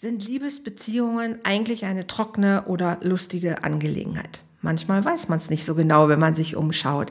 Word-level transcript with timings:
Sind 0.00 0.28
Liebesbeziehungen 0.28 1.40
eigentlich 1.42 1.84
eine 1.84 2.06
trockene 2.06 2.66
oder 2.66 2.98
lustige 3.02 3.64
Angelegenheit? 3.64 4.44
Manchmal 4.62 5.04
weiß 5.04 5.28
man 5.28 5.40
es 5.40 5.50
nicht 5.50 5.64
so 5.64 5.74
genau, 5.74 6.08
wenn 6.08 6.20
man 6.20 6.36
sich 6.36 6.54
umschaut. 6.54 7.10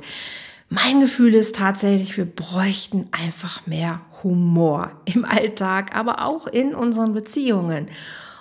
Mein 0.70 1.02
Gefühl 1.02 1.34
ist 1.34 1.58
tatsächlich, 1.58 2.16
wir 2.16 2.24
bräuchten 2.24 3.10
einfach 3.12 3.68
mehr 3.68 4.00
Humor 4.24 4.94
im 5.04 5.26
Alltag, 5.26 5.98
aber 5.98 6.26
auch 6.26 6.48
in 6.48 6.74
unseren 6.74 7.14
Beziehungen. 7.14 7.90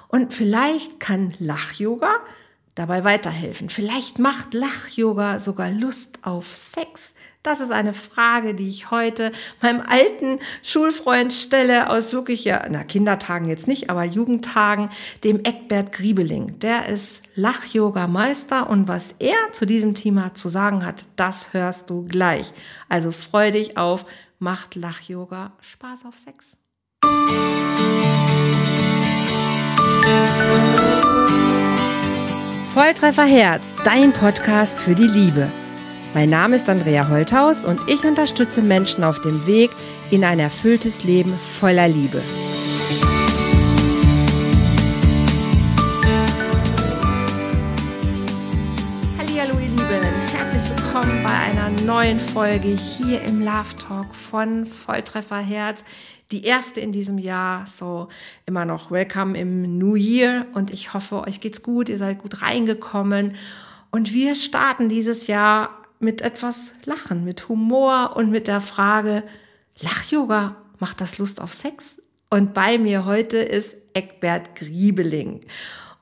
Und 0.06 0.32
vielleicht 0.32 1.00
kann 1.00 1.34
Lach-Yoga 1.40 2.14
dabei 2.76 3.02
weiterhelfen. 3.02 3.68
Vielleicht 3.68 4.20
macht 4.20 4.54
Lach-Yoga 4.54 5.40
sogar 5.40 5.70
Lust 5.70 6.20
auf 6.22 6.54
Sex. 6.54 7.14
Das 7.42 7.60
ist 7.60 7.70
eine 7.70 7.92
Frage, 7.92 8.54
die 8.54 8.68
ich 8.68 8.90
heute 8.90 9.32
meinem 9.62 9.80
alten 9.80 10.40
Schulfreund 10.62 11.32
stelle 11.32 11.90
aus 11.90 12.12
wirklich, 12.12 12.44
ja, 12.44 12.64
na, 12.68 12.84
Kindertagen 12.84 13.48
jetzt 13.48 13.68
nicht, 13.68 13.88
aber 13.88 14.04
Jugendtagen, 14.04 14.90
dem 15.24 15.38
Eckbert 15.44 15.92
Griebeling. 15.92 16.58
Der 16.58 16.88
ist 16.88 17.22
Lach-Yoga-Meister 17.34 18.68
und 18.68 18.88
was 18.88 19.14
er 19.20 19.52
zu 19.52 19.64
diesem 19.64 19.94
Thema 19.94 20.34
zu 20.34 20.48
sagen 20.48 20.84
hat, 20.84 21.04
das 21.16 21.52
hörst 21.54 21.88
du 21.88 22.04
gleich. 22.04 22.52
Also 22.88 23.12
freu 23.12 23.50
dich 23.52 23.78
auf, 23.78 24.04
macht 24.38 24.74
Lach-Yoga 24.74 25.52
Spaß 25.60 26.04
auf 26.04 26.18
Sex. 26.18 26.58
Volltreffer 32.76 33.24
Herz, 33.24 33.62
dein 33.86 34.12
Podcast 34.12 34.78
für 34.78 34.94
die 34.94 35.06
Liebe. 35.06 35.50
Mein 36.12 36.28
Name 36.28 36.56
ist 36.56 36.68
Andrea 36.68 37.08
Holthaus 37.08 37.64
und 37.64 37.80
ich 37.88 38.04
unterstütze 38.04 38.60
Menschen 38.60 39.02
auf 39.02 39.18
dem 39.22 39.46
Weg 39.46 39.70
in 40.10 40.22
ein 40.22 40.38
erfülltes 40.38 41.02
Leben 41.02 41.32
voller 41.32 41.88
Liebe. 41.88 42.20
Hallo 49.18 49.58
ihr 49.58 49.68
Lieben, 49.70 50.04
herzlich 50.36 50.68
willkommen 50.68 51.22
bei 51.22 51.32
einer 51.32 51.70
neuen 51.86 52.20
Folge 52.20 52.68
hier 52.68 53.22
im 53.22 53.40
Love 53.40 53.74
Talk 53.88 54.14
von 54.14 54.66
Volltreffer 54.66 55.38
Herz. 55.38 55.82
Die 56.32 56.44
erste 56.44 56.80
in 56.80 56.90
diesem 56.90 57.18
Jahr, 57.18 57.66
so 57.66 58.08
immer 58.46 58.64
noch 58.64 58.90
Welcome 58.90 59.38
im 59.38 59.78
New 59.78 59.94
Year 59.94 60.46
und 60.54 60.72
ich 60.72 60.92
hoffe, 60.92 61.22
euch 61.22 61.40
geht's 61.40 61.62
gut, 61.62 61.88
ihr 61.88 61.98
seid 61.98 62.18
gut 62.18 62.42
reingekommen 62.42 63.36
und 63.90 64.12
wir 64.12 64.34
starten 64.34 64.88
dieses 64.88 65.28
Jahr 65.28 65.70
mit 66.00 66.22
etwas 66.22 66.74
Lachen, 66.84 67.24
mit 67.24 67.48
Humor 67.48 68.14
und 68.16 68.30
mit 68.30 68.48
der 68.48 68.60
Frage, 68.60 69.22
Lach-Yoga, 69.80 70.56
macht 70.78 71.00
das 71.00 71.18
Lust 71.18 71.40
auf 71.40 71.54
Sex? 71.54 72.02
Und 72.28 72.54
bei 72.54 72.76
mir 72.78 73.04
heute 73.04 73.38
ist 73.38 73.76
Eckbert 73.94 74.56
Griebeling. 74.56 75.42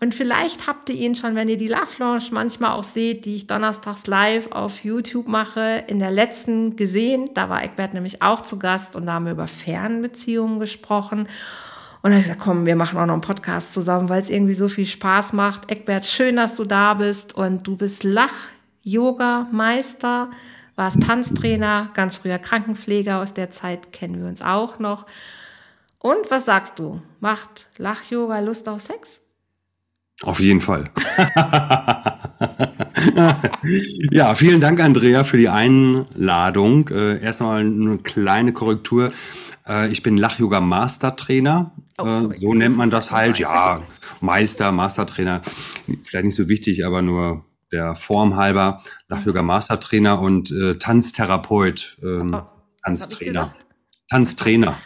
Und 0.04 0.14
vielleicht 0.14 0.66
habt 0.66 0.90
ihr 0.90 0.96
ihn 0.96 1.14
schon, 1.14 1.34
wenn 1.34 1.48
ihr 1.48 1.56
die 1.56 1.66
Love 1.66 1.96
Lounge 1.96 2.24
manchmal 2.30 2.72
auch 2.72 2.84
seht, 2.84 3.24
die 3.24 3.36
ich 3.36 3.46
donnerstags 3.46 4.06
live 4.06 4.52
auf 4.52 4.84
YouTube 4.84 5.28
mache, 5.28 5.82
in 5.86 5.98
der 5.98 6.10
letzten 6.10 6.76
gesehen. 6.76 7.30
Da 7.32 7.48
war 7.48 7.64
Eckbert 7.64 7.94
nämlich 7.94 8.20
auch 8.20 8.42
zu 8.42 8.58
Gast 8.58 8.96
und 8.96 9.06
da 9.06 9.14
haben 9.14 9.24
wir 9.24 9.32
über 9.32 9.48
Fernbeziehungen 9.48 10.60
gesprochen. 10.60 11.20
Und 11.20 11.28
dann 12.02 12.12
habe 12.12 12.20
ich 12.20 12.26
gesagt, 12.26 12.42
komm, 12.42 12.66
wir 12.66 12.76
machen 12.76 12.98
auch 12.98 13.06
noch 13.06 13.14
einen 13.14 13.22
Podcast 13.22 13.72
zusammen, 13.72 14.10
weil 14.10 14.20
es 14.20 14.28
irgendwie 14.28 14.52
so 14.52 14.68
viel 14.68 14.84
Spaß 14.84 15.32
macht. 15.32 15.70
Eckbert, 15.70 16.04
schön, 16.04 16.36
dass 16.36 16.54
du 16.54 16.66
da 16.66 16.92
bist 16.92 17.34
und 17.34 17.66
du 17.66 17.74
bist 17.74 18.04
Lach 18.04 18.34
Yoga-Meister, 18.82 20.28
warst 20.76 21.00
Tanztrainer, 21.00 21.88
ganz 21.94 22.18
früher 22.18 22.38
Krankenpfleger, 22.38 23.20
aus 23.20 23.32
der 23.32 23.50
Zeit 23.50 23.90
kennen 23.94 24.20
wir 24.20 24.28
uns 24.28 24.42
auch 24.42 24.78
noch. 24.78 25.06
Und 25.98 26.30
was 26.30 26.44
sagst 26.44 26.78
du? 26.78 27.00
Macht 27.20 27.70
Lach-Yoga 27.78 28.40
Lust 28.40 28.68
auf 28.68 28.82
Sex? 28.82 29.23
Auf 30.22 30.40
jeden 30.40 30.60
Fall. 30.60 30.84
ja, 34.10 34.34
vielen 34.34 34.60
Dank, 34.60 34.80
Andrea, 34.80 35.24
für 35.24 35.36
die 35.36 35.48
Einladung. 35.48 36.88
Äh, 36.88 37.22
erstmal 37.22 37.60
eine 37.60 37.98
kleine 37.98 38.52
Korrektur. 38.52 39.10
Äh, 39.66 39.90
ich 39.90 40.02
bin 40.02 40.16
Lach-Yoga-Master-Trainer. 40.16 41.72
Oh, 41.98 42.06
äh, 42.06 42.34
so 42.34 42.54
nennt 42.54 42.76
man 42.76 42.90
das 42.90 43.10
halt. 43.10 43.38
Ja, 43.38 43.82
Meister, 44.20 44.72
Master-Trainer. 44.72 45.42
Vielleicht 46.04 46.24
nicht 46.24 46.36
so 46.36 46.48
wichtig, 46.48 46.86
aber 46.86 47.02
nur 47.02 47.44
der 47.74 47.96
Form 47.96 48.36
halber 48.36 48.82
Lach-Yoga 49.08 49.42
Master 49.42 49.80
Trainer 49.80 50.20
und 50.20 50.50
äh, 50.52 50.78
Tanztherapeut, 50.78 51.98
ähm, 52.02 52.34
oh, 52.34 52.42
Tanztrainer. 52.84 53.52
Tanztrainer. 54.08 54.76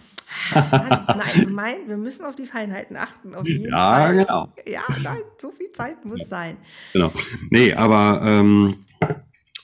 Nein, 0.55 1.47
nein, 1.51 1.77
wir 1.87 1.97
müssen 1.97 2.25
auf 2.25 2.37
die 2.37 2.47
Feinheiten 2.47 2.97
achten. 2.97 3.35
Auf 3.35 3.47
jeden 3.47 3.71
ja, 3.71 3.97
Fall. 3.97 4.17
genau. 4.17 4.53
Ja, 4.67 4.81
nein, 5.03 5.23
so 5.39 5.51
viel 5.51 5.71
Zeit 5.73 6.05
muss 6.05 6.21
ja. 6.21 6.27
sein. 6.27 6.57
Genau. 6.93 7.13
Nee, 7.51 7.75
aber 7.75 8.21
ähm, 8.25 8.85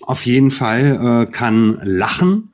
auf 0.01 0.27
jeden 0.27 0.51
Fall 0.51 1.27
äh, 1.29 1.31
kann 1.31 1.81
Lachen 1.83 2.53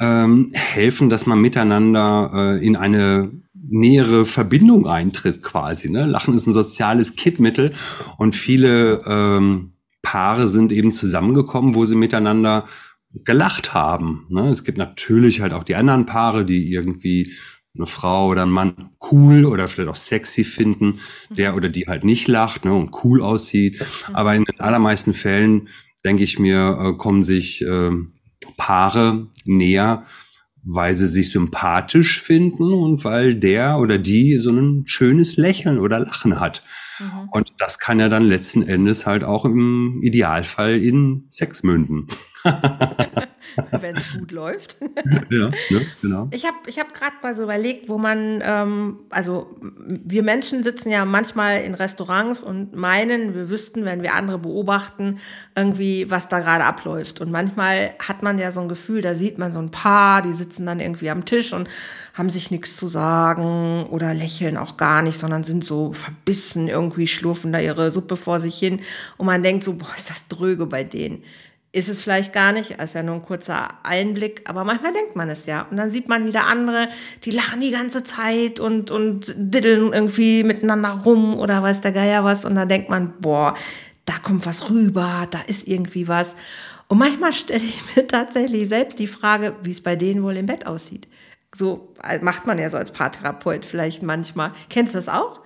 ähm, 0.00 0.50
helfen, 0.54 1.10
dass 1.10 1.26
man 1.26 1.40
miteinander 1.40 2.30
äh, 2.34 2.66
in 2.66 2.76
eine 2.76 3.30
nähere 3.70 4.24
Verbindung 4.24 4.86
eintritt 4.86 5.42
quasi. 5.42 5.90
Ne? 5.90 6.06
Lachen 6.06 6.34
ist 6.34 6.46
ein 6.46 6.52
soziales 6.52 7.16
Kitmittel 7.16 7.72
und 8.16 8.34
viele 8.34 9.02
ähm, 9.06 9.72
Paare 10.02 10.48
sind 10.48 10.72
eben 10.72 10.92
zusammengekommen, 10.92 11.74
wo 11.74 11.84
sie 11.84 11.96
miteinander 11.96 12.64
gelacht 13.24 13.74
haben. 13.74 14.26
Ne? 14.28 14.48
Es 14.48 14.64
gibt 14.64 14.78
natürlich 14.78 15.40
halt 15.40 15.52
auch 15.52 15.64
die 15.64 15.76
anderen 15.76 16.06
Paare, 16.06 16.44
die 16.44 16.72
irgendwie 16.72 17.32
eine 17.76 17.86
Frau 17.86 18.28
oder 18.28 18.42
einen 18.42 18.52
Mann 18.52 18.90
cool 19.12 19.44
oder 19.44 19.68
vielleicht 19.68 19.90
auch 19.90 19.96
sexy 19.96 20.44
finden, 20.44 21.00
der 21.30 21.54
oder 21.54 21.68
die 21.68 21.86
halt 21.86 22.04
nicht 22.04 22.26
lacht 22.28 22.64
ne, 22.64 22.74
und 22.74 22.90
cool 23.04 23.22
aussieht. 23.22 23.84
Aber 24.12 24.34
in 24.34 24.44
den 24.44 24.60
allermeisten 24.60 25.14
Fällen, 25.14 25.68
denke 26.04 26.24
ich 26.24 26.38
mir, 26.38 26.78
äh, 26.80 26.96
kommen 26.96 27.22
sich 27.22 27.62
äh, 27.62 27.90
Paare 28.56 29.28
näher, 29.44 30.04
weil 30.64 30.96
sie 30.96 31.06
sich 31.06 31.30
sympathisch 31.30 32.20
finden 32.20 32.72
und 32.72 33.04
weil 33.04 33.34
der 33.34 33.78
oder 33.78 33.98
die 33.98 34.38
so 34.38 34.50
ein 34.50 34.84
schönes 34.86 35.36
Lächeln 35.36 35.78
oder 35.78 36.00
Lachen 36.00 36.40
hat. 36.40 36.62
Mhm. 36.98 37.28
Und 37.30 37.52
das 37.58 37.78
kann 37.78 38.00
ja 38.00 38.08
dann 38.08 38.24
letzten 38.24 38.62
Endes 38.62 39.06
halt 39.06 39.24
auch 39.24 39.44
im 39.44 40.00
Idealfall 40.02 40.76
in 40.76 41.26
Sex 41.30 41.62
münden. 41.62 42.08
Wenn 43.80 43.96
es 43.96 44.12
gut 44.16 44.30
läuft. 44.30 44.76
ja, 45.30 45.50
ne, 45.70 45.86
genau. 46.00 46.28
Ich 46.30 46.44
habe 46.46 46.56
ich 46.66 46.78
hab 46.78 46.94
gerade 46.94 47.16
mal 47.22 47.34
so 47.34 47.42
überlegt, 47.42 47.88
wo 47.88 47.98
man, 47.98 48.40
ähm, 48.44 49.00
also 49.10 49.56
wir 49.60 50.22
Menschen 50.22 50.62
sitzen 50.62 50.90
ja 50.90 51.04
manchmal 51.04 51.62
in 51.62 51.74
Restaurants 51.74 52.42
und 52.42 52.74
meinen, 52.76 53.34
wir 53.34 53.50
wüssten, 53.50 53.84
wenn 53.84 54.02
wir 54.02 54.14
andere 54.14 54.38
beobachten, 54.38 55.18
irgendwie, 55.56 56.10
was 56.10 56.28
da 56.28 56.38
gerade 56.40 56.64
abläuft. 56.64 57.20
Und 57.20 57.30
manchmal 57.30 57.94
hat 57.98 58.22
man 58.22 58.38
ja 58.38 58.50
so 58.50 58.60
ein 58.60 58.68
Gefühl, 58.68 59.00
da 59.00 59.14
sieht 59.14 59.38
man 59.38 59.52
so 59.52 59.58
ein 59.58 59.70
Paar, 59.70 60.22
die 60.22 60.32
sitzen 60.32 60.66
dann 60.66 60.80
irgendwie 60.80 61.10
am 61.10 61.24
Tisch 61.24 61.52
und 61.52 61.68
haben 62.14 62.30
sich 62.30 62.50
nichts 62.50 62.76
zu 62.76 62.88
sagen 62.88 63.86
oder 63.90 64.14
lächeln 64.14 64.56
auch 64.56 64.76
gar 64.76 65.02
nicht, 65.02 65.18
sondern 65.18 65.44
sind 65.44 65.64
so 65.64 65.92
verbissen, 65.92 66.68
irgendwie 66.68 67.06
schlurfen 67.06 67.52
da 67.52 67.60
ihre 67.60 67.90
Suppe 67.90 68.16
vor 68.16 68.40
sich 68.40 68.58
hin. 68.58 68.80
Und 69.16 69.26
man 69.26 69.42
denkt 69.42 69.64
so, 69.64 69.74
boah, 69.74 69.94
ist 69.96 70.10
das 70.10 70.28
dröge 70.28 70.66
bei 70.66 70.84
denen. 70.84 71.22
Ist 71.70 71.90
es 71.90 72.00
vielleicht 72.00 72.32
gar 72.32 72.52
nicht, 72.52 72.70
ist 72.70 72.94
ja 72.94 73.02
nur 73.02 73.16
ein 73.16 73.22
kurzer 73.22 73.68
Einblick, 73.82 74.48
aber 74.48 74.64
manchmal 74.64 74.92
denkt 74.92 75.16
man 75.16 75.28
es 75.28 75.44
ja. 75.44 75.66
Und 75.70 75.76
dann 75.76 75.90
sieht 75.90 76.08
man 76.08 76.26
wieder 76.26 76.46
andere, 76.46 76.88
die 77.24 77.30
lachen 77.30 77.60
die 77.60 77.70
ganze 77.70 78.04
Zeit 78.04 78.58
und, 78.58 78.90
und 78.90 79.34
diddeln 79.36 79.92
irgendwie 79.92 80.44
miteinander 80.44 81.02
rum 81.04 81.38
oder 81.38 81.62
weiß 81.62 81.82
der 81.82 81.92
Geier 81.92 82.24
was. 82.24 82.46
Und 82.46 82.54
dann 82.54 82.68
denkt 82.68 82.88
man, 82.88 83.20
boah, 83.20 83.54
da 84.06 84.14
kommt 84.22 84.46
was 84.46 84.70
rüber, 84.70 85.28
da 85.30 85.40
ist 85.42 85.68
irgendwie 85.68 86.08
was. 86.08 86.36
Und 86.88 86.98
manchmal 86.98 87.32
stelle 87.32 87.64
ich 87.64 87.94
mir 87.94 88.06
tatsächlich 88.06 88.66
selbst 88.66 88.98
die 88.98 89.06
Frage, 89.06 89.54
wie 89.62 89.70
es 89.70 89.82
bei 89.82 89.94
denen 89.94 90.22
wohl 90.22 90.38
im 90.38 90.46
Bett 90.46 90.66
aussieht. 90.66 91.06
So 91.54 91.94
äh, 92.02 92.18
macht 92.20 92.46
man 92.46 92.58
ja 92.58 92.70
so 92.70 92.78
als 92.78 92.90
Paartherapeut 92.90 93.66
vielleicht 93.66 94.02
manchmal. 94.02 94.52
Kennst 94.70 94.94
du 94.94 94.98
das 94.98 95.08
auch? 95.08 95.40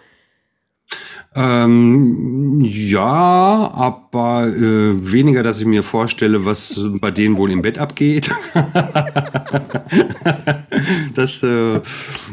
Ähm, 1.35 2.61
ja, 2.61 3.71
aber 3.73 4.49
äh, 4.49 5.13
weniger, 5.13 5.43
dass 5.43 5.59
ich 5.61 5.65
mir 5.65 5.83
vorstelle, 5.83 6.45
was 6.45 6.79
bei 7.01 7.11
denen 7.11 7.39
wohl 7.39 7.51
im 7.51 7.63
Bett 7.63 7.79
abgeht. 7.79 8.31
das 11.15 11.43
äh, 11.43 11.81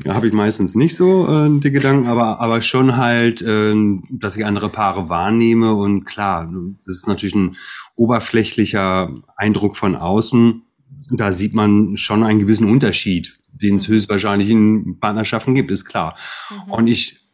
habe 0.06 0.28
ich 0.28 0.34
meistens 0.34 0.76
nicht 0.76 0.98
so, 0.98 1.28
äh, 1.28 1.60
die 1.62 1.72
Gedanken, 1.72 2.08
aber, 2.08 2.42
aber 2.42 2.62
schon 2.62 2.98
halt, 2.98 3.42
äh, 3.42 3.74
dass 4.10 4.36
ich 4.36 4.46
andere 4.46 4.68
Paare 4.68 5.08
wahrnehme 5.08 5.76
und 5.76 6.04
klar, 6.04 6.52
das 6.86 6.96
ist 6.96 7.08
natürlich 7.08 7.36
ein 7.36 7.56
oberflächlicher 7.96 9.14
Eindruck 9.38 9.78
von 9.78 9.96
außen. 9.96 10.64
Da 11.12 11.32
sieht 11.32 11.54
man 11.54 11.96
schon 11.96 12.24
einen 12.24 12.40
gewissen 12.40 12.70
Unterschied 12.70 13.40
den 13.52 13.76
es 13.76 13.88
höchstwahrscheinlich 13.88 14.50
in 14.50 15.00
Partnerschaften 15.00 15.56
gibt, 15.56 15.72
ist 15.72 15.86
klar. 15.86 16.16
Mhm. 16.68 16.72
Und 16.72 16.88
ich 16.88 17.29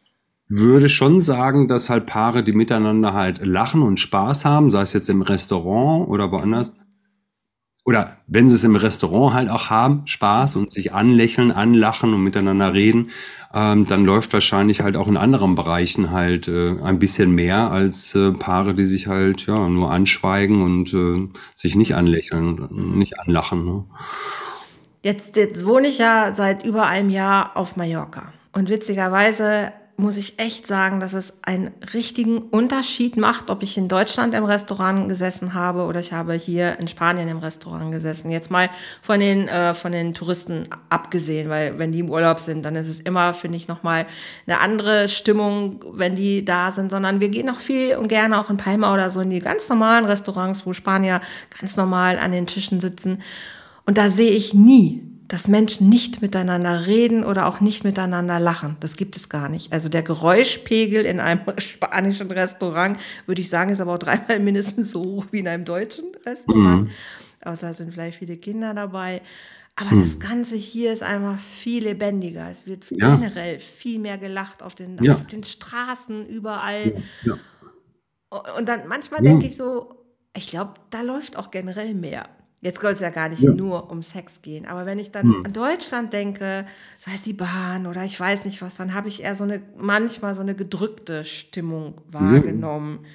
würde 0.48 0.88
schon 0.88 1.20
sagen, 1.20 1.68
dass 1.68 1.90
halt 1.90 2.06
Paare, 2.06 2.42
die 2.42 2.52
miteinander 2.52 3.14
halt 3.14 3.44
lachen 3.44 3.82
und 3.82 3.98
Spaß 3.98 4.44
haben, 4.44 4.70
sei 4.70 4.82
es 4.82 4.92
jetzt 4.92 5.08
im 5.08 5.22
Restaurant 5.22 6.08
oder 6.08 6.30
woanders, 6.30 6.80
oder 7.86 8.16
wenn 8.26 8.48
sie 8.48 8.56
es 8.56 8.64
im 8.64 8.74
Restaurant 8.74 9.34
halt 9.34 9.48
auch 9.48 9.70
haben, 9.70 10.02
Spaß 10.06 10.56
und 10.56 10.72
sich 10.72 10.92
anlächeln, 10.92 11.52
anlachen 11.52 12.12
und 12.14 12.24
miteinander 12.24 12.74
reden, 12.74 13.10
ähm, 13.54 13.86
dann 13.86 14.04
läuft 14.04 14.32
wahrscheinlich 14.32 14.80
halt 14.80 14.96
auch 14.96 15.06
in 15.06 15.16
anderen 15.16 15.54
Bereichen 15.54 16.10
halt 16.10 16.48
äh, 16.48 16.80
ein 16.82 16.98
bisschen 16.98 17.30
mehr 17.30 17.70
als 17.70 18.12
äh, 18.16 18.32
Paare, 18.32 18.74
die 18.74 18.86
sich 18.86 19.06
halt 19.06 19.46
ja 19.46 19.68
nur 19.68 19.92
anschweigen 19.92 20.62
und 20.62 20.92
äh, 20.94 21.28
sich 21.54 21.76
nicht 21.76 21.94
anlächeln 21.94 22.58
und 22.58 22.98
nicht 22.98 23.20
anlachen. 23.20 23.64
Ne? 23.64 23.84
Jetzt, 25.04 25.36
jetzt 25.36 25.64
wohne 25.64 25.86
ich 25.86 25.98
ja 25.98 26.34
seit 26.34 26.64
über 26.64 26.86
einem 26.86 27.10
Jahr 27.10 27.56
auf 27.56 27.76
Mallorca. 27.76 28.32
Und 28.52 28.68
witzigerweise 28.68 29.72
muss 29.98 30.18
ich 30.18 30.38
echt 30.38 30.66
sagen, 30.66 31.00
dass 31.00 31.14
es 31.14 31.42
einen 31.42 31.72
richtigen 31.94 32.38
Unterschied 32.38 33.16
macht, 33.16 33.48
ob 33.48 33.62
ich 33.62 33.78
in 33.78 33.88
Deutschland 33.88 34.34
im 34.34 34.44
Restaurant 34.44 35.08
gesessen 35.08 35.54
habe 35.54 35.84
oder 35.84 36.00
ich 36.00 36.12
habe 36.12 36.34
hier 36.34 36.78
in 36.78 36.86
Spanien 36.86 37.28
im 37.28 37.38
Restaurant 37.38 37.92
gesessen. 37.92 38.30
Jetzt 38.30 38.50
mal 38.50 38.68
von 39.00 39.20
den 39.20 39.48
äh, 39.48 39.72
von 39.72 39.92
den 39.92 40.12
Touristen 40.12 40.64
abgesehen, 40.90 41.48
weil 41.48 41.78
wenn 41.78 41.92
die 41.92 42.00
im 42.00 42.10
Urlaub 42.10 42.40
sind, 42.40 42.64
dann 42.64 42.76
ist 42.76 42.88
es 42.88 43.00
immer, 43.00 43.32
finde 43.32 43.56
ich, 43.56 43.68
noch 43.68 43.82
mal 43.82 44.06
eine 44.46 44.60
andere 44.60 45.08
Stimmung, 45.08 45.82
wenn 45.92 46.14
die 46.14 46.44
da 46.44 46.70
sind. 46.70 46.90
Sondern 46.90 47.20
wir 47.20 47.30
gehen 47.30 47.48
auch 47.48 47.60
viel 47.60 47.96
und 47.96 48.08
gerne 48.08 48.38
auch 48.38 48.50
in 48.50 48.58
Palma 48.58 48.92
oder 48.92 49.08
so 49.08 49.20
in 49.20 49.30
die 49.30 49.40
ganz 49.40 49.68
normalen 49.70 50.04
Restaurants, 50.04 50.66
wo 50.66 50.74
Spanier 50.74 51.22
ganz 51.58 51.76
normal 51.78 52.18
an 52.18 52.32
den 52.32 52.46
Tischen 52.46 52.80
sitzen. 52.80 53.22
Und 53.86 53.96
da 53.96 54.10
sehe 54.10 54.32
ich 54.32 54.52
nie 54.52 55.15
dass 55.28 55.48
Menschen 55.48 55.88
nicht 55.88 56.22
miteinander 56.22 56.86
reden 56.86 57.24
oder 57.24 57.46
auch 57.46 57.60
nicht 57.60 57.84
miteinander 57.84 58.38
lachen. 58.38 58.76
Das 58.80 58.96
gibt 58.96 59.16
es 59.16 59.28
gar 59.28 59.48
nicht. 59.48 59.72
Also 59.72 59.88
der 59.88 60.02
Geräuschpegel 60.02 61.04
in 61.04 61.20
einem 61.20 61.40
spanischen 61.58 62.30
Restaurant, 62.30 62.98
würde 63.26 63.40
ich 63.40 63.48
sagen, 63.48 63.70
ist 63.70 63.80
aber 63.80 63.94
auch 63.94 63.98
dreimal 63.98 64.38
mindestens 64.38 64.92
so 64.92 65.02
hoch 65.02 65.26
wie 65.32 65.40
in 65.40 65.48
einem 65.48 65.64
deutschen 65.64 66.04
Restaurant. 66.24 66.86
Mhm. 66.86 66.90
Außer 67.44 67.74
sind 67.74 67.92
vielleicht 67.92 68.18
viele 68.18 68.36
Kinder 68.36 68.74
dabei. 68.74 69.22
Aber 69.76 69.94
mhm. 69.94 70.00
das 70.00 70.18
Ganze 70.20 70.56
hier 70.56 70.92
ist 70.92 71.02
einfach 71.02 71.38
viel 71.38 71.84
lebendiger. 71.84 72.50
Es 72.50 72.66
wird 72.66 72.86
ja. 72.90 73.14
generell 73.14 73.60
viel 73.60 73.98
mehr 73.98 74.18
gelacht 74.18 74.62
auf 74.62 74.74
den, 74.74 75.02
ja. 75.02 75.14
auf 75.14 75.26
den 75.26 75.44
Straßen, 75.44 76.26
überall. 76.26 77.02
Ja. 77.24 77.34
Und 78.56 78.68
dann 78.68 78.88
manchmal 78.88 79.22
denke 79.22 79.46
ich 79.46 79.56
so, 79.56 79.96
ich 80.34 80.48
glaube, 80.48 80.74
da 80.90 81.02
läuft 81.02 81.36
auch 81.36 81.50
generell 81.50 81.94
mehr. 81.94 82.28
Jetzt 82.66 82.80
soll 82.80 82.94
es 82.94 83.00
ja 83.00 83.10
gar 83.10 83.28
nicht 83.28 83.42
ja. 83.42 83.52
nur 83.52 83.92
um 83.92 84.02
Sex 84.02 84.42
gehen, 84.42 84.66
aber 84.66 84.86
wenn 84.86 84.98
ich 84.98 85.12
dann 85.12 85.34
hm. 85.34 85.46
an 85.46 85.52
Deutschland 85.52 86.12
denke, 86.12 86.66
sei 86.98 87.12
es 87.14 87.22
die 87.22 87.32
Bahn 87.32 87.86
oder 87.86 88.04
ich 88.04 88.18
weiß 88.18 88.44
nicht 88.44 88.60
was, 88.60 88.74
dann 88.74 88.92
habe 88.92 89.06
ich 89.06 89.22
eher 89.22 89.36
so 89.36 89.44
eine, 89.44 89.62
manchmal 89.78 90.34
so 90.34 90.40
eine 90.42 90.56
gedrückte 90.56 91.24
Stimmung 91.24 91.94
wahrgenommen. 92.10 93.06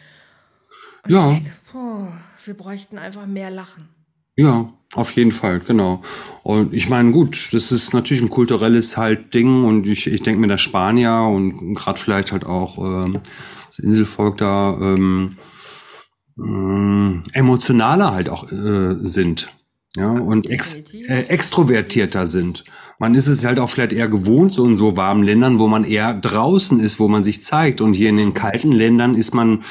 Und 1.04 1.12
ja. 1.12 1.26
ich 1.26 1.34
denke, 1.34 1.52
boah, 1.74 2.14
wir 2.46 2.54
bräuchten 2.54 2.98
einfach 2.98 3.26
mehr 3.26 3.52
Lachen. 3.52 3.90
Ja, 4.38 4.72
auf 4.94 5.12
jeden 5.12 5.34
Fall, 5.34 5.60
genau. 5.60 6.02
Und 6.44 6.74
ich 6.74 6.88
meine, 6.88 7.12
gut, 7.12 7.50
das 7.52 7.74
ist 7.74 7.94
natürlich 7.94 8.24
ein 8.24 8.30
kulturelles 8.30 8.96
halt 8.96 9.34
Ding 9.34 9.66
und 9.66 9.86
ich, 9.86 10.08
ich 10.08 10.24
denke 10.24 10.40
mir, 10.40 10.48
der 10.48 10.60
Spanier 10.60 11.28
und 11.30 11.76
gerade 11.76 12.00
vielleicht 12.00 12.32
halt 12.32 12.46
auch 12.46 12.78
ähm, 12.78 13.20
das 13.68 13.80
Inselvolk 13.80 14.38
da, 14.38 14.78
ähm, 14.80 15.36
äh, 16.38 17.38
emotionaler 17.38 18.14
halt 18.14 18.30
auch 18.30 18.52
äh, 18.52 18.96
sind. 19.02 19.52
Ja, 19.98 20.10
und 20.10 20.50
ex, 20.50 20.78
äh, 20.94 21.24
extrovertierter 21.28 22.26
sind. 22.26 22.64
Man 22.98 23.14
ist 23.14 23.28
es 23.28 23.44
halt 23.44 23.60
auch 23.60 23.70
vielleicht 23.70 23.92
eher 23.92 24.08
gewohnt, 24.08 24.54
so 24.54 24.66
in 24.66 24.76
so 24.78 24.96
warmen 24.96 25.24
Ländern, 25.24 25.60
wo 25.60 25.68
man 25.68 25.84
eher 25.84 26.14
draußen 26.14 26.80
ist, 26.80 27.00
wo 27.00 27.10
man 27.10 27.24
sich 27.24 27.42
zeigt. 27.42 27.82
Und 27.82 27.96
hier 27.96 28.10
in 28.10 28.18
den 28.18 28.34
kalten 28.34 28.72
Ländern 28.72 29.16
ist 29.16 29.34
man, 29.34 29.50
mhm. 29.50 29.62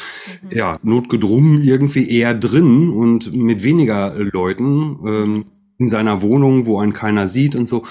ja, 0.51 0.79
notgedrungen 0.83 1.63
irgendwie 1.63 2.11
eher 2.11 2.35
drin 2.35 2.91
und 2.91 3.33
mit 3.33 3.63
weniger 3.63 4.15
Leuten 4.19 4.99
ähm, 5.07 5.45
in 5.79 5.89
seiner 5.89 6.21
Wohnung, 6.21 6.67
wo 6.67 6.81
einen 6.81 6.93
keiner 6.93 7.29
sieht 7.29 7.57
und 7.57 7.67
so. 7.67 7.83
Mhm. 7.83 7.87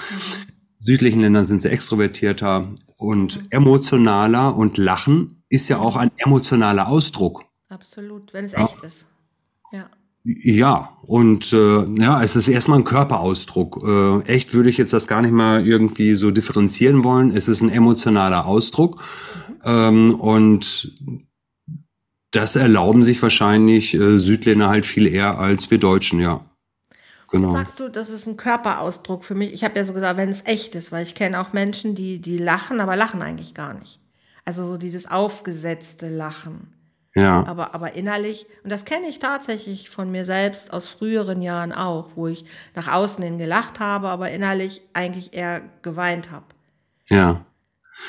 Südlichen 0.81 1.21
Ländern 1.21 1.45
sind 1.45 1.61
sie 1.61 1.69
extrovertierter 1.69 2.69
und 2.97 3.37
mhm. 3.37 3.47
emotionaler 3.49 4.55
und 4.55 4.77
Lachen 4.77 5.43
ist 5.49 5.67
ja 5.67 5.79
auch 5.79 5.95
ein 5.95 6.11
emotionaler 6.17 6.87
Ausdruck. 6.87 7.45
Absolut, 7.69 8.33
wenn 8.33 8.45
es 8.45 8.53
ja. 8.53 8.65
echt 8.65 8.81
ist. 8.83 9.05
Ja. 9.71 9.89
Ja, 10.23 10.97
und 11.03 11.53
äh, 11.53 11.85
ja, 11.95 12.21
es 12.21 12.35
ist 12.35 12.47
erstmal 12.49 12.79
ein 12.79 12.83
Körperausdruck. 12.83 13.81
Äh, 13.83 14.21
echt 14.23 14.53
würde 14.53 14.69
ich 14.69 14.77
jetzt 14.77 14.91
das 14.91 15.07
gar 15.07 15.21
nicht 15.21 15.31
mal 15.31 15.65
irgendwie 15.65 16.13
so 16.15 16.29
differenzieren 16.29 17.05
wollen. 17.05 17.31
Es 17.31 17.47
ist 17.47 17.61
ein 17.61 17.69
emotionaler 17.69 18.45
Ausdruck. 18.45 18.97
Mhm. 18.97 19.55
Ähm, 19.63 20.15
und 20.19 20.93
das 22.31 22.55
erlauben 22.55 23.01
sich 23.01 23.23
wahrscheinlich 23.23 23.93
äh, 23.93 24.19
Südländer 24.19 24.67
halt 24.67 24.85
viel 24.85 25.07
eher 25.07 25.39
als 25.39 25.71
wir 25.71 25.77
Deutschen, 25.77 26.19
ja. 26.19 26.45
Genau. 27.31 27.51
Sagst 27.51 27.79
du, 27.79 27.89
das 27.89 28.09
ist 28.09 28.27
ein 28.27 28.37
Körperausdruck 28.37 29.23
für 29.23 29.35
mich. 29.35 29.53
Ich 29.53 29.63
habe 29.63 29.77
ja 29.77 29.83
so 29.83 29.93
gesagt, 29.93 30.17
wenn 30.17 30.29
es 30.29 30.45
echt 30.45 30.75
ist, 30.75 30.91
weil 30.91 31.03
ich 31.03 31.15
kenne 31.15 31.39
auch 31.39 31.53
Menschen, 31.53 31.95
die, 31.95 32.19
die 32.19 32.37
lachen, 32.37 32.81
aber 32.81 32.95
lachen 32.95 33.21
eigentlich 33.21 33.53
gar 33.53 33.73
nicht. 33.73 33.99
Also 34.45 34.67
so 34.67 34.77
dieses 34.77 35.09
aufgesetzte 35.09 36.09
Lachen. 36.09 36.73
Ja. 37.15 37.45
Aber, 37.47 37.73
aber 37.73 37.95
innerlich, 37.95 38.45
und 38.63 38.71
das 38.71 38.85
kenne 38.85 39.07
ich 39.07 39.19
tatsächlich 39.19 39.89
von 39.89 40.11
mir 40.11 40.25
selbst 40.25 40.71
aus 40.71 40.89
früheren 40.89 41.41
Jahren 41.41 41.71
auch, 41.71 42.09
wo 42.15 42.27
ich 42.27 42.45
nach 42.75 42.87
außen 42.87 43.23
hin 43.23 43.37
gelacht 43.37 43.79
habe, 43.79 44.09
aber 44.09 44.31
innerlich 44.31 44.81
eigentlich 44.93 45.33
eher 45.33 45.61
geweint 45.81 46.31
habe. 46.31 46.45
Ja. 47.09 47.45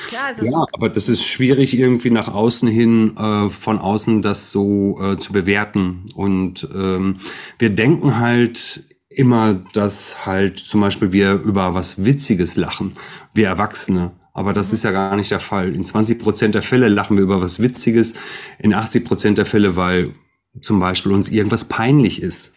Klar, 0.07 0.33
ja, 0.41 0.65
aber 0.73 0.89
das 0.89 1.09
ist 1.09 1.25
schwierig 1.25 1.77
irgendwie 1.77 2.11
nach 2.11 2.29
außen 2.29 2.69
hin, 2.69 3.17
äh, 3.17 3.51
von 3.51 3.79
außen 3.79 4.23
das 4.23 4.51
so 4.51 5.01
äh, 5.03 5.19
zu 5.19 5.33
bewerten. 5.33 6.05
Und 6.15 6.69
ähm, 6.75 7.17
wir 7.59 7.71
denken 7.71 8.19
halt 8.19 8.85
immer, 9.09 9.55
dass 9.73 10.25
halt 10.25 10.59
zum 10.59 10.81
Beispiel 10.81 11.13
wir 11.13 11.33
über 11.33 11.75
was 11.75 12.05
Witziges 12.05 12.55
lachen, 12.55 12.93
wir 13.35 13.49
Erwachsene. 13.49 14.13
Aber 14.41 14.55
das 14.55 14.73
ist 14.73 14.85
ja 14.85 14.91
gar 14.91 15.17
nicht 15.17 15.31
der 15.31 15.39
Fall. 15.39 15.75
In 15.75 15.85
20 15.85 16.19
Prozent 16.19 16.55
der 16.55 16.63
Fälle 16.63 16.89
lachen 16.89 17.15
wir 17.19 17.25
über 17.25 17.43
was 17.43 17.61
Witziges. 17.61 18.15
In 18.59 18.73
80 18.73 19.05
Prozent 19.05 19.37
der 19.37 19.45
Fälle, 19.45 19.77
weil 19.77 20.15
zum 20.63 20.81
Beispiel 20.81 21.13
uns 21.13 21.29
irgendwas 21.29 21.65
peinlich 21.65 22.23
ist. 22.23 22.55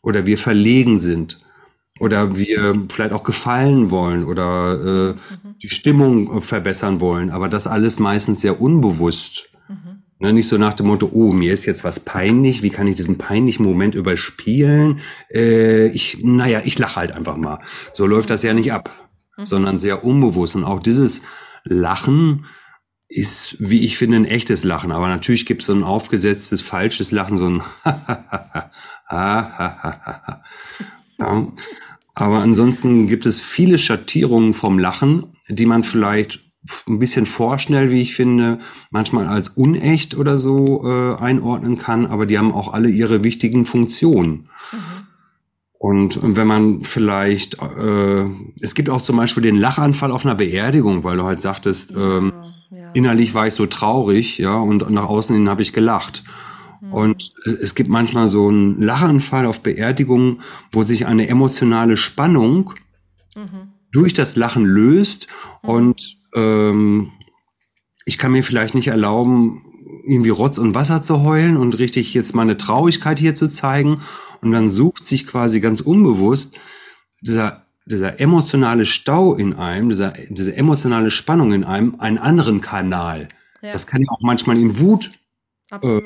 Oder 0.00 0.26
wir 0.26 0.38
verlegen 0.38 0.96
sind. 0.96 1.40
Oder 1.98 2.36
wir 2.38 2.86
vielleicht 2.88 3.12
auch 3.12 3.24
gefallen 3.24 3.90
wollen 3.90 4.22
oder 4.22 4.74
äh, 4.74 5.08
mhm. 5.08 5.56
die 5.60 5.70
Stimmung 5.70 6.40
verbessern 6.40 7.00
wollen. 7.00 7.30
Aber 7.30 7.48
das 7.48 7.66
alles 7.66 7.98
meistens 7.98 8.40
sehr 8.40 8.60
unbewusst. 8.60 9.48
Mhm. 9.68 10.04
Ne, 10.20 10.32
nicht 10.34 10.46
so 10.46 10.56
nach 10.56 10.74
dem 10.74 10.86
Motto, 10.86 11.10
oh, 11.12 11.32
mir 11.32 11.52
ist 11.52 11.66
jetzt 11.66 11.82
was 11.82 11.98
peinlich, 11.98 12.62
wie 12.62 12.70
kann 12.70 12.86
ich 12.86 12.94
diesen 12.94 13.18
peinlichen 13.18 13.64
Moment 13.64 13.96
überspielen? 13.96 15.00
Äh, 15.32 15.88
ich, 15.88 16.18
naja, 16.22 16.62
ich 16.64 16.78
lache 16.78 16.94
halt 16.94 17.10
einfach 17.10 17.36
mal. 17.36 17.58
So 17.92 18.06
läuft 18.06 18.30
das 18.30 18.44
ja 18.44 18.54
nicht 18.54 18.72
ab 18.72 19.03
mhm. 19.36 19.44
sondern 19.44 19.78
sehr 19.78 20.04
unbewusst. 20.04 20.56
Und 20.56 20.64
auch 20.64 20.80
dieses 20.80 21.22
Lachen 21.64 22.46
ist, 23.08 23.56
wie 23.58 23.84
ich 23.84 23.96
finde, 23.96 24.16
ein 24.16 24.24
echtes 24.24 24.64
Lachen. 24.64 24.92
Aber 24.92 25.08
natürlich 25.08 25.46
gibt 25.46 25.62
es 25.62 25.66
so 25.66 25.72
ein 25.72 25.84
aufgesetztes, 25.84 26.62
falsches 26.62 27.10
Lachen, 27.12 27.38
so 27.38 27.48
ein 27.48 27.62
ja. 31.18 31.46
Aber 32.16 32.38
ansonsten 32.38 33.06
gibt 33.06 33.26
es 33.26 33.40
viele 33.40 33.78
Schattierungen 33.78 34.54
vom 34.54 34.78
Lachen, 34.78 35.36
die 35.48 35.66
man 35.66 35.84
vielleicht 35.84 36.40
ein 36.88 36.98
bisschen 36.98 37.26
vorschnell, 37.26 37.90
wie 37.90 38.00
ich 38.00 38.14
finde, 38.14 38.58
manchmal 38.90 39.26
als 39.26 39.48
unecht 39.48 40.16
oder 40.16 40.38
so 40.38 40.82
äh, 40.84 41.16
einordnen 41.16 41.76
kann, 41.76 42.06
aber 42.06 42.24
die 42.24 42.38
haben 42.38 42.52
auch 42.52 42.72
alle 42.72 42.88
ihre 42.88 43.22
wichtigen 43.22 43.66
Funktionen. 43.66 44.48
Mhm. 44.72 44.78
Und 45.84 46.18
wenn 46.22 46.46
man 46.46 46.80
vielleicht, 46.82 47.58
äh, 47.60 48.24
es 48.62 48.74
gibt 48.74 48.88
auch 48.88 49.02
zum 49.02 49.18
Beispiel 49.18 49.42
den 49.42 49.56
Lachanfall 49.56 50.12
auf 50.12 50.24
einer 50.24 50.34
Beerdigung, 50.34 51.04
weil 51.04 51.18
du 51.18 51.24
halt 51.24 51.40
sagtest, 51.40 51.90
ja, 51.90 52.16
ähm, 52.16 52.32
ja. 52.70 52.90
innerlich 52.94 53.34
war 53.34 53.46
ich 53.46 53.52
so 53.52 53.66
traurig, 53.66 54.38
ja, 54.38 54.56
und 54.56 54.88
nach 54.88 55.04
außen 55.04 55.36
hin 55.36 55.46
habe 55.46 55.60
ich 55.60 55.74
gelacht. 55.74 56.24
Mhm. 56.80 56.90
Und 56.94 57.32
es, 57.44 57.52
es, 57.52 57.74
gibt 57.74 57.90
manchmal 57.90 58.28
so 58.28 58.48
einen 58.48 58.80
Lachanfall 58.80 59.44
auf 59.44 59.60
Beerdigungen, 59.60 60.40
wo 60.72 60.84
sich 60.84 61.04
eine 61.04 61.28
emotionale 61.28 61.98
Spannung 61.98 62.72
mhm. 63.36 63.74
durch 63.92 64.14
das 64.14 64.36
Lachen 64.36 64.64
löst 64.64 65.26
mhm. 65.62 65.68
und 65.68 66.16
ähm, 66.34 67.10
ich 68.06 68.16
kann 68.16 68.32
mir 68.32 68.42
vielleicht 68.42 68.74
nicht 68.74 68.88
erlauben, 68.88 69.60
irgendwie 70.06 70.30
Rotz 70.30 70.56
und 70.56 70.74
Wasser 70.74 71.02
zu 71.02 71.22
heulen 71.22 71.58
und 71.58 71.78
richtig 71.78 72.14
jetzt 72.14 72.34
meine 72.34 72.56
Traurigkeit 72.56 73.18
hier 73.18 73.34
zu 73.34 73.48
zeigen. 73.48 74.00
Und 74.44 74.52
dann 74.52 74.68
sucht 74.68 75.04
sich 75.04 75.26
quasi 75.26 75.60
ganz 75.60 75.80
unbewusst 75.80 76.54
dieser, 77.20 77.64
dieser 77.86 78.20
emotionale 78.20 78.86
Stau 78.86 79.34
in 79.34 79.54
einem, 79.54 79.88
dieser, 79.88 80.12
diese 80.28 80.56
emotionale 80.56 81.10
Spannung 81.10 81.52
in 81.52 81.64
einem, 81.64 81.98
einen 81.98 82.18
anderen 82.18 82.60
Kanal. 82.60 83.28
Ja. 83.62 83.72
Das 83.72 83.86
kann 83.86 84.02
ja 84.02 84.08
auch 84.10 84.20
manchmal 84.20 84.58
in 84.58 84.78
Wut, 84.78 85.10
äh, 85.70 86.00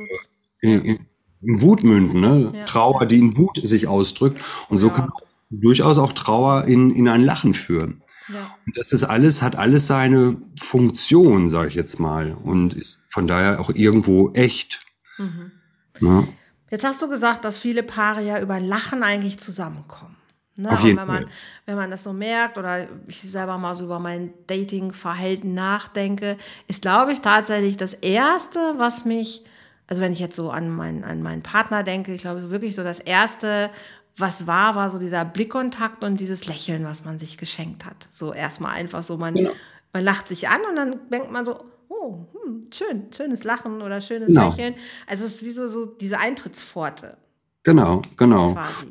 in, 0.60 0.84
in, 0.84 1.06
in, 1.42 1.60
Wut 1.62 1.82
münden, 1.82 2.20
ne? 2.20 2.52
Ja. 2.54 2.64
Trauer, 2.64 3.06
die 3.06 3.18
in 3.18 3.36
Wut 3.36 3.60
sich 3.62 3.88
ausdrückt. 3.88 4.40
Und 4.68 4.78
so 4.78 4.90
kann 4.90 5.10
durchaus 5.50 5.98
auch 5.98 6.12
Trauer 6.12 6.64
in, 6.64 6.90
in 6.94 7.08
ein 7.08 7.22
Lachen 7.22 7.54
führen. 7.54 8.02
Ja. 8.32 8.54
Und 8.66 8.76
das 8.76 8.92
ist 8.92 9.04
alles, 9.04 9.42
hat 9.42 9.56
alles 9.56 9.86
seine 9.86 10.36
Funktion, 10.60 11.50
sage 11.50 11.68
ich 11.68 11.74
jetzt 11.74 11.98
mal, 11.98 12.36
und 12.44 12.74
ist 12.74 13.02
von 13.08 13.26
daher 13.26 13.58
auch 13.58 13.70
irgendwo 13.74 14.30
echt. 14.34 14.80
Mhm. 15.16 15.52
Ja. 16.00 16.28
Jetzt 16.70 16.84
hast 16.84 17.00
du 17.02 17.08
gesagt, 17.08 17.44
dass 17.44 17.58
viele 17.58 17.82
Paare 17.82 18.22
ja 18.22 18.40
über 18.40 18.60
Lachen 18.60 19.02
eigentlich 19.02 19.38
zusammenkommen. 19.38 20.16
Ne? 20.56 20.70
Auf 20.70 20.80
jeden 20.82 20.98
wenn 20.98 21.06
man, 21.06 21.22
Fall. 21.24 21.32
wenn 21.66 21.76
man 21.76 21.90
das 21.90 22.02
so 22.04 22.12
merkt 22.12 22.58
oder 22.58 22.88
ich 23.06 23.22
selber 23.22 23.58
mal 23.58 23.74
so 23.74 23.84
über 23.84 24.00
mein 24.00 24.34
Dating-Verhalten 24.48 25.54
nachdenke, 25.54 26.36
ist, 26.66 26.82
glaube 26.82 27.12
ich, 27.12 27.20
tatsächlich 27.20 27.76
das 27.76 27.94
Erste, 27.94 28.74
was 28.76 29.04
mich, 29.04 29.44
also 29.86 30.02
wenn 30.02 30.12
ich 30.12 30.18
jetzt 30.18 30.36
so 30.36 30.50
an, 30.50 30.68
mein, 30.68 31.04
an 31.04 31.22
meinen 31.22 31.42
Partner 31.42 31.84
denke, 31.84 32.12
ich 32.12 32.22
glaube 32.22 32.50
wirklich 32.50 32.74
so 32.74 32.82
das 32.82 32.98
Erste, 32.98 33.70
was 34.16 34.48
war, 34.48 34.74
war 34.74 34.90
so 34.90 34.98
dieser 34.98 35.24
Blickkontakt 35.24 36.02
und 36.02 36.18
dieses 36.18 36.46
Lächeln, 36.46 36.84
was 36.84 37.04
man 37.04 37.20
sich 37.20 37.38
geschenkt 37.38 37.84
hat. 37.84 38.08
So 38.10 38.32
erstmal 38.34 38.74
einfach 38.74 39.04
so, 39.04 39.16
man, 39.16 39.34
Genau. 39.34 39.52
man 39.92 40.02
lacht 40.02 40.26
sich 40.26 40.48
an 40.48 40.60
und 40.68 40.74
dann 40.76 40.96
denkt 41.10 41.30
man 41.30 41.44
so, 41.44 41.64
oh, 42.00 42.26
hm, 42.44 42.66
schön, 42.72 43.12
schönes 43.14 43.44
Lachen 43.44 43.82
oder 43.82 44.00
schönes 44.00 44.28
Genau. 44.28 44.50
Lächeln. 44.50 44.74
Also 45.06 45.24
es 45.24 45.36
ist 45.36 45.44
wie 45.44 45.52
so, 45.52 45.68
so 45.68 45.84
diese 45.86 46.18
Eintrittspforte 46.18 47.16
Genau, 47.62 48.02
genau, 48.16 48.54
quasi. 48.54 48.86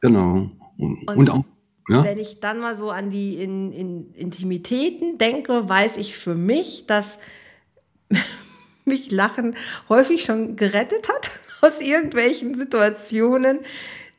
genau. 0.00 0.50
Und, 0.76 1.08
und 1.08 1.30
auch, 1.30 1.44
ja, 1.88 2.04
Wenn 2.04 2.18
ich 2.18 2.40
dann 2.40 2.60
mal 2.60 2.74
so 2.74 2.90
an 2.90 3.08
die 3.08 3.42
in, 3.42 3.72
in 3.72 4.12
Intimitäten 4.12 5.16
denke, 5.16 5.68
weiß 5.68 5.96
ich 5.96 6.18
für 6.18 6.34
mich, 6.34 6.86
dass 6.86 7.18
mich 8.84 9.10
Lachen 9.10 9.56
häufig 9.88 10.24
schon 10.24 10.56
gerettet 10.56 11.08
hat 11.08 11.30
aus 11.62 11.80
irgendwelchen 11.80 12.54
Situationen, 12.54 13.60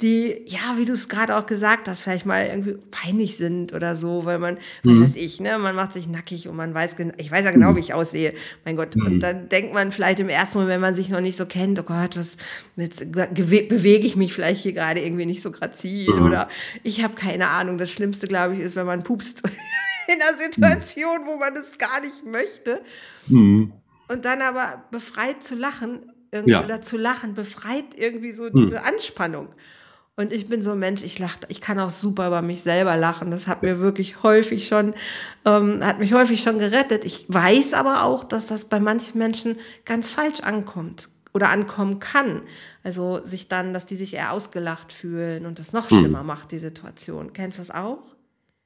die, 0.02 0.44
ja, 0.46 0.78
wie 0.78 0.86
du 0.86 0.94
es 0.94 1.10
gerade 1.10 1.36
auch 1.36 1.46
gesagt 1.46 1.90
hast, 1.90 2.04
vielleicht 2.04 2.26
mal 2.26 2.46
irgendwie 2.46 2.78
peinlich 2.90 3.36
sind 3.36 3.74
oder 3.74 3.98
so, 3.98 4.24
weil 4.24 4.40
man, 4.40 4.58
was 4.84 4.98
weiß 5.02 5.16
ich, 5.18 5.42
ne, 5.42 5.60
man 5.60 5.76
macht 5.76 5.92
sich 5.92 6.08
nackig 6.08 6.48
und 6.48 6.56
man 6.56 6.74
weiß, 6.74 6.96
ich 7.18 7.30
weiß 7.30 7.44
ja 7.44 7.52
genau, 7.52 7.76
wie 7.76 7.82
ich 7.82 7.94
aussehe, 7.94 8.34
mein 8.64 8.78
Gott. 8.78 8.96
Und 8.96 9.20
dann 9.20 9.50
denkt 9.50 9.74
man 9.74 9.92
vielleicht 9.92 10.22
im 10.22 10.30
ersten 10.30 10.60
Moment, 10.60 10.76
wenn 10.76 10.82
man 10.82 10.96
sich 10.96 11.10
noch 11.10 11.20
nicht 11.20 11.36
so 11.36 11.46
kennt, 11.46 11.78
oh 11.80 11.84
Gott, 11.84 12.16
was, 12.16 12.38
jetzt 12.78 13.12
bewege 13.12 14.08
ich 14.08 14.16
mich 14.16 14.34
vielleicht 14.34 14.62
hier 14.62 14.72
gerade 14.72 15.02
irgendwie 15.02 15.26
nicht 15.26 15.42
so 15.42 15.52
grazil 15.52 16.10
oder 16.12 16.48
ich 16.84 17.04
habe 17.04 17.16
keine 17.16 17.50
Ahnung. 17.50 17.78
Das 17.78 17.92
Schlimmste, 17.92 18.28
glaube 18.28 18.54
ich, 18.56 18.62
ist, 18.62 18.78
wenn 18.78 18.86
man 18.86 19.04
pupst 19.04 19.44
in 20.08 20.14
einer 20.22 20.38
Situation, 20.38 21.26
wo 21.26 21.36
man 21.36 21.58
es 21.58 21.78
gar 21.78 22.00
nicht 22.00 22.26
möchte. 22.26 22.82
Mhm. 23.28 23.74
Und 24.08 24.24
dann 24.24 24.42
aber 24.42 24.86
befreit 24.92 25.44
zu 25.44 25.56
lachen 25.56 26.10
irgendwie, 26.32 26.52
Ja. 26.54 26.64
oder 26.64 26.82
zu 26.82 26.98
lachen 26.98 27.34
befreit 27.34 27.98
irgendwie 27.98 28.32
so 28.32 28.50
diese 28.50 28.84
Anspannung. 28.84 29.50
Und 30.20 30.34
ich 30.34 30.48
bin 30.48 30.62
so 30.62 30.72
ein 30.72 30.80
Mensch, 30.80 31.02
ich 31.02 31.18
lache, 31.18 31.40
ich 31.48 31.62
kann 31.62 31.80
auch 31.80 31.90
super 31.90 32.28
über 32.28 32.42
mich 32.42 32.62
selber 32.62 32.98
lachen. 32.98 33.32
Das 33.32 33.48
hat 33.48 33.64
mir 33.64 33.80
wirklich 33.80 34.22
häufig 34.22 34.68
schon, 34.68 34.94
ähm, 35.46 35.80
hat 35.82 36.00
mich 36.00 36.12
häufig 36.12 36.42
schon 36.42 36.60
gerettet. 36.60 37.06
Ich 37.06 37.24
weiß 37.30 37.74
aber 37.74 38.04
auch, 38.04 38.26
dass 38.26 38.46
das 38.46 38.66
bei 38.66 38.82
manchen 38.82 39.18
Menschen 39.18 39.56
ganz 39.86 40.10
falsch 40.10 40.42
ankommt 40.42 41.08
oder 41.34 41.48
ankommen 41.48 42.00
kann. 42.00 42.42
Also 42.84 43.22
sich 43.24 43.48
dann, 43.48 43.74
dass 43.74 43.86
die 43.86 43.96
sich 43.96 44.14
eher 44.14 44.34
ausgelacht 44.34 44.92
fühlen 44.92 45.46
und 45.46 45.58
das 45.58 45.72
noch 45.72 45.88
schlimmer 45.88 46.24
macht, 46.24 46.52
die 46.52 46.58
Situation. 46.58 47.32
Kennst 47.32 47.58
du 47.58 47.62
das 47.62 47.72
auch? 47.72 48.00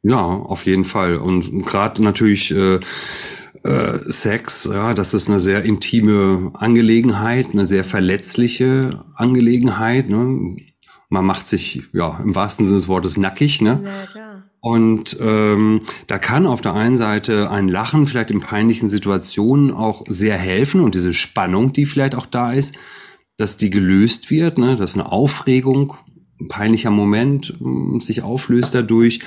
Ja, 0.02 0.26
auf 0.26 0.66
jeden 0.66 0.86
Fall. 0.86 1.18
Und 1.18 1.68
gerade 1.68 2.02
natürlich 2.02 2.50
äh, 2.50 2.80
äh, 3.62 4.00
Sex, 4.12 4.68
ja, 4.74 4.96
das 4.96 5.14
ist 5.14 5.30
eine 5.30 5.40
sehr 5.40 5.64
intime 5.66 6.50
Angelegenheit, 6.56 7.50
eine 7.52 7.68
sehr 7.68 7.84
verletzliche 7.84 9.06
Angelegenheit. 9.14 10.10
Ne? 10.10 10.58
Man 11.14 11.26
macht 11.26 11.46
sich 11.46 11.84
ja 11.94 12.20
im 12.24 12.34
wahrsten 12.34 12.66
Sinne 12.66 12.80
des 12.80 12.88
Wortes 12.88 13.18
nackig, 13.18 13.62
ne? 13.62 13.82
Ja, 13.84 14.06
klar. 14.12 14.44
Und 14.62 15.16
ähm, 15.22 15.82
da 16.08 16.18
kann 16.18 16.48
auf 16.48 16.62
der 16.62 16.74
einen 16.74 16.98
Seite 16.98 17.52
ein 17.52 17.68
Lachen 17.68 18.08
vielleicht 18.08 18.32
in 18.32 18.40
peinlichen 18.40 18.90
Situationen 18.90 19.70
auch 19.70 20.06
sehr 20.10 20.38
helfen 20.38 20.82
und 20.82 20.96
diese 20.96 21.14
Spannung, 21.14 21.72
die 21.72 21.86
vielleicht 21.86 22.16
auch 22.16 22.26
da 22.26 22.52
ist, 22.52 22.74
dass 23.38 23.58
die 23.58 23.70
gelöst 23.70 24.32
wird, 24.32 24.58
ne? 24.58 24.76
dass 24.76 24.96
eine 24.96 25.12
Aufregung, 25.12 25.94
ein 26.42 26.48
peinlicher 26.48 26.90
Moment 26.90 27.54
ähm, 27.62 28.02
sich 28.02 28.24
auflöst 28.24 28.74
dadurch. 28.74 29.20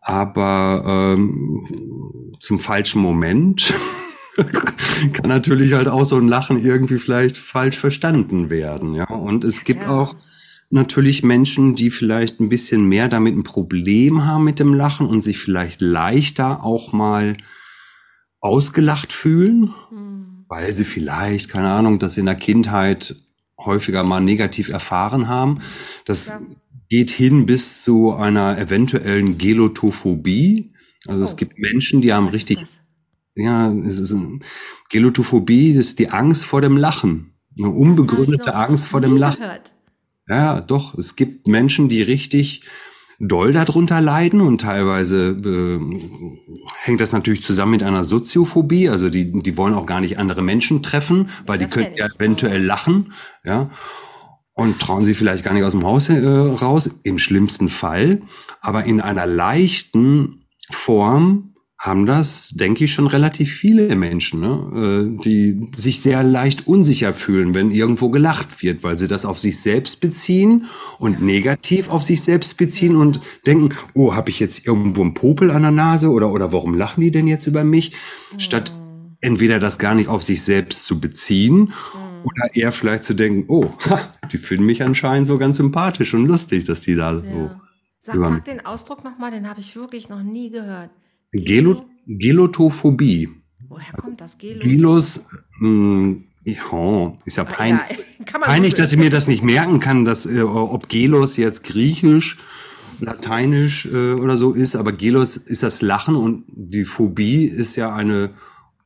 Aber 0.00 1.14
ähm, 1.16 2.34
zum 2.40 2.58
falschen 2.58 3.00
Moment 3.00 3.72
kann 5.12 5.28
natürlich 5.28 5.74
halt 5.74 5.86
auch 5.86 6.04
so 6.04 6.16
ein 6.16 6.26
Lachen 6.26 6.60
irgendwie 6.60 6.98
vielleicht 6.98 7.36
falsch 7.36 7.78
verstanden 7.78 8.50
werden. 8.50 8.94
Ja, 8.94 9.08
und 9.08 9.44
es 9.44 9.62
gibt 9.62 9.82
klar. 9.82 10.00
auch 10.00 10.16
natürlich 10.70 11.22
Menschen, 11.22 11.76
die 11.76 11.90
vielleicht 11.90 12.40
ein 12.40 12.48
bisschen 12.48 12.88
mehr 12.88 13.08
damit 13.08 13.36
ein 13.36 13.42
Problem 13.44 14.24
haben 14.24 14.44
mit 14.44 14.58
dem 14.58 14.74
Lachen 14.74 15.06
und 15.06 15.22
sich 15.22 15.38
vielleicht 15.38 15.80
leichter 15.80 16.64
auch 16.64 16.92
mal 16.92 17.36
ausgelacht 18.40 19.12
fühlen, 19.12 19.72
Hm. 19.90 20.44
weil 20.48 20.72
sie 20.72 20.84
vielleicht, 20.84 21.48
keine 21.48 21.70
Ahnung, 21.70 21.98
das 21.98 22.16
in 22.16 22.26
der 22.26 22.34
Kindheit 22.34 23.16
häufiger 23.58 24.02
mal 24.02 24.20
negativ 24.20 24.68
erfahren 24.68 25.28
haben. 25.28 25.58
Das 26.04 26.26
Ja. 26.26 26.40
geht 26.90 27.10
hin 27.10 27.46
bis 27.46 27.82
zu 27.82 28.14
einer 28.14 28.58
eventuellen 28.58 29.38
Gelotophobie. 29.38 30.72
Also 31.08 31.22
Oh. 31.22 31.24
es 31.24 31.36
gibt 31.36 31.58
Menschen, 31.58 32.00
die 32.02 32.12
haben 32.12 32.26
Was 32.26 32.34
richtig, 32.34 32.58
ja, 33.34 33.72
es 33.72 33.98
ist 33.98 34.14
Gelotophobie, 34.90 35.74
das 35.74 35.88
ist 35.88 35.98
die 35.98 36.10
Angst 36.10 36.44
vor 36.44 36.60
dem 36.60 36.76
Lachen. 36.76 37.32
Eine 37.58 37.70
unbegründete 37.70 38.54
Angst 38.54 38.86
vor 38.86 39.00
dem 39.00 39.16
Lachen. 39.16 39.40
gehört. 39.40 39.72
Ja, 40.28 40.60
doch. 40.60 40.94
Es 40.94 41.16
gibt 41.16 41.46
Menschen, 41.46 41.88
die 41.88 42.02
richtig 42.02 42.62
doll 43.18 43.52
darunter 43.52 44.00
leiden 44.00 44.40
und 44.40 44.60
teilweise 44.60 45.30
äh, 45.30 45.80
hängt 46.80 47.00
das 47.00 47.12
natürlich 47.12 47.42
zusammen 47.42 47.72
mit 47.72 47.82
einer 47.82 48.04
Soziophobie. 48.04 48.88
Also 48.88 49.08
die, 49.08 49.32
die 49.42 49.56
wollen 49.56 49.74
auch 49.74 49.86
gar 49.86 50.00
nicht 50.00 50.18
andere 50.18 50.42
Menschen 50.42 50.82
treffen, 50.82 51.30
weil 51.46 51.58
die 51.58 51.64
das 51.64 51.72
können 51.72 51.86
kenn 51.86 51.96
ja 51.96 52.06
eventuell 52.06 52.62
lachen, 52.62 53.12
ja. 53.44 53.70
Und 54.52 54.80
trauen 54.80 55.04
sie 55.04 55.14
vielleicht 55.14 55.44
gar 55.44 55.52
nicht 55.52 55.64
aus 55.64 55.72
dem 55.72 55.84
Haus 55.84 56.08
äh, 56.08 56.26
raus, 56.26 56.90
im 57.02 57.18
schlimmsten 57.18 57.68
Fall. 57.68 58.22
Aber 58.62 58.84
in 58.84 59.02
einer 59.02 59.26
leichten 59.26 60.46
Form 60.70 61.55
haben 61.78 62.06
das, 62.06 62.50
denke 62.54 62.84
ich, 62.84 62.92
schon 62.92 63.06
relativ 63.06 63.52
viele 63.52 63.94
Menschen, 63.96 64.40
ne? 64.40 65.16
äh, 65.18 65.22
die 65.22 65.68
sich 65.76 66.00
sehr 66.00 66.22
leicht 66.22 66.66
unsicher 66.66 67.12
fühlen, 67.12 67.54
wenn 67.54 67.70
irgendwo 67.70 68.08
gelacht 68.08 68.62
wird, 68.62 68.82
weil 68.82 68.98
sie 68.98 69.08
das 69.08 69.26
auf 69.26 69.38
sich 69.38 69.60
selbst 69.60 70.00
beziehen 70.00 70.66
und 70.98 71.20
negativ 71.20 71.90
auf 71.90 72.02
sich 72.02 72.22
selbst 72.22 72.56
beziehen 72.56 72.96
und 72.96 73.20
denken, 73.44 73.74
oh, 73.92 74.14
habe 74.14 74.30
ich 74.30 74.40
jetzt 74.40 74.66
irgendwo 74.66 75.02
einen 75.02 75.14
Popel 75.14 75.50
an 75.50 75.62
der 75.62 75.70
Nase 75.70 76.10
oder, 76.10 76.32
oder 76.32 76.50
warum 76.52 76.74
lachen 76.74 77.02
die 77.02 77.10
denn 77.10 77.26
jetzt 77.26 77.46
über 77.46 77.62
mich? 77.62 77.92
Statt 78.38 78.72
entweder 79.20 79.60
das 79.60 79.78
gar 79.78 79.94
nicht 79.94 80.08
auf 80.08 80.22
sich 80.22 80.42
selbst 80.42 80.82
zu 80.82 80.98
beziehen 80.98 81.74
oder 82.24 82.54
eher 82.54 82.72
vielleicht 82.72 83.04
zu 83.04 83.12
denken, 83.12 83.44
oh, 83.48 83.70
ha, 83.90 84.00
die 84.32 84.38
finden 84.38 84.64
mich 84.64 84.82
anscheinend 84.82 85.26
so 85.26 85.36
ganz 85.36 85.56
sympathisch 85.56 86.14
und 86.14 86.26
lustig, 86.26 86.64
dass 86.64 86.80
die 86.80 86.94
da 86.94 87.16
so. 87.16 87.22
Ja. 87.22 87.60
Sag, 88.00 88.14
über- 88.14 88.28
sag 88.28 88.44
den 88.46 88.64
Ausdruck 88.64 89.04
nochmal, 89.04 89.30
den 89.30 89.46
habe 89.48 89.60
ich 89.60 89.76
wirklich 89.76 90.08
noch 90.08 90.22
nie 90.22 90.50
gehört. 90.50 90.90
Gelo 91.32 91.84
Gelotophobie. 92.06 93.28
Woher 93.68 93.92
kommt 93.94 94.20
das? 94.20 94.38
Gelo? 94.38 94.60
Gelos, 94.60 95.26
mh, 95.58 96.16
ja, 96.44 97.14
ist 97.24 97.36
ja 97.36 97.44
peinlich. 97.44 97.80
Ja, 98.18 98.24
kann 98.24 98.40
man 98.40 98.48
Peinlich, 98.48 98.74
dass 98.74 98.92
ich 98.92 98.98
mir 98.98 99.10
das 99.10 99.26
nicht 99.26 99.42
merken 99.42 99.80
kann, 99.80 100.04
dass, 100.04 100.24
äh, 100.26 100.42
ob 100.42 100.88
Gelos 100.88 101.36
jetzt 101.36 101.64
griechisch, 101.64 102.38
lateinisch 103.00 103.86
äh, 103.86 104.12
oder 104.12 104.36
so 104.36 104.52
ist, 104.52 104.76
aber 104.76 104.92
Gelos 104.92 105.36
ist 105.36 105.62
das 105.62 105.82
Lachen 105.82 106.14
und 106.14 106.44
die 106.48 106.84
Phobie 106.84 107.44
ist 107.44 107.76
ja 107.76 107.94
eine 107.94 108.30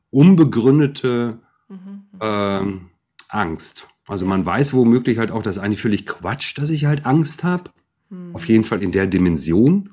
unbegründete 0.09 1.39
Mhm. 1.71 2.03
ähm, 2.19 2.81
Angst. 3.29 3.87
Also 4.07 4.25
man 4.25 4.45
weiß 4.45 4.73
womöglich 4.73 5.17
halt 5.17 5.31
auch, 5.31 5.41
dass 5.41 5.57
eigentlich 5.57 5.81
völlig 5.81 6.05
Quatsch, 6.05 6.57
dass 6.57 6.69
ich 6.69 6.85
halt 6.85 7.05
Angst 7.05 7.43
habe. 7.43 7.71
Hm. 8.09 8.35
Auf 8.35 8.45
jeden 8.47 8.65
Fall 8.65 8.83
in 8.83 8.91
der 8.91 9.07
Dimension. 9.07 9.89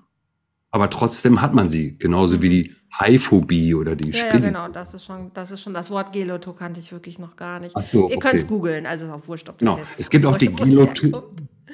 Aber 0.70 0.90
trotzdem 0.90 1.40
hat 1.40 1.54
man 1.54 1.70
sie. 1.70 1.96
Genauso 1.98 2.42
wie 2.42 2.48
die 2.48 2.74
Haiphobie 2.98 3.74
oder 3.74 3.96
die 3.96 4.08
Mhm. 4.08 4.12
Ja, 4.12 4.18
ja, 4.18 4.28
Spinnen. 4.28 4.44
genau, 4.52 4.68
das 4.68 4.94
ist 4.94 5.04
schon, 5.04 5.30
das 5.34 5.50
ist 5.50 5.62
schon 5.62 5.74
das 5.74 5.90
Wort 5.90 6.12
Geloto 6.12 6.52
kannte 6.52 6.80
ich 6.80 6.92
wirklich 6.92 7.18
noch 7.18 7.36
gar 7.36 7.60
nicht. 7.60 7.74
Ach 7.76 7.82
so, 7.82 8.08
Ihr 8.10 8.16
okay. 8.16 8.18
könnt 8.18 8.34
es 8.34 8.46
googeln, 8.46 8.86
also 8.86 9.06
ist 9.06 9.12
auch 9.12 9.28
wurscht, 9.28 9.48
ob 9.48 9.58
das 9.58 9.66
Genau. 9.66 9.78
jetzt 9.78 9.98
Es 10.00 10.10
gibt 10.10 10.24
auch 10.26 10.36
die 10.36 10.52
Geloto 10.52 11.32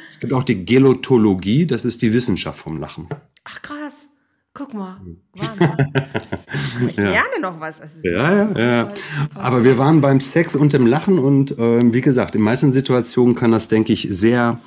es 0.08 0.20
gibt 0.20 0.32
auch 0.32 0.42
die 0.42 0.64
Gelotologie, 0.66 1.66
das 1.66 1.84
ist 1.84 2.02
die 2.02 2.12
Wissenschaft 2.12 2.60
vom 2.60 2.78
Lachen. 2.78 3.08
Ach 3.44 3.62
krass, 3.62 4.08
guck 4.52 4.74
mal, 4.74 5.00
Wahnsinn. 5.34 5.68
Ich 6.90 6.96
Ja. 6.96 7.04
lerne 7.04 7.40
noch 7.40 7.58
was. 7.60 7.80
Ja, 8.02 8.50
ja, 8.52 8.58
ja. 8.58 8.92
Aber 9.34 9.64
wir 9.64 9.78
waren 9.78 10.00
beim 10.00 10.20
Sex 10.20 10.54
und 10.54 10.72
dem 10.72 10.86
Lachen 10.86 11.18
und 11.18 11.56
ähm, 11.58 11.94
wie 11.94 12.00
gesagt, 12.00 12.34
in 12.34 12.42
manchen 12.42 12.70
Situationen 12.72 13.34
kann 13.34 13.52
das, 13.52 13.68
denke 13.68 13.92
ich, 13.92 14.08
sehr 14.10 14.60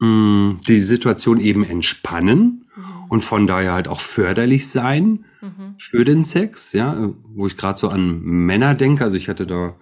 mh, 0.00 0.56
die 0.66 0.80
Situation 0.80 1.40
eben 1.40 1.64
entspannen 1.64 2.64
und 3.08 3.22
von 3.22 3.46
daher 3.46 3.72
halt 3.72 3.88
auch 3.88 4.00
förderlich 4.00 4.68
sein 4.68 5.24
Mhm. 5.40 5.74
für 5.78 6.04
den 6.04 6.24
Sex, 6.24 6.72
ja, 6.72 7.10
wo 7.34 7.46
ich 7.46 7.56
gerade 7.56 7.78
so 7.78 7.88
an 7.88 8.20
Männer 8.22 8.74
denke. 8.74 9.04
Also 9.04 9.16
ich 9.16 9.28
hatte 9.28 9.46
da 9.46 9.76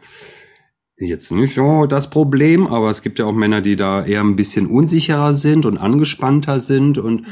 jetzt 0.99 1.31
nicht 1.31 1.55
so 1.55 1.87
das 1.87 2.11
Problem, 2.11 2.67
aber 2.67 2.91
es 2.91 3.03
gibt 3.03 3.19
ja 3.19 3.25
auch 3.25 3.33
Männer, 3.35 3.61
die 3.63 3.77
da 3.77 4.05
eher 4.05 4.23
ein 4.23 4.37
bisschen 4.37 4.67
unsicherer 4.67 5.35
sind 5.35 5.65
und 5.67 5.79
angespannter 5.79 6.61
sind 6.61 6.99
und 6.99 7.23
Mhm. 7.23 7.27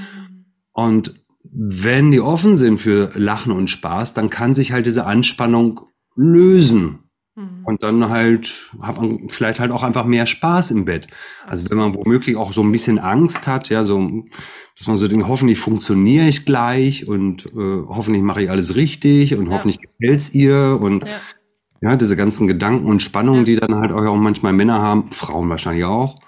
und 0.72 1.24
wenn 1.52 2.10
die 2.10 2.20
offen 2.20 2.56
sind 2.56 2.78
für 2.80 3.12
Lachen 3.14 3.52
und 3.52 3.68
Spaß, 3.70 4.14
dann 4.14 4.30
kann 4.30 4.54
sich 4.54 4.72
halt 4.72 4.86
diese 4.86 5.06
Anspannung 5.06 5.80
lösen. 6.16 7.00
Mhm. 7.37 7.64
Und 7.64 7.83
dann 7.83 8.09
halt 8.09 8.71
hat 8.81 9.00
man 9.00 9.29
vielleicht 9.29 9.59
halt 9.59 9.73
auch 9.73 9.83
einfach 9.83 10.05
mehr 10.05 10.26
Spaß 10.26 10.71
im 10.71 10.85
Bett. 10.85 11.09
Also 11.47 11.69
wenn 11.69 11.79
man 11.79 11.95
womöglich 11.95 12.37
auch 12.37 12.53
so 12.53 12.62
ein 12.62 12.71
bisschen 12.71 12.99
Angst 12.99 13.47
hat, 13.47 13.71
ja, 13.71 13.83
so, 13.83 14.25
dass 14.79 14.87
man 14.87 14.97
so 14.97 15.09
denkt, 15.09 15.26
hoffentlich 15.26 15.59
funktioniere 15.59 16.26
ich 16.29 16.47
gleich 16.47 17.09
und 17.09 17.47
äh, 17.47 17.83
hoffentlich 17.88 18.23
mache 18.23 18.43
ich 18.43 18.50
alles 18.50 18.76
richtig 18.76 19.35
und 19.37 19.47
ja. 19.47 19.53
hoffentlich 19.53 19.81
gefällt's 19.81 20.33
ihr 20.33 20.79
und 20.81 21.05
ja. 21.81 21.91
ja. 21.91 21.97
diese 21.97 22.17
ganzen 22.17 22.47
Gedanken 22.47 22.87
und 22.87 23.03
Spannungen, 23.03 23.41
ja. 23.41 23.45
die 23.47 23.57
dann 23.57 23.75
halt 23.75 23.91
auch 23.91 24.17
manchmal 24.17 24.53
Männer 24.53 24.81
haben, 24.81 25.11
Frauen 25.11 25.49
wahrscheinlich 25.49 25.85
auch. 25.85 26.21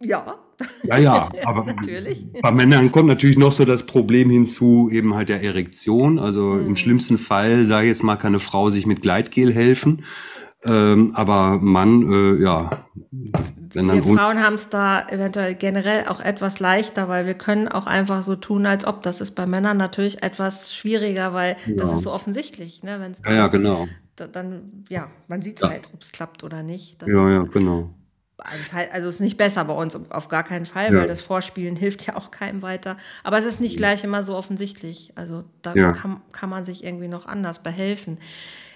Ja. 0.00 0.45
Ja, 0.84 0.98
ja, 0.98 1.28
aber 1.44 1.64
natürlich. 1.74 2.24
bei 2.40 2.50
Männern 2.50 2.92
kommt 2.92 3.08
natürlich 3.08 3.38
noch 3.38 3.52
so 3.52 3.64
das 3.64 3.86
Problem 3.86 4.30
hinzu, 4.30 4.88
eben 4.90 5.14
halt 5.14 5.28
der 5.28 5.42
Erektion. 5.42 6.18
Also 6.18 6.54
mhm. 6.54 6.66
im 6.66 6.76
schlimmsten 6.76 7.18
Fall, 7.18 7.62
sage 7.64 7.84
ich 7.84 7.88
jetzt 7.90 8.02
mal, 8.02 8.16
kann 8.16 8.28
eine 8.28 8.40
Frau 8.40 8.70
sich 8.70 8.86
mit 8.86 9.02
Gleitgel 9.02 9.52
helfen. 9.52 10.04
Ähm, 10.64 11.12
aber 11.14 11.58
Mann, 11.58 12.10
äh, 12.10 12.42
ja. 12.42 12.86
Wenn 13.72 13.88
dann 13.88 14.04
wir 14.04 14.16
Frauen 14.16 14.42
haben 14.42 14.54
es 14.54 14.68
da 14.68 15.06
eventuell 15.08 15.54
generell 15.54 16.06
auch 16.08 16.20
etwas 16.20 16.60
leichter, 16.60 17.08
weil 17.08 17.26
wir 17.26 17.34
können 17.34 17.68
auch 17.68 17.86
einfach 17.86 18.22
so 18.22 18.36
tun, 18.36 18.66
als 18.66 18.86
ob. 18.86 19.02
Das 19.02 19.20
ist 19.20 19.32
bei 19.32 19.46
Männern 19.46 19.76
natürlich 19.76 20.22
etwas 20.22 20.74
schwieriger, 20.74 21.34
weil 21.34 21.56
ja. 21.66 21.74
das 21.76 21.92
ist 21.92 22.02
so 22.02 22.12
offensichtlich. 22.12 22.82
Ne? 22.82 22.98
Wenn's 23.00 23.20
ja, 23.24 23.34
ja, 23.34 23.46
genau. 23.48 23.86
Dann, 24.32 24.84
ja, 24.88 25.08
man 25.28 25.42
sieht 25.42 25.56
es 25.56 25.62
ja. 25.62 25.68
halt, 25.68 25.90
ob 25.92 26.00
es 26.00 26.10
klappt 26.10 26.42
oder 26.42 26.62
nicht. 26.62 27.02
Das 27.02 27.08
ja, 27.08 27.28
ja, 27.28 27.42
genau. 27.42 27.90
Also 28.38 28.58
es, 28.60 28.92
also 28.92 29.08
es 29.08 29.14
ist 29.16 29.20
nicht 29.20 29.36
besser 29.36 29.64
bei 29.64 29.72
uns, 29.72 29.98
auf 30.10 30.28
gar 30.28 30.44
keinen 30.44 30.66
Fall, 30.66 30.92
ja. 30.92 31.00
weil 31.00 31.06
das 31.06 31.20
Vorspielen 31.20 31.76
hilft 31.76 32.06
ja 32.06 32.16
auch 32.16 32.30
keinem 32.30 32.62
weiter. 32.62 32.96
Aber 33.24 33.38
es 33.38 33.44
ist 33.44 33.60
nicht 33.60 33.76
gleich 33.76 34.04
immer 34.04 34.22
so 34.22 34.36
offensichtlich. 34.36 35.12
Also 35.14 35.44
da 35.62 35.74
ja. 35.74 35.92
kann, 35.92 36.20
kann 36.32 36.50
man 36.50 36.64
sich 36.64 36.84
irgendwie 36.84 37.08
noch 37.08 37.26
anders 37.26 37.62
behelfen. 37.62 38.18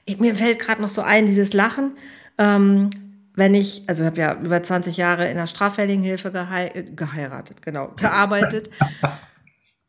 Ich, 0.07 0.19
mir 0.19 0.35
fällt 0.35 0.59
gerade 0.59 0.81
noch 0.81 0.89
so 0.89 1.03
ein, 1.03 1.27
dieses 1.27 1.53
Lachen. 1.53 1.97
Ähm, 2.39 2.91
wenn 3.35 3.55
ich, 3.55 3.85
also 3.87 4.03
ich 4.03 4.07
habe 4.07 4.21
ja 4.21 4.35
über 4.41 4.63
20 4.63 4.97
Jahre 4.97 5.31
in 5.31 5.37
der 5.37 5.47
straffälligen 5.47 6.03
Hilfe 6.03 6.33
gehei 6.33 6.69
geheiratet, 6.95 7.63
genau, 7.63 7.93
gearbeitet. 7.97 8.71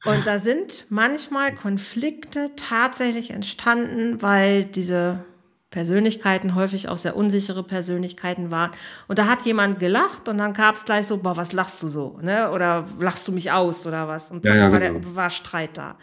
Und 0.06 0.26
da 0.26 0.40
sind 0.40 0.86
manchmal 0.90 1.54
Konflikte 1.54 2.52
tatsächlich 2.56 3.32
entstanden, 3.32 4.22
weil 4.22 4.64
diese 4.64 5.24
Persönlichkeiten 5.72 6.54
häufig 6.54 6.90
auch 6.90 6.98
sehr 6.98 7.16
unsichere 7.16 7.64
Persönlichkeiten 7.64 8.52
waren. 8.52 8.72
Und 9.08 9.18
da 9.18 9.28
hat 9.28 9.44
jemand 9.44 9.80
gelacht 9.80 10.28
und 10.28 10.38
dann 10.38 10.54
gab 10.54 10.76
es 10.76 10.84
gleich 10.84 11.08
so, 11.08 11.18
boah, 11.18 11.38
was 11.38 11.54
lachst 11.54 11.82
du 11.82 11.88
so? 11.88 12.20
Ne? 12.22 12.52
Oder 12.52 12.86
lachst 13.00 13.28
du 13.30 13.32
mich 13.32 13.52
aus 13.52 13.88
oder 13.88 14.08
was? 14.10 14.32
Und 14.32 14.44
zack, 14.44 14.54
ja, 14.54 14.66
ja, 14.66 14.72
war, 14.72 14.80
genau. 14.80 15.00
der, 15.00 15.16
war 15.16 15.30
Streit 15.30 15.78
da. 15.78 15.96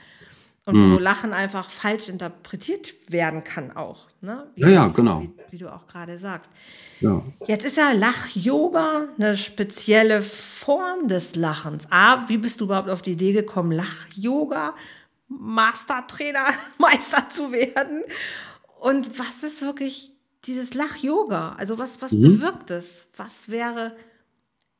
Und 0.64 0.74
mhm. 0.74 0.94
wo 0.94 0.98
Lachen 0.98 1.34
einfach 1.34 1.68
falsch 1.68 2.08
interpretiert 2.08 2.94
werden 3.12 3.44
kann 3.44 3.76
auch. 3.76 4.06
Ne? 4.22 4.46
Wie 4.54 4.62
ja, 4.62 4.68
ja, 4.68 4.88
genau. 4.88 5.20
Wie, 5.20 5.32
wie 5.50 5.58
du 5.58 5.72
auch 5.72 5.86
gerade 5.86 6.16
sagst. 6.16 6.50
Ja. 7.00 7.22
Jetzt 7.46 7.64
ist 7.66 7.76
ja 7.76 7.92
Lach-Yoga 7.92 9.08
eine 9.18 9.36
spezielle 9.36 10.22
Form 10.22 11.08
des 11.08 11.36
Lachens. 11.36 11.86
A, 11.90 12.26
wie 12.28 12.38
bist 12.38 12.60
du 12.60 12.64
überhaupt 12.64 12.88
auf 12.88 13.02
die 13.02 13.12
Idee 13.12 13.32
gekommen, 13.32 13.72
Lach-Yoga 13.72 14.74
Mastertrainer, 15.28 16.46
Meister 16.78 17.28
zu 17.28 17.52
werden? 17.52 18.02
Und 18.80 19.18
was 19.18 19.42
ist 19.42 19.62
wirklich 19.62 20.12
dieses 20.44 20.74
Lach-Yoga? 20.74 21.56
Also 21.58 21.78
was, 21.78 22.00
was 22.02 22.12
mhm. 22.12 22.22
bewirkt 22.22 22.70
es? 22.70 23.08
Was 23.16 23.50
wäre, 23.50 23.96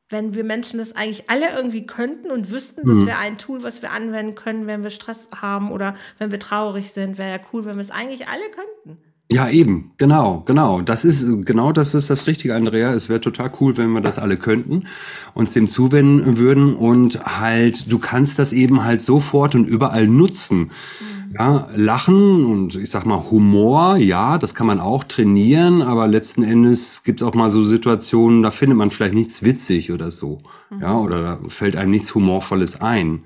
wenn 0.09 0.33
wir 0.33 0.43
Menschen 0.43 0.79
das 0.79 0.95
eigentlich 0.95 1.29
alle 1.29 1.53
irgendwie 1.55 1.85
könnten 1.85 2.31
und 2.31 2.51
wüssten, 2.51 2.85
das 2.85 2.97
mhm. 2.97 3.07
wäre 3.07 3.17
ein 3.17 3.37
Tool, 3.37 3.63
was 3.63 3.81
wir 3.81 3.91
anwenden 3.91 4.35
können, 4.35 4.67
wenn 4.67 4.83
wir 4.83 4.89
Stress 4.89 5.29
haben 5.35 5.71
oder 5.71 5.95
wenn 6.17 6.31
wir 6.31 6.39
traurig 6.39 6.91
sind, 6.91 7.17
wäre 7.17 7.39
ja 7.39 7.45
cool, 7.53 7.65
wenn 7.65 7.75
wir 7.75 7.81
es 7.81 7.91
eigentlich 7.91 8.27
alle 8.27 8.49
könnten. 8.51 9.01
Ja, 9.31 9.47
eben, 9.47 9.91
genau, 9.97 10.41
genau. 10.41 10.81
Das 10.81 11.05
ist 11.05 11.45
genau 11.45 11.71
das 11.71 11.93
ist 11.93 12.09
das 12.09 12.25
Richtige, 12.25 12.55
Andrea. 12.55 12.93
Es 12.95 13.09
wäre 13.09 13.21
total 13.21 13.51
cool, 13.59 13.77
wenn 13.77 13.91
wir 13.91 14.01
das 14.01 14.17
alle 14.17 14.37
könnten, 14.37 14.87
uns 15.35 15.53
dem 15.53 15.67
zuwenden 15.67 16.37
würden 16.37 16.75
und 16.75 17.23
halt, 17.25 17.91
du 17.91 17.99
kannst 17.99 18.39
das 18.39 18.53
eben 18.53 18.83
halt 18.83 19.01
sofort 19.01 19.53
und 19.53 19.65
überall 19.67 20.07
nutzen. 20.07 20.57
Mhm. 20.59 21.18
Ja, 21.37 21.69
Lachen 21.75 22.45
und 22.45 22.75
ich 22.75 22.89
sag 22.89 23.05
mal 23.05 23.29
Humor, 23.29 23.97
ja, 23.97 24.37
das 24.37 24.55
kann 24.55 24.67
man 24.67 24.79
auch 24.79 25.03
trainieren, 25.03 25.81
aber 25.81 26.07
letzten 26.07 26.43
Endes 26.43 27.03
gibt's 27.03 27.21
auch 27.21 27.35
mal 27.35 27.49
so 27.49 27.63
Situationen, 27.63 28.41
da 28.41 28.51
findet 28.51 28.77
man 28.77 28.89
vielleicht 28.89 29.13
nichts 29.13 29.43
witzig 29.43 29.91
oder 29.91 30.11
so. 30.11 30.41
Mhm. 30.69 30.81
Ja, 30.81 30.97
oder 30.97 31.21
da 31.21 31.39
fällt 31.49 31.75
einem 31.75 31.91
nichts 31.91 32.15
Humorvolles 32.15 32.81
ein. 32.81 33.11
Mhm. 33.11 33.23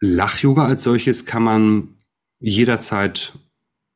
Lach-Yoga 0.00 0.64
als 0.64 0.82
solches 0.82 1.26
kann 1.26 1.42
man 1.42 1.88
jederzeit 2.38 3.34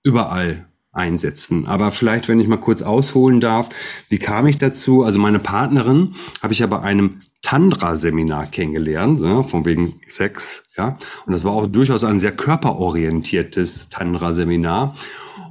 überall 0.02 0.66
einsetzen. 0.94 1.66
Aber 1.66 1.90
vielleicht, 1.90 2.28
wenn 2.28 2.40
ich 2.40 2.48
mal 2.48 2.56
kurz 2.56 2.82
ausholen 2.82 3.40
darf, 3.40 3.68
wie 4.08 4.18
kam 4.18 4.46
ich 4.46 4.58
dazu? 4.58 5.02
Also 5.02 5.18
meine 5.18 5.38
Partnerin 5.38 6.14
habe 6.42 6.52
ich 6.52 6.60
ja 6.60 6.66
bei 6.66 6.80
einem 6.80 7.20
Tantra-Seminar 7.42 8.46
kennengelernt, 8.46 9.18
so, 9.18 9.42
von 9.42 9.64
wegen 9.64 10.00
Sex, 10.06 10.62
ja. 10.76 10.96
Und 11.26 11.32
das 11.32 11.44
war 11.44 11.52
auch 11.52 11.66
durchaus 11.66 12.04
ein 12.04 12.18
sehr 12.18 12.32
körperorientiertes 12.32 13.90
Tantra-Seminar. 13.90 14.94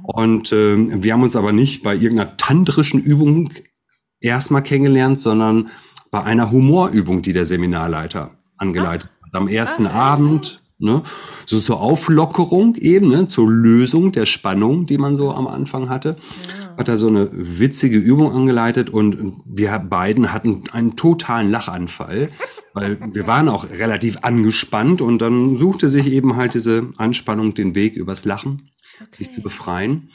Und 0.02 0.52
äh, 0.52 1.02
wir 1.02 1.12
haben 1.12 1.22
uns 1.22 1.36
aber 1.36 1.52
nicht 1.52 1.82
bei 1.82 1.94
irgendeiner 1.94 2.36
tantrischen 2.36 3.00
Übung 3.00 3.50
erstmal 4.20 4.62
kennengelernt, 4.62 5.20
sondern 5.20 5.70
bei 6.10 6.22
einer 6.22 6.50
Humorübung, 6.50 7.22
die 7.22 7.32
der 7.32 7.44
Seminarleiter 7.44 8.32
angeleitet 8.56 9.10
hat. 9.22 9.34
Am 9.34 9.48
ersten 9.48 9.86
ah, 9.86 10.12
Abend 10.12 10.63
Ne? 10.84 11.02
So 11.46 11.58
zur 11.58 11.80
Auflockerung 11.80 12.76
eben, 12.76 13.08
ne? 13.08 13.26
zur 13.26 13.50
Lösung 13.50 14.12
der 14.12 14.26
Spannung, 14.26 14.86
die 14.86 14.98
man 14.98 15.16
so 15.16 15.32
am 15.32 15.46
Anfang 15.46 15.88
hatte. 15.88 16.16
Ja. 16.48 16.76
Hat 16.76 16.88
er 16.88 16.96
so 16.96 17.08
eine 17.08 17.28
witzige 17.32 17.98
Übung 17.98 18.32
angeleitet 18.32 18.90
und 18.90 19.34
wir 19.44 19.78
beiden 19.78 20.32
hatten 20.32 20.64
einen 20.72 20.96
totalen 20.96 21.50
Lachanfall, 21.50 22.30
weil 22.72 22.98
wir 23.12 23.26
waren 23.26 23.48
auch 23.48 23.68
relativ 23.70 24.18
angespannt 24.22 25.00
und 25.00 25.20
dann 25.20 25.56
suchte 25.56 25.88
sich 25.88 26.06
eben 26.06 26.36
halt 26.36 26.54
diese 26.54 26.88
Anspannung 26.96 27.54
den 27.54 27.74
Weg 27.74 27.94
übers 27.94 28.24
Lachen. 28.24 28.70
Okay. 29.00 29.08
sich 29.10 29.30
zu 29.32 29.42
befreien. 29.42 30.08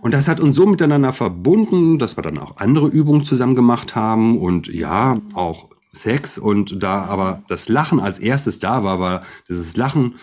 Und 0.00 0.14
das 0.14 0.28
hat 0.28 0.40
uns 0.40 0.56
so 0.56 0.64
miteinander 0.64 1.12
verbunden, 1.12 1.98
dass 1.98 2.16
wir 2.16 2.22
dann 2.22 2.38
auch 2.38 2.56
andere 2.56 2.88
Übungen 2.88 3.22
zusammen 3.22 3.54
gemacht 3.54 3.94
haben 3.96 4.38
und 4.38 4.68
ja, 4.68 5.18
auch 5.34 5.68
Sex 5.94 6.38
und 6.38 6.82
da 6.82 7.04
aber 7.04 7.42
das 7.48 7.68
Lachen 7.68 8.00
als 8.00 8.18
erstes 8.18 8.58
da 8.58 8.84
war, 8.84 9.00
war 9.00 9.24
dieses 9.48 9.76
Lachen 9.76 10.16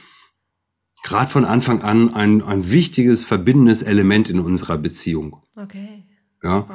gerade 1.03 1.31
von 1.31 1.45
Anfang 1.45 1.81
an 1.81 2.13
ein, 2.13 2.43
ein 2.43 2.71
wichtiges, 2.71 3.23
verbindendes 3.23 3.81
Element 3.81 4.29
in 4.29 4.39
unserer 4.39 4.77
Beziehung. 4.77 5.37
Okay. 5.55 6.03
Ja. 6.43 6.67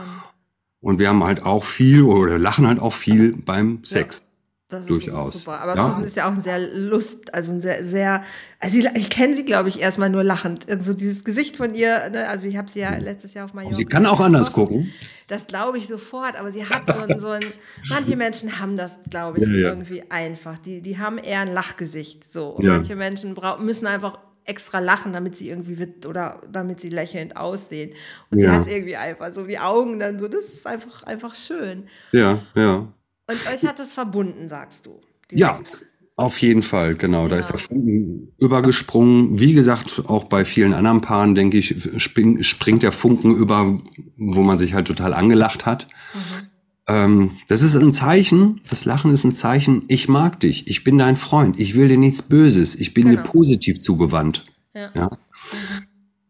Und 0.81 0.99
wir 0.99 1.09
haben 1.09 1.25
halt 1.25 1.43
auch 1.43 1.65
viel 1.65 2.03
oder 2.03 2.39
lachen 2.39 2.67
halt 2.67 2.81
auch 2.81 2.93
viel 2.93 3.37
beim 3.37 3.85
Sex. 3.85 4.31
Das 4.69 4.87
Durchaus. 4.87 5.45
super. 5.45 5.61
Aber 5.61 5.77
ja. 5.77 5.87
Susan 5.87 6.05
ist 6.05 6.17
ja 6.17 6.29
auch 6.29 6.33
ein 6.33 6.43
sehr 6.43 6.59
Lust, 6.59 7.33
also 7.33 7.53
ein 7.53 7.61
sehr, 7.61 7.85
sehr, 7.85 8.25
also 8.59 8.79
ich, 8.79 8.87
ich 8.95 9.11
kenne 9.11 9.35
sie, 9.35 9.45
glaube 9.45 9.69
ich, 9.69 9.81
erstmal 9.81 10.11
nur 10.11 10.25
lachend. 10.25 10.67
So 10.81 10.93
dieses 10.93 11.25
Gesicht 11.25 11.57
von 11.57 11.73
ihr, 11.73 12.11
ne? 12.11 12.29
also 12.29 12.47
ich 12.47 12.57
habe 12.57 12.69
sie 12.69 12.81
ja 12.81 12.97
letztes 12.97 13.35
Jahr 13.35 13.45
auf 13.45 13.55
Mallorca. 13.55 13.77
Sie 13.77 13.85
kann 13.85 14.07
auch 14.07 14.19
anders 14.19 14.53
gucken. 14.53 14.93
Das 15.29 15.49
glaube 15.49 15.79
ich 15.79 15.89
sofort, 15.89 16.39
aber 16.39 16.51
sie 16.51 16.65
hat 16.65 16.83
so 16.87 17.01
ein, 17.01 17.19
so 17.19 17.29
ein 17.29 17.45
manche 17.89 18.17
Menschen 18.17 18.61
haben 18.61 18.77
das, 18.77 19.01
glaube 19.11 19.39
ich, 19.39 19.47
ja, 19.49 19.55
ja. 19.55 19.69
irgendwie 19.71 20.05
einfach. 20.11 20.57
Die, 20.59 20.81
die 20.81 20.99
haben 20.99 21.19
eher 21.19 21.41
ein 21.41 21.53
Lachgesicht, 21.53 22.31
so. 22.33 22.51
Und 22.51 22.67
manche 22.67 22.95
Menschen 22.95 23.35
brauchen, 23.35 23.65
müssen 23.65 23.87
einfach 23.87 24.19
extra 24.45 24.79
lachen, 24.79 25.12
damit 25.12 25.37
sie 25.37 25.51
irgendwie 25.51 25.79
wird 25.79 26.07
oder 26.07 26.41
damit 26.51 26.81
sie 26.81 26.89
lächelnd 26.89 27.37
aussehen. 27.37 27.93
Und 28.31 28.39
sie 28.39 28.49
hat 28.49 28.62
es 28.62 28.69
irgendwie 28.69 28.97
einfach 28.97 29.33
so 29.33 29.49
wie 29.49 29.59
Augen 29.59 29.99
dann 29.99 30.19
so, 30.19 30.29
das 30.29 30.47
ist 30.47 30.67
einfach, 30.67 31.03
einfach 31.03 31.35
schön. 31.35 31.89
Ja, 32.12 32.43
ja. 32.55 32.93
Und 33.29 33.49
euch 33.53 33.67
hat 33.67 33.81
es 33.81 33.93
verbunden, 33.93 34.49
sagst 34.49 34.87
du. 34.87 35.01
Direkt. 35.31 35.41
Ja, 35.41 35.59
auf 36.17 36.39
jeden 36.41 36.63
Fall, 36.63 36.95
genau. 36.95 37.25
Ja. 37.25 37.29
Da 37.29 37.37
ist 37.37 37.51
der 37.51 37.59
Funken 37.59 38.33
übergesprungen. 38.39 39.39
Wie 39.39 39.53
gesagt, 39.53 40.05
auch 40.07 40.25
bei 40.25 40.47
vielen 40.47 40.73
anderen 40.73 41.03
Paaren, 41.03 41.35
denke 41.35 41.59
ich, 41.59 41.75
spring, 41.99 42.43
springt 42.43 42.83
der 42.83 42.93
Funken 42.93 43.37
über, 43.37 43.79
wo 44.17 44.43
man 44.43 44.57
sich 44.57 44.73
halt 44.73 44.87
total 44.87 45.13
angelacht 45.13 45.67
hat. 45.67 45.87
Mhm. 46.15 46.47
Ähm, 46.89 47.31
das 47.49 47.63
ist 47.63 47.77
ein 47.77 47.93
Zeichen, 47.93 48.61
das 48.69 48.85
Lachen 48.87 49.11
ist 49.11 49.25
ein 49.25 49.35
Zeichen, 49.35 49.83
ich 49.89 50.09
mag 50.09 50.41
dich, 50.41 50.69
ich 50.69 50.85
bin 50.85 50.99
dein 50.99 51.17
Freund, 51.17 51.59
ich 51.59 51.75
will 51.75 51.89
dir 51.89 51.99
nichts 51.99 52.23
Böses, 52.23 52.77
ich 52.77 52.95
bin 52.95 53.09
genau. 53.09 53.23
dir 53.23 53.29
positiv 53.29 53.81
zugewandt. 53.81 54.45
Ja. 54.73 54.91
ja? 54.95 55.07
Mhm. 55.07 55.87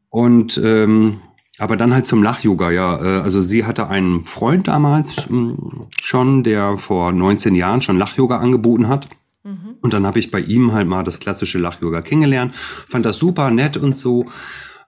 Und 0.08 0.60
ähm, 0.64 1.20
aber 1.58 1.76
dann 1.76 1.94
halt 1.94 2.06
zum 2.06 2.22
Lach-Yoga, 2.22 2.70
ja. 2.70 2.96
Äh, 3.00 3.20
also 3.20 3.40
sie 3.40 3.64
hatte 3.64 3.88
einen 3.88 4.24
Freund 4.24 4.66
damals 4.66 5.28
hm, 5.28 5.86
schon, 6.02 6.42
der 6.42 6.76
vor 6.76 7.12
19 7.12 7.54
Jahren 7.54 7.82
schon 7.82 7.98
Lach-Yoga 7.98 8.38
angeboten 8.38 8.88
hat. 8.88 9.08
Mhm. 9.46 9.76
Und 9.80 9.92
dann 9.92 10.04
habe 10.04 10.18
ich 10.18 10.32
bei 10.32 10.40
ihm 10.40 10.72
halt 10.72 10.88
mal 10.88 11.04
das 11.04 11.20
klassische 11.20 11.58
Lach-Yoga 11.58 12.02
kennengelernt, 12.02 12.52
fand 12.54 13.06
das 13.06 13.16
super 13.16 13.50
nett 13.52 13.76
und 13.76 13.96
so, 13.96 14.26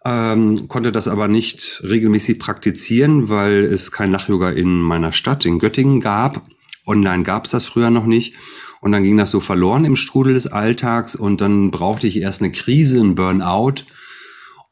ähm, 0.05 0.67
konnte 0.67 0.91
das 0.91 1.07
aber 1.07 1.29
nicht 1.29 1.81
regelmäßig 1.85 2.41
praktizieren, 2.41 3.29
weil 3.29 3.65
es 3.65 3.93
kein 3.93 4.11
Lach-Yoga 4.11 4.51
in 4.51 4.81
meiner 4.81 5.13
Stadt, 5.13 5.45
in 5.45 5.61
Göttingen 5.61 6.01
gab. 6.01 6.43
Online 6.87 7.23
gab 7.23 7.45
es 7.45 7.53
das 7.53 7.67
früher 7.67 7.91
noch 7.91 8.07
nicht. 8.07 8.35
Und 8.81 8.93
dann 8.93 9.05
ging 9.05 9.17
das 9.17 9.31
so 9.31 9.41
verloren 9.41 9.85
im 9.85 9.97
Strudel 9.97 10.35
des 10.35 10.47
Alltags 10.47 11.15
und 11.15 11.41
dann 11.41 11.71
brauchte 11.71 12.07
ich 12.07 12.21
erst 12.21 12.43
eine 12.43 12.53
Krise, 12.53 13.01
ein 13.01 13.15
Burnout, 13.15 13.85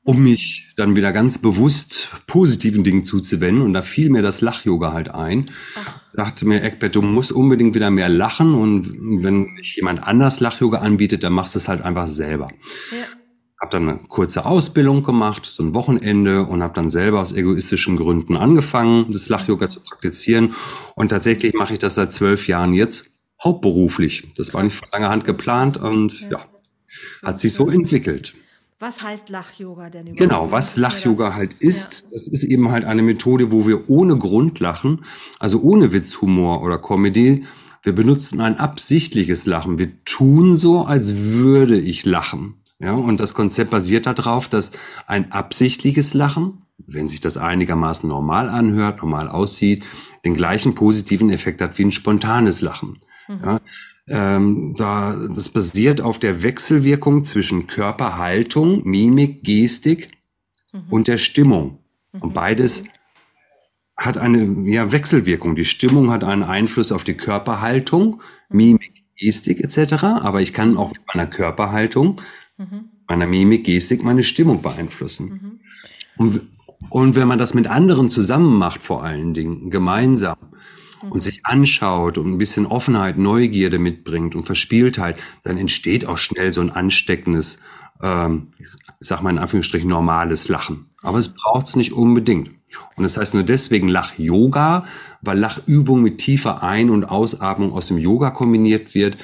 um 0.07 0.23
mich 0.23 0.73
dann 0.77 0.95
wieder 0.95 1.13
ganz 1.13 1.37
bewusst 1.37 2.11
positiven 2.29 2.85
Dingen 2.85 3.03
zuzuwenden. 3.03 3.63
Und 3.63 3.73
da 3.73 3.83
fiel 3.83 4.09
mir 4.09 4.23
das 4.23 4.41
Lach-Yoga 4.41 4.93
halt 4.93 5.13
ein. 5.13 5.47
Ach. 5.77 6.01
Dachte 6.15 6.47
mir, 6.47 6.63
Eckbert, 6.63 6.95
du 6.95 7.03
musst 7.03 7.33
unbedingt 7.33 7.75
wieder 7.75 7.91
mehr 7.91 8.09
lachen. 8.09 8.55
Und 8.55 9.25
wenn 9.25 9.59
jemand 9.63 10.07
anders 10.07 10.39
Lach-Yoga 10.39 10.79
anbietet, 10.79 11.25
dann 11.25 11.33
machst 11.33 11.57
du 11.57 11.59
es 11.59 11.67
halt 11.67 11.83
einfach 11.83 12.07
selber. 12.07 12.47
Ja. 12.93 13.05
Hab 13.61 13.73
dann 13.73 13.89
eine 13.89 13.99
kurze 13.99 14.47
Ausbildung 14.47 15.03
gemacht, 15.03 15.45
so 15.45 15.65
ein 15.65 15.75
Wochenende 15.75 16.45
und 16.45 16.63
habe 16.63 16.75
dann 16.75 16.89
selber 16.89 17.21
aus 17.21 17.33
egoistischen 17.33 17.97
Gründen 17.97 18.37
angefangen, 18.37 19.11
das 19.11 19.29
Lach-Yoga 19.29 19.69
zu 19.69 19.81
praktizieren. 19.81 20.55
Und 20.95 21.09
tatsächlich 21.09 21.53
mache 21.55 21.73
ich 21.73 21.81
das 21.81 21.97
seit 21.97 22.13
zwölf 22.13 22.47
Jahren 22.47 22.75
jetzt 22.75 23.07
hauptberuflich. 23.43 24.35
Das 24.37 24.55
war 24.55 24.63
nicht 24.63 24.77
von 24.77 24.89
langer 24.93 25.09
Hand 25.09 25.25
geplant 25.25 25.79
und 25.79 26.21
ja, 26.21 26.29
ja 26.31 26.41
hat 27.25 27.41
sich 27.41 27.53
so 27.53 27.69
entwickelt. 27.69 28.37
Was 28.79 29.03
heißt 29.03 29.31
Lach-Yoga 29.31 29.89
denn 29.89 30.09
überhaupt? 30.09 30.19
Genau, 30.19 30.51
was 30.53 30.77
Lach-Yoga 30.77 31.35
halt 31.35 31.55
ist, 31.61 32.03
ja. 32.03 32.09
das 32.13 32.29
ist 32.29 32.45
eben 32.45 32.71
halt 32.71 32.85
eine 32.85 33.03
Methode, 33.03 33.51
wo 33.51 33.67
wir 33.67 33.89
ohne 33.89 34.19
Grund 34.19 34.61
lachen, 34.61 35.05
also 35.39 35.61
ohne 35.63 35.93
Witzhumor 35.93 36.63
oder 36.63 36.79
Comedy. 36.79 37.45
Wir 37.83 37.95
benutzen 37.95 38.41
ein 38.41 38.59
absichtliches 38.59 39.47
Lachen. 39.47 39.79
Wir 39.79 40.05
tun 40.05 40.57
so, 40.57 40.85
als 40.85 41.15
würde 41.15 41.79
ich 41.79 42.05
lachen. 42.05 42.57
Ja, 42.79 42.93
und 42.93 43.21
das 43.21 43.33
Konzept 43.33 43.71
basiert 43.71 44.05
darauf, 44.05 44.49
dass 44.49 44.73
ein 45.07 45.33
absichtliches 45.33 46.13
Lachen, 46.13 46.59
wenn 46.77 47.09
sich 47.09 47.23
das 47.23 47.39
einigermaßen 47.39 48.07
normal 48.07 48.51
anhört, 48.51 48.99
normal 48.99 49.29
aussieht, 49.29 49.85
den 50.27 50.35
gleichen 50.35 50.75
positiven 50.75 51.31
Effekt 51.31 51.63
hat 51.63 51.79
wie 51.79 51.85
ein 51.85 51.93
spontanes 51.93 52.61
Lachen. 52.61 52.99
Mhm. 53.29 53.41
Ja, 53.43 53.61
ähm, 54.09 54.75
da, 54.77 55.17
das 55.35 55.49
basiert 55.49 56.01
auf 56.01 56.19
der 56.19 56.43
Wechselwirkung 56.43 57.25
zwischen 57.25 57.67
Körperhaltung, 57.67 58.87
Mimik, 58.89 59.43
Gestik 59.43 60.11
mhm. 60.73 60.85
und 60.91 61.09
der 61.09 61.19
Stimmung. 61.19 61.79
Mhm. 62.13 62.23
Und 62.23 62.35
beides 62.35 62.85
hat 63.97 64.19
eine 64.19 64.71
ja, 64.71 64.93
Wechselwirkung. 64.93 65.57
Die 65.57 65.65
Stimmung 65.65 66.11
hat 66.11 66.23
einen 66.23 66.43
Einfluss 66.43 66.93
auf 66.93 67.03
die 67.03 67.15
Körperhaltung, 67.15 68.21
mhm. 68.49 68.57
Mimik, 68.57 69.05
Gestik 69.17 69.61
etc. 69.61 70.05
Aber 70.05 70.41
ich 70.41 70.53
kann 70.53 70.77
auch 70.77 70.93
mit 70.93 71.01
meiner 71.13 71.27
Körperhaltung, 71.27 72.21
mhm. 72.59 72.91
meiner 73.09 73.27
Mimik, 73.27 73.65
Gestik 73.65 74.05
meine 74.05 74.25
Stimmung 74.25 74.63
beeinflussen. 74.63 75.29
Mhm. 75.29 75.61
Und, 76.17 76.43
und 76.91 77.17
wenn 77.17 77.27
man 77.27 77.39
das 77.39 77.55
mit 77.55 77.67
anderen 77.67 78.09
zusammen 78.09 78.57
macht, 78.57 78.83
vor 78.83 79.03
allen 79.03 79.35
Dingen 79.35 79.71
gemeinsam, 79.71 80.37
und 81.11 81.23
sich 81.23 81.41
anschaut 81.45 82.19
und 82.19 82.33
ein 82.33 82.39
bisschen 82.39 82.67
Offenheit, 82.67 83.19
Neugierde 83.19 83.79
mitbringt 83.79 84.35
und 84.35 84.45
Verspieltheit, 84.45 85.19
dann 85.43 85.59
entsteht 85.59 86.07
auch 86.07 86.19
schnell 86.19 86.53
so 86.53 86.61
ein 86.61 86.71
ansteckendes, 86.71 87.59
ähm, 88.03 88.49
ich 88.59 88.69
sag 89.01 89.23
mal 89.23 89.31
in 89.31 89.39
Anführungsstrichen, 89.39 89.89
normales 89.89 90.49
Lachen. 90.49 90.87
Aber 91.03 91.19
es 91.19 91.35
braucht 91.35 91.69
es 91.69 91.77
nicht 91.77 91.93
unbedingt. 91.93 92.51
Und 92.97 93.05
das 93.05 93.17
heißt 93.17 93.35
nur 93.35 93.43
deswegen 93.43 93.89
Lach-Yoga, 93.89 94.85
weil 95.23 95.39
Lachübung 95.39 96.03
mit 96.03 96.19
tiefer 96.19 96.63
Ein- 96.63 96.91
und 96.91 97.05
Ausatmung 97.05 97.73
aus 97.73 97.87
dem 97.87 97.99
Yoga 97.99 98.31
kombiniert 98.31 98.95
wird. 98.95 99.17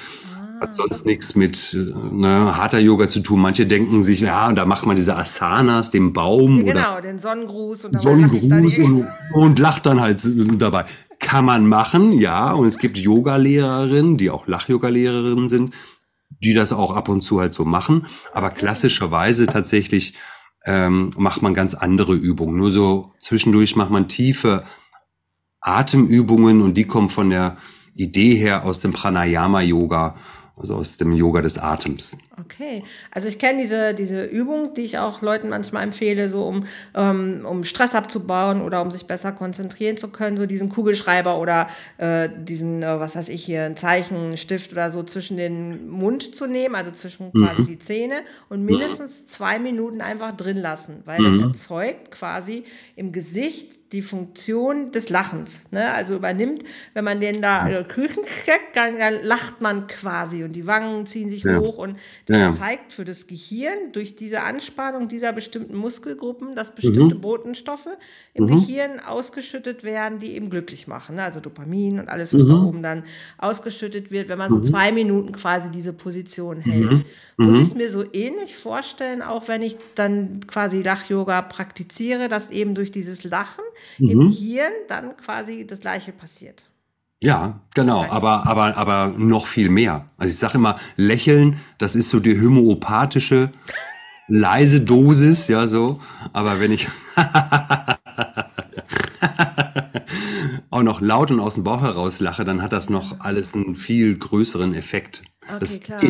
Hat 0.60 0.68
ah. 0.68 0.70
sonst 0.70 1.06
nichts 1.06 1.34
mit 1.34 1.76
ne, 2.12 2.56
harter 2.56 2.78
Yoga 2.78 3.08
zu 3.08 3.20
tun. 3.20 3.40
Manche 3.40 3.66
denken 3.66 4.02
sich, 4.02 4.20
ja, 4.20 4.52
da 4.52 4.64
macht 4.64 4.86
man 4.86 4.96
diese 4.96 5.16
Asanas, 5.16 5.90
den 5.90 6.12
Baum. 6.12 6.64
Ja, 6.64 6.72
genau, 6.72 7.00
den 7.00 7.18
Sonnengruß 7.18 7.86
und 7.86 8.00
Sonnengruß 8.00 8.78
und, 8.78 9.06
und 9.34 9.58
lacht 9.58 9.86
dann 9.86 10.00
halt 10.00 10.24
dabei. 10.58 10.84
Kann 11.22 11.46
man 11.46 11.66
machen, 11.66 12.12
ja. 12.12 12.52
Und 12.52 12.66
es 12.66 12.78
gibt 12.78 12.98
Yoga-Lehrerinnen, 12.98 14.18
die 14.18 14.28
auch 14.28 14.46
Lach-Yoga-Lehrerinnen 14.46 15.48
sind, 15.48 15.74
die 16.42 16.52
das 16.52 16.72
auch 16.72 16.94
ab 16.94 17.08
und 17.08 17.22
zu 17.22 17.40
halt 17.40 17.54
so 17.54 17.64
machen. 17.64 18.06
Aber 18.34 18.50
klassischerweise 18.50 19.46
tatsächlich 19.46 20.14
ähm, 20.66 21.10
macht 21.16 21.40
man 21.40 21.54
ganz 21.54 21.72
andere 21.72 22.14
Übungen. 22.14 22.56
Nur 22.56 22.70
so 22.70 23.10
zwischendurch 23.18 23.76
macht 23.76 23.90
man 23.90 24.08
tiefe 24.08 24.64
Atemübungen 25.60 26.60
und 26.60 26.74
die 26.74 26.86
kommen 26.86 27.08
von 27.08 27.30
der 27.30 27.56
Idee 27.94 28.34
her 28.34 28.64
aus 28.66 28.80
dem 28.80 28.92
Pranayama-Yoga 28.92 30.16
also 30.56 30.76
aus 30.76 30.96
dem 30.96 31.12
Yoga 31.12 31.42
des 31.42 31.58
Atems. 31.58 32.16
Okay, 32.44 32.82
also 33.10 33.28
ich 33.28 33.38
kenne 33.38 33.60
diese, 33.60 33.94
diese 33.94 34.24
Übung, 34.24 34.74
die 34.74 34.82
ich 34.82 34.98
auch 34.98 35.22
Leuten 35.22 35.48
manchmal 35.48 35.84
empfehle, 35.84 36.28
so 36.28 36.44
um, 36.44 36.66
ähm, 36.94 37.46
um 37.48 37.62
Stress 37.62 37.94
abzubauen 37.94 38.62
oder 38.62 38.82
um 38.82 38.90
sich 38.90 39.06
besser 39.06 39.32
konzentrieren 39.32 39.96
zu 39.96 40.08
können, 40.08 40.36
so 40.36 40.46
diesen 40.46 40.68
Kugelschreiber 40.68 41.38
oder 41.38 41.68
äh, 41.98 42.28
diesen, 42.34 42.82
äh, 42.82 42.98
was 42.98 43.16
weiß 43.16 43.28
ich 43.28 43.44
hier, 43.44 43.64
ein 43.64 43.76
Zeichenstift 43.76 44.72
oder 44.72 44.90
so 44.90 45.02
zwischen 45.02 45.36
den 45.36 45.88
Mund 45.88 46.34
zu 46.34 46.46
nehmen, 46.46 46.74
also 46.74 46.90
zwischen 46.90 47.32
quasi 47.32 47.62
mhm. 47.62 47.66
die 47.66 47.78
Zähne 47.78 48.22
und 48.48 48.64
mindestens 48.64 49.26
zwei 49.26 49.58
Minuten 49.58 50.00
einfach 50.00 50.36
drin 50.36 50.56
lassen, 50.56 51.02
weil 51.04 51.20
mhm. 51.20 51.38
das 51.38 51.48
erzeugt 51.48 52.10
quasi 52.10 52.64
im 52.96 53.12
Gesicht 53.12 53.82
die 53.92 54.02
Funktion 54.02 54.90
des 54.90 55.10
Lachens. 55.10 55.70
Ne? 55.70 55.92
Also 55.92 56.16
übernimmt, 56.16 56.64
wenn 56.94 57.04
man 57.04 57.20
den 57.20 57.42
da 57.42 57.68
äh, 57.68 57.84
Küchen 57.84 58.22
steckt, 58.42 58.74
dann, 58.76 58.98
dann, 58.98 59.22
lacht 59.22 59.60
man 59.60 59.86
quasi 59.86 60.44
und 60.44 60.54
die 60.54 60.66
Wangen 60.66 61.06
ziehen 61.06 61.28
sich 61.28 61.44
ja. 61.44 61.58
hoch 61.58 61.76
und 61.76 61.98
das 62.26 62.31
ja. 62.38 62.54
zeigt 62.54 62.92
für 62.92 63.04
das 63.04 63.26
Gehirn 63.26 63.92
durch 63.92 64.16
diese 64.16 64.42
Anspannung 64.42 65.08
dieser 65.08 65.32
bestimmten 65.32 65.76
Muskelgruppen, 65.76 66.54
dass 66.54 66.74
bestimmte 66.74 67.14
mhm. 67.14 67.20
Botenstoffe 67.20 67.88
im 68.34 68.44
mhm. 68.44 68.48
Gehirn 68.48 69.00
ausgeschüttet 69.00 69.84
werden, 69.84 70.18
die 70.18 70.32
eben 70.32 70.50
glücklich 70.50 70.86
machen. 70.86 71.16
Ne? 71.16 71.22
Also 71.22 71.40
Dopamin 71.40 71.98
und 71.98 72.08
alles, 72.08 72.32
was 72.34 72.44
mhm. 72.44 72.48
da 72.48 72.54
oben 72.62 72.82
dann 72.82 73.04
ausgeschüttet 73.38 74.10
wird, 74.10 74.28
wenn 74.28 74.38
man 74.38 74.50
so 74.50 74.58
mhm. 74.58 74.64
zwei 74.64 74.92
Minuten 74.92 75.32
quasi 75.32 75.70
diese 75.70 75.92
Position 75.92 76.60
hält. 76.60 76.90
Mhm. 76.90 77.04
Muss 77.36 77.56
ich 77.56 77.68
es 77.68 77.74
mir 77.74 77.90
so 77.90 78.04
ähnlich 78.12 78.56
vorstellen, 78.56 79.22
auch 79.22 79.48
wenn 79.48 79.62
ich 79.62 79.76
dann 79.94 80.46
quasi 80.46 80.82
Lach-Yoga 80.82 81.42
praktiziere, 81.42 82.28
dass 82.28 82.50
eben 82.50 82.74
durch 82.74 82.90
dieses 82.90 83.24
Lachen 83.24 83.64
mhm. 83.98 84.10
im 84.10 84.30
Hirn 84.30 84.72
dann 84.88 85.16
quasi 85.16 85.66
das 85.66 85.80
Gleiche 85.80 86.12
passiert. 86.12 86.66
Ja, 87.22 87.60
genau, 87.74 88.04
aber, 88.10 88.48
aber, 88.48 88.76
aber 88.76 89.14
noch 89.16 89.46
viel 89.46 89.68
mehr. 89.68 90.06
Also 90.18 90.32
ich 90.32 90.40
sage 90.40 90.54
immer, 90.54 90.76
lächeln, 90.96 91.56
das 91.78 91.94
ist 91.94 92.08
so 92.08 92.18
die 92.18 92.40
homöopathische 92.40 93.52
leise 94.26 94.80
Dosis, 94.80 95.46
ja, 95.46 95.68
so. 95.68 96.00
Aber 96.32 96.58
wenn 96.58 96.72
ich 96.72 96.88
auch 100.70 100.82
noch 100.82 101.00
laut 101.00 101.30
und 101.30 101.38
aus 101.38 101.54
dem 101.54 101.62
Bauch 101.62 101.82
heraus 101.82 102.18
lache, 102.18 102.44
dann 102.44 102.60
hat 102.60 102.72
das 102.72 102.90
noch 102.90 103.20
alles 103.20 103.54
einen 103.54 103.76
viel 103.76 104.18
größeren 104.18 104.74
Effekt. 104.74 105.22
Okay, 105.46 105.56
das 105.60 105.78
klar. 105.80 106.02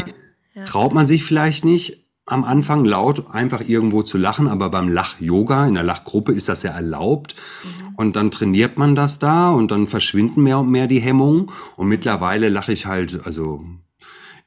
Ja. 0.55 0.65
traut 0.65 0.95
man 0.95 1.07
sich 1.07 1.25
vielleicht 1.25 1.67
nicht, 1.67 2.07
am 2.27 2.45
Anfang 2.45 2.85
laut 2.85 3.31
einfach 3.33 3.61
irgendwo 3.61 4.03
zu 4.03 4.17
lachen, 4.17 4.47
aber 4.47 4.71
beim 4.71 4.89
Lach-Yoga, 4.89 5.67
in 5.67 5.75
der 5.75 5.83
Lachgruppe 5.83 6.33
ist 6.33 6.49
das 6.49 6.63
ja 6.63 6.71
erlaubt. 6.71 7.35
Mhm. 7.65 7.95
Und 7.97 8.17
dann 8.17 8.31
trainiert 8.31 8.79
man 8.79 8.95
das 8.95 9.19
da 9.19 9.51
und 9.51 9.71
dann 9.71 9.87
verschwinden 9.87 10.43
mehr 10.43 10.61
und 10.61 10.71
mehr 10.71 10.87
die 10.87 11.01
Hemmungen. 11.01 11.51
Und 11.77 11.89
mittlerweile 11.89 12.49
lache 12.49 12.73
ich 12.73 12.87
halt, 12.87 13.27
also 13.27 13.65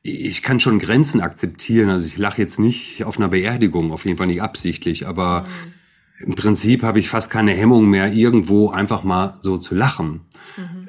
ich 0.02 0.44
kann 0.44 0.60
schon 0.60 0.80
Grenzen 0.80 1.20
akzeptieren. 1.20 1.90
Also 1.90 2.08
ich 2.08 2.18
lache 2.18 2.42
jetzt 2.42 2.60
nicht 2.60 3.04
auf 3.04 3.18
einer 3.18 3.30
Beerdigung, 3.30 3.92
auf 3.92 4.06
jeden 4.06 4.18
Fall 4.18 4.28
nicht 4.28 4.42
absichtlich, 4.42 5.08
aber 5.08 5.42
mhm. 5.42 6.28
im 6.28 6.36
Prinzip 6.36 6.84
habe 6.84 7.00
ich 7.00 7.10
fast 7.10 7.30
keine 7.30 7.52
Hemmung 7.52 7.90
mehr, 7.90 8.14
irgendwo 8.14 8.70
einfach 8.70 9.04
mal 9.04 9.38
so 9.42 9.58
zu 9.58 9.76
lachen. 9.76 10.22
Mhm. 10.56 10.85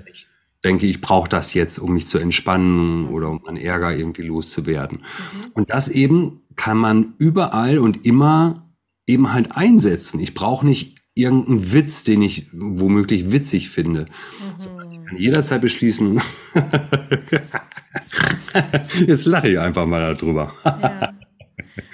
Ich 0.66 0.68
denke, 0.68 0.86
ich 0.86 1.00
brauche 1.00 1.28
das 1.28 1.54
jetzt, 1.54 1.78
um 1.78 1.92
mich 1.92 2.08
zu 2.08 2.18
entspannen 2.18 3.06
oder 3.10 3.30
um 3.30 3.40
meinen 3.46 3.56
Ärger 3.56 3.96
irgendwie 3.96 4.22
loszuwerden. 4.22 4.98
Mhm. 4.98 5.50
Und 5.52 5.70
das 5.70 5.86
eben 5.86 6.40
kann 6.56 6.76
man 6.76 7.14
überall 7.18 7.78
und 7.78 8.04
immer 8.04 8.68
eben 9.06 9.32
halt 9.32 9.56
einsetzen. 9.56 10.18
Ich 10.18 10.34
brauche 10.34 10.66
nicht 10.66 10.98
irgendeinen 11.14 11.72
Witz, 11.72 12.02
den 12.02 12.20
ich 12.20 12.48
womöglich 12.52 13.30
witzig 13.30 13.70
finde. 13.70 14.06
Mhm. 14.06 14.90
Ich 14.90 15.04
kann 15.04 15.16
jederzeit 15.16 15.60
beschließen, 15.60 16.20
jetzt 19.06 19.24
lache 19.24 19.48
ich 19.48 19.60
einfach 19.60 19.86
mal 19.86 20.16
darüber. 20.16 20.52
ja. 20.64 21.15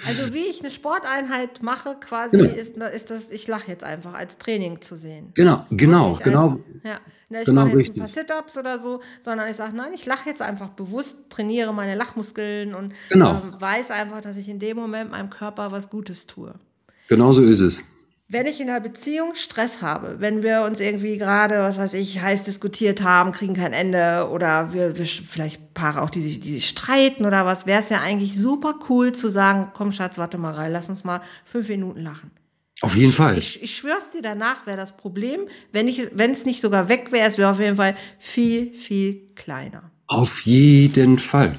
Also 0.07 0.33
wie 0.33 0.45
ich 0.45 0.61
eine 0.61 0.71
Sporteinheit 0.71 1.61
mache, 1.61 1.95
quasi 1.99 2.37
genau. 2.37 2.53
ist, 2.53 2.77
ist 2.77 3.11
das, 3.11 3.31
ich 3.31 3.47
lache 3.47 3.69
jetzt 3.69 3.83
einfach 3.83 4.13
als 4.13 4.37
Training 4.37 4.81
zu 4.81 4.95
sehen. 4.95 5.31
Genau, 5.33 5.65
genau, 5.71 6.17
genau. 6.23 6.51
Als, 6.51 6.59
ja. 6.83 6.99
Ne, 7.29 7.39
ich 7.41 7.45
genau 7.45 7.65
mache 7.65 7.77
jetzt 7.79 7.89
ein 7.89 7.99
paar 7.99 8.07
Sit-Ups 8.07 8.57
oder 8.57 8.79
so, 8.79 9.01
sondern 9.21 9.49
ich 9.49 9.55
sage, 9.55 9.75
nein, 9.75 9.91
ich 9.93 10.05
lache 10.05 10.29
jetzt 10.29 10.41
einfach 10.41 10.69
bewusst, 10.69 11.29
trainiere 11.29 11.73
meine 11.73 11.95
Lachmuskeln 11.95 12.75
und 12.75 12.93
genau. 13.09 13.37
äh, 13.37 13.61
weiß 13.61 13.91
einfach, 13.91 14.21
dass 14.21 14.37
ich 14.37 14.47
in 14.47 14.59
dem 14.59 14.77
Moment 14.77 15.11
meinem 15.11 15.29
Körper 15.29 15.71
was 15.71 15.89
Gutes 15.89 16.27
tue. 16.27 16.53
Genau 17.07 17.33
so 17.33 17.41
ist 17.41 17.61
es. 17.61 17.83
Wenn 18.29 18.45
ich 18.45 18.61
in 18.61 18.69
einer 18.69 18.79
Beziehung 18.79 19.35
Stress 19.35 19.81
habe, 19.81 20.15
wenn 20.19 20.43
wir 20.43 20.63
uns 20.63 20.79
irgendwie 20.79 21.17
gerade, 21.17 21.59
was 21.59 21.77
weiß 21.77 21.93
ich, 21.95 22.21
heiß 22.21 22.43
diskutiert 22.43 23.03
haben, 23.03 23.31
kriegen 23.31 23.53
kein 23.53 23.73
Ende 23.73 24.29
oder 24.31 24.73
wir, 24.73 24.97
wir 24.97 25.05
vielleicht 25.05 25.73
Paare 25.73 26.01
auch, 26.01 26.09
die 26.09 26.21
sich, 26.21 26.39
die 26.39 26.53
sich 26.53 26.67
streiten 26.67 27.25
oder 27.25 27.45
was, 27.45 27.67
wäre 27.67 27.81
es 27.81 27.89
ja 27.89 27.99
eigentlich 27.99 28.37
super 28.37 28.75
cool 28.89 29.11
zu 29.11 29.29
sagen, 29.29 29.71
komm 29.73 29.91
Schatz, 29.91 30.17
warte 30.17 30.37
mal 30.37 30.53
rein, 30.53 30.71
lass 30.71 30.89
uns 30.89 31.03
mal 31.03 31.21
fünf 31.43 31.67
Minuten 31.67 32.01
lachen. 32.01 32.31
Auf 32.81 32.95
jeden 32.95 33.13
Fall. 33.13 33.37
Ich, 33.37 33.61
ich 33.61 33.77
schwör's 33.77 34.09
dir, 34.09 34.21
danach 34.21 34.65
wäre 34.65 34.77
das 34.77 34.97
Problem, 34.97 35.47
wenn 35.71 35.87
ich, 35.87 36.09
wenn 36.13 36.31
es 36.31 36.45
nicht 36.45 36.59
sogar 36.59 36.89
weg 36.89 37.11
wäre, 37.11 37.27
es 37.27 37.37
wäre 37.37 37.51
auf 37.51 37.59
jeden 37.59 37.77
Fall 37.77 37.95
viel, 38.19 38.73
viel 38.73 39.29
kleiner. 39.35 39.91
Auf 40.07 40.41
jeden 40.41 41.19
Fall. 41.19 41.55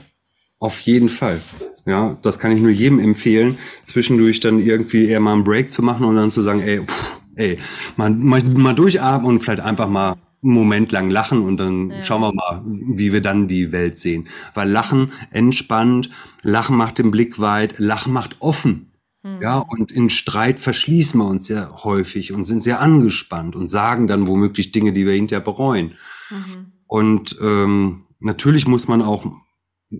Auf 0.64 0.80
jeden 0.80 1.10
Fall. 1.10 1.38
Ja, 1.84 2.16
das 2.22 2.38
kann 2.38 2.50
ich 2.50 2.62
nur 2.62 2.70
jedem 2.70 2.98
empfehlen, 2.98 3.58
zwischendurch 3.82 4.40
dann 4.40 4.60
irgendwie 4.60 5.06
eher 5.06 5.20
mal 5.20 5.34
einen 5.34 5.44
Break 5.44 5.70
zu 5.70 5.82
machen 5.82 6.06
und 6.06 6.16
dann 6.16 6.30
zu 6.30 6.40
sagen, 6.40 6.62
ey, 6.62 6.80
pff, 6.80 7.20
ey, 7.36 7.58
mal, 7.98 8.08
mal, 8.08 8.42
mal 8.42 8.74
durchatmen 8.74 9.28
und 9.28 9.40
vielleicht 9.40 9.60
einfach 9.60 9.90
mal 9.90 10.12
einen 10.42 10.54
Moment 10.54 10.90
lang 10.90 11.10
lachen 11.10 11.42
und 11.42 11.58
dann 11.58 11.90
ja. 11.90 12.02
schauen 12.02 12.22
wir 12.22 12.32
mal, 12.32 12.62
wie 12.64 13.12
wir 13.12 13.20
dann 13.20 13.46
die 13.46 13.72
Welt 13.72 13.96
sehen. 13.96 14.26
Weil 14.54 14.70
Lachen 14.70 15.12
entspannt, 15.30 16.08
Lachen 16.40 16.78
macht 16.78 16.98
den 16.98 17.10
Blick 17.10 17.38
weit, 17.38 17.78
Lachen 17.78 18.14
macht 18.14 18.36
offen. 18.40 18.90
Hm. 19.22 19.42
Ja, 19.42 19.58
und 19.58 19.92
in 19.92 20.08
Streit 20.08 20.60
verschließen 20.60 21.20
wir 21.20 21.26
uns 21.26 21.48
ja 21.48 21.84
häufig 21.84 22.32
und 22.32 22.46
sind 22.46 22.62
sehr 22.62 22.80
angespannt 22.80 23.54
und 23.54 23.68
sagen 23.68 24.06
dann 24.06 24.28
womöglich 24.28 24.72
Dinge, 24.72 24.94
die 24.94 25.04
wir 25.04 25.12
hinterher 25.12 25.44
bereuen. 25.44 25.92
Mhm. 26.30 26.72
Und 26.86 27.36
ähm, 27.42 28.04
natürlich 28.20 28.66
muss 28.66 28.88
man 28.88 29.02
auch 29.02 29.26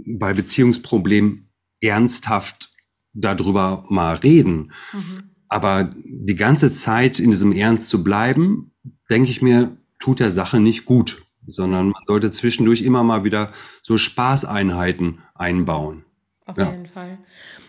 bei 0.07 0.33
Beziehungsproblemen 0.33 1.51
ernsthaft 1.81 2.71
darüber 3.13 3.85
mal 3.89 4.17
reden. 4.17 4.73
Mhm. 4.93 5.31
Aber 5.49 5.91
die 6.05 6.35
ganze 6.35 6.75
Zeit 6.75 7.21
in 7.21 7.31
diesem 7.31 7.53
Ernst 7.53 7.89
zu 7.89 8.03
bleiben, 8.03 8.73
denke 9.09 9.31
ich 9.31 9.43
mir, 9.43 9.77
tut 9.99 10.21
der 10.21 10.31
Sache 10.31 10.61
nicht 10.61 10.85
gut, 10.85 11.23
sondern 11.47 11.89
man 11.89 12.03
sollte 12.05 12.31
zwischendurch 12.31 12.83
immer 12.83 13.05
mal 13.05 13.25
wieder 13.25 13.53
so 13.83 13.97
Spaßeinheiten 13.97 15.21
einbauen. 15.35 16.05
Auf 16.47 16.59
ja. 16.59 16.71
jeden 16.71 16.87
Fall. 16.87 17.19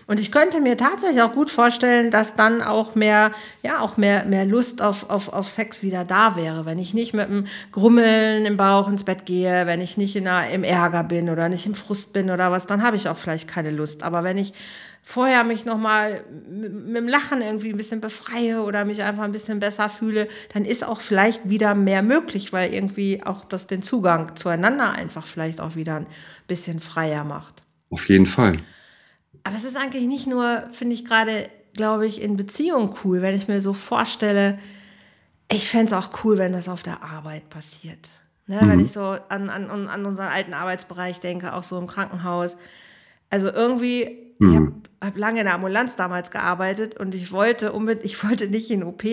Und 0.07 0.19
ich 0.19 0.31
könnte 0.31 0.61
mir 0.61 0.77
tatsächlich 0.77 1.23
auch 1.23 1.33
gut 1.33 1.49
vorstellen, 1.49 2.11
dass 2.11 2.35
dann 2.35 2.61
auch 2.61 2.93
mehr, 2.93 3.31
ja, 3.63 3.79
auch 3.79 3.97
mehr, 3.97 4.25
mehr 4.25 4.45
Lust 4.45 4.81
auf, 4.81 5.09
auf, 5.09 5.33
auf 5.33 5.49
Sex 5.49 5.81
wieder 5.81 6.05
da 6.05 6.35
wäre. 6.35 6.65
Wenn 6.65 6.77
ich 6.77 6.93
nicht 6.93 7.13
mit 7.13 7.27
einem 7.27 7.47
Grummeln 7.71 8.45
im 8.45 8.55
Bauch 8.55 8.87
ins 8.87 9.03
Bett 9.03 9.25
gehe, 9.25 9.65
wenn 9.65 9.81
ich 9.81 9.97
nicht 9.97 10.15
in 10.15 10.27
einer, 10.27 10.49
im 10.51 10.63
Ärger 10.63 11.03
bin 11.03 11.29
oder 11.29 11.49
nicht 11.49 11.65
im 11.65 11.73
Frust 11.73 12.13
bin 12.13 12.29
oder 12.29 12.51
was, 12.51 12.67
dann 12.67 12.83
habe 12.83 12.95
ich 12.95 13.09
auch 13.09 13.17
vielleicht 13.17 13.47
keine 13.47 13.71
Lust. 13.71 14.03
Aber 14.03 14.23
wenn 14.23 14.37
ich 14.37 14.53
vorher 15.01 15.43
mich 15.43 15.65
nochmal 15.65 16.23
mit 16.49 16.97
dem 16.97 17.07
Lachen 17.07 17.41
irgendwie 17.41 17.71
ein 17.71 17.77
bisschen 17.77 18.01
befreie 18.01 18.61
oder 18.61 18.85
mich 18.85 19.01
einfach 19.01 19.23
ein 19.23 19.31
bisschen 19.31 19.59
besser 19.59 19.89
fühle, 19.89 20.27
dann 20.53 20.65
ist 20.65 20.85
auch 20.85 21.01
vielleicht 21.01 21.49
wieder 21.49 21.73
mehr 21.73 22.03
möglich, 22.03 22.53
weil 22.53 22.71
irgendwie 22.71 23.23
auch 23.23 23.43
das 23.43 23.65
den 23.65 23.81
Zugang 23.81 24.35
zueinander 24.35 24.91
einfach 24.91 25.25
vielleicht 25.25 25.61
auch 25.61 25.75
wieder 25.75 25.95
ein 25.95 26.07
bisschen 26.47 26.79
freier 26.79 27.23
macht. 27.23 27.63
Auf 27.89 28.07
jeden 28.07 28.27
Fall. 28.27 28.59
Aber 29.45 29.55
es 29.55 29.63
ist 29.63 29.77
eigentlich 29.77 30.07
nicht 30.07 30.25
nur, 30.25 30.63
finde 30.71 30.95
ich 30.95 31.05
gerade, 31.05 31.47
glaube 31.73 32.07
ich, 32.07 32.21
in 32.21 32.35
Beziehungen 32.35 32.93
cool, 33.03 33.21
wenn 33.21 33.35
ich 33.35 33.47
mir 33.47 33.61
so 33.61 33.73
vorstelle, 33.73 34.57
ich 35.51 35.69
fände 35.69 35.85
es 35.85 35.93
auch 35.93 36.23
cool, 36.23 36.39
wenn 36.39 36.51
das 36.51 36.67
auf 36.67 36.81
der 36.81 37.03
Arbeit 37.03 37.51
passiert. 37.51 38.09
Ne, 38.47 38.59
mhm. 38.61 38.69
Wenn 38.69 38.79
ich 38.79 38.91
so 38.91 39.01
an, 39.29 39.49
an, 39.49 39.87
an 39.87 40.05
unseren 40.05 40.27
alten 40.29 40.55
Arbeitsbereich 40.55 41.19
denke, 41.19 41.53
auch 41.53 41.61
so 41.63 41.77
im 41.77 41.87
Krankenhaus. 41.87 42.57
Also 43.29 43.49
irgendwie. 43.49 44.24
Ich 44.39 44.55
habe 44.55 44.73
hab 45.01 45.17
lange 45.17 45.39
in 45.39 45.45
der 45.45 45.55
Ambulanz 45.55 45.95
damals 45.95 46.29
gearbeitet 46.29 46.97
und 46.97 47.15
ich 47.15 47.31
wollte 47.31 47.71
unbedingt, 47.71 48.05
ich 48.11 48.23
wollte 48.23 48.47
nicht 48.47 48.69
in 48.69 48.83
OP 48.83 49.03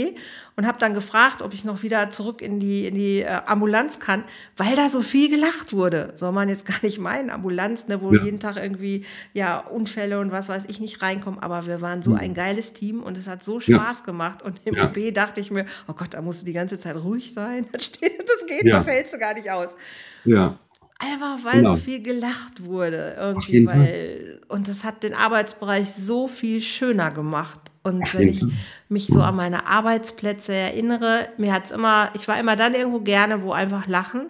und 0.57 0.67
habe 0.67 0.79
dann 0.79 0.95
gefragt, 0.95 1.43
ob 1.43 1.55
ich 1.55 1.65
noch 1.65 1.83
wieder 1.83 2.11
zurück 2.11 2.43
in 2.43 2.59
die, 2.59 2.87
in 2.87 2.95
die 2.95 3.21
äh, 3.21 3.41
Ambulanz 3.47 4.01
kann, 4.01 4.25
weil 4.57 4.75
da 4.75 4.89
so 4.89 5.01
viel 5.01 5.31
gelacht 5.31 5.73
wurde. 5.73 6.11
Soll 6.15 6.33
man 6.33 6.49
jetzt 6.49 6.67
gar 6.67 6.79
nicht 6.83 6.99
meinen, 6.99 7.31
Ambulanz, 7.31 7.89
ne, 7.89 8.01
wo 8.03 8.13
ja. 8.13 8.23
jeden 8.23 8.41
Tag 8.41 8.57
irgendwie 8.57 9.05
ja 9.33 9.59
Unfälle 9.59 10.19
und 10.19 10.33
was 10.33 10.49
weiß 10.49 10.65
ich 10.69 10.81
nicht 10.81 11.03
reinkommen, 11.03 11.41
aber 11.41 11.67
wir 11.67 11.81
waren 11.81 12.03
so 12.03 12.13
mhm. 12.13 12.19
ein 12.19 12.35
geiles 12.35 12.73
Team 12.73 13.03
und 13.03 13.17
es 13.17 13.29
hat 13.29 13.45
so 13.45 13.61
Spaß 13.61 14.01
ja. 14.01 14.05
gemacht 14.05 14.43
und 14.43 14.61
im 14.65 14.75
ja. 14.75 14.87
OP 14.87 15.15
dachte 15.15 15.41
ich 15.41 15.51
mir, 15.51 15.67
oh 15.87 15.93
Gott, 15.93 16.15
da 16.15 16.23
musst 16.23 16.43
du 16.43 16.47
die 16.47 16.53
ganze 16.53 16.79
Zeit 16.79 16.97
ruhig 16.97 17.33
sein, 17.33 17.67
das 17.73 17.93
geht, 17.93 18.73
das 18.73 18.89
hältst 18.89 19.15
du 19.15 19.19
gar 19.19 19.35
nicht 19.35 19.51
aus. 19.51 19.77
Ja. 20.25 20.59
Einfach 21.05 21.45
weil 21.45 21.63
genau. 21.63 21.75
so 21.75 21.83
viel 21.83 22.01
gelacht 22.01 22.65
wurde 22.65 23.17
irgendwie, 23.19 23.67
weil 23.67 24.41
und 24.49 24.69
das 24.69 24.85
hat 24.85 25.03
den 25.03 25.15
Arbeitsbereich 25.15 25.93
so 25.93 26.29
viel 26.29 26.63
schöner 26.63 27.11
gemacht. 27.11 27.59
Und 27.83 28.15
wenn 28.15 28.29
ich 28.29 28.45
mich 28.89 29.09
so 29.09 29.21
an 29.21 29.35
meine 29.35 29.67
Arbeitsplätze 29.67 30.53
erinnere, 30.53 31.29
mir 31.39 31.53
hat's 31.53 31.73
immer, 31.73 32.11
ich 32.15 32.29
war 32.29 32.39
immer 32.39 32.55
dann 32.55 32.75
irgendwo 32.75 33.01
gerne, 33.01 33.43
wo 33.43 33.51
einfach 33.53 33.89
Lachen 33.89 34.29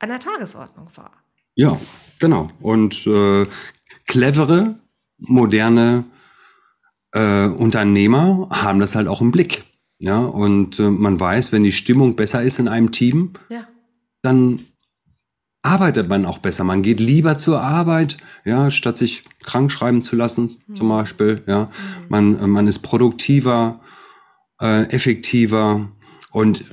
an 0.00 0.08
der 0.08 0.18
Tagesordnung 0.18 0.88
war. 0.96 1.12
Ja, 1.54 1.78
genau. 2.18 2.50
Und 2.60 3.06
äh, 3.06 3.46
clevere, 4.06 4.80
moderne 5.18 6.04
äh, 7.12 7.46
Unternehmer 7.46 8.48
haben 8.50 8.80
das 8.80 8.96
halt 8.96 9.06
auch 9.06 9.20
im 9.20 9.30
Blick. 9.30 9.64
Ja, 9.98 10.18
und 10.18 10.78
äh, 10.78 10.90
man 10.90 11.18
weiß, 11.18 11.52
wenn 11.52 11.64
die 11.64 11.72
Stimmung 11.72 12.16
besser 12.16 12.42
ist 12.42 12.58
in 12.58 12.68
einem 12.68 12.92
Team, 12.92 13.32
ja. 13.48 13.66
dann 14.22 14.60
arbeitet 15.68 16.08
man 16.08 16.24
auch 16.24 16.38
besser. 16.38 16.64
Man 16.64 16.82
geht 16.82 16.98
lieber 17.00 17.36
zur 17.36 17.60
Arbeit, 17.60 18.16
ja, 18.44 18.70
statt 18.70 18.96
sich 18.96 19.24
krank 19.42 19.70
schreiben 19.70 20.00
zu 20.02 20.16
lassen, 20.16 20.50
mhm. 20.66 20.74
zum 20.74 20.88
Beispiel. 20.88 21.42
Ja, 21.46 21.64
mhm. 21.64 21.68
man, 22.08 22.50
man 22.50 22.66
ist 22.66 22.78
produktiver, 22.78 23.80
äh, 24.60 24.84
effektiver 24.90 25.92
und 26.32 26.64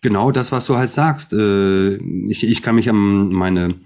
genau 0.00 0.32
das, 0.32 0.52
was 0.52 0.66
du 0.66 0.76
halt 0.76 0.90
sagst. 0.90 1.32
Äh, 1.32 1.94
ich, 2.28 2.44
ich 2.44 2.60
kann 2.62 2.74
mich 2.74 2.90
an 2.90 3.32
meine 3.32 3.76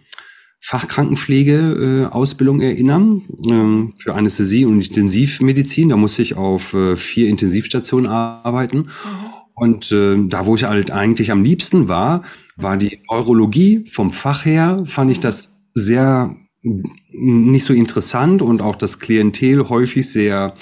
Fachkrankenpflege-Ausbildung 0.60 2.60
äh, 2.60 2.70
erinnern 2.70 3.22
äh, 3.44 3.92
für 4.00 4.14
Anästhesie 4.14 4.64
und 4.64 4.80
Intensivmedizin. 4.80 5.90
Da 5.90 5.96
musste 5.96 6.22
ich 6.22 6.36
auf 6.36 6.72
äh, 6.72 6.96
vier 6.96 7.28
Intensivstationen 7.28 8.10
arbeiten. 8.10 8.78
Mhm. 8.78 9.35
Und 9.56 9.90
äh, 9.90 10.16
da, 10.28 10.46
wo 10.46 10.54
ich 10.54 10.64
halt 10.64 10.90
eigentlich 10.90 11.32
am 11.32 11.42
liebsten 11.42 11.88
war, 11.88 12.22
war 12.56 12.76
die 12.76 13.00
Neurologie 13.10 13.86
vom 13.90 14.12
Fach 14.12 14.44
her, 14.44 14.82
fand 14.86 15.10
ich 15.10 15.18
das 15.18 15.52
sehr 15.74 16.36
nicht 17.12 17.64
so 17.64 17.72
interessant 17.72 18.42
und 18.42 18.60
auch 18.60 18.76
das 18.76 18.98
Klientel 18.98 19.68
häufig 19.68 20.06
sehr 20.08 20.52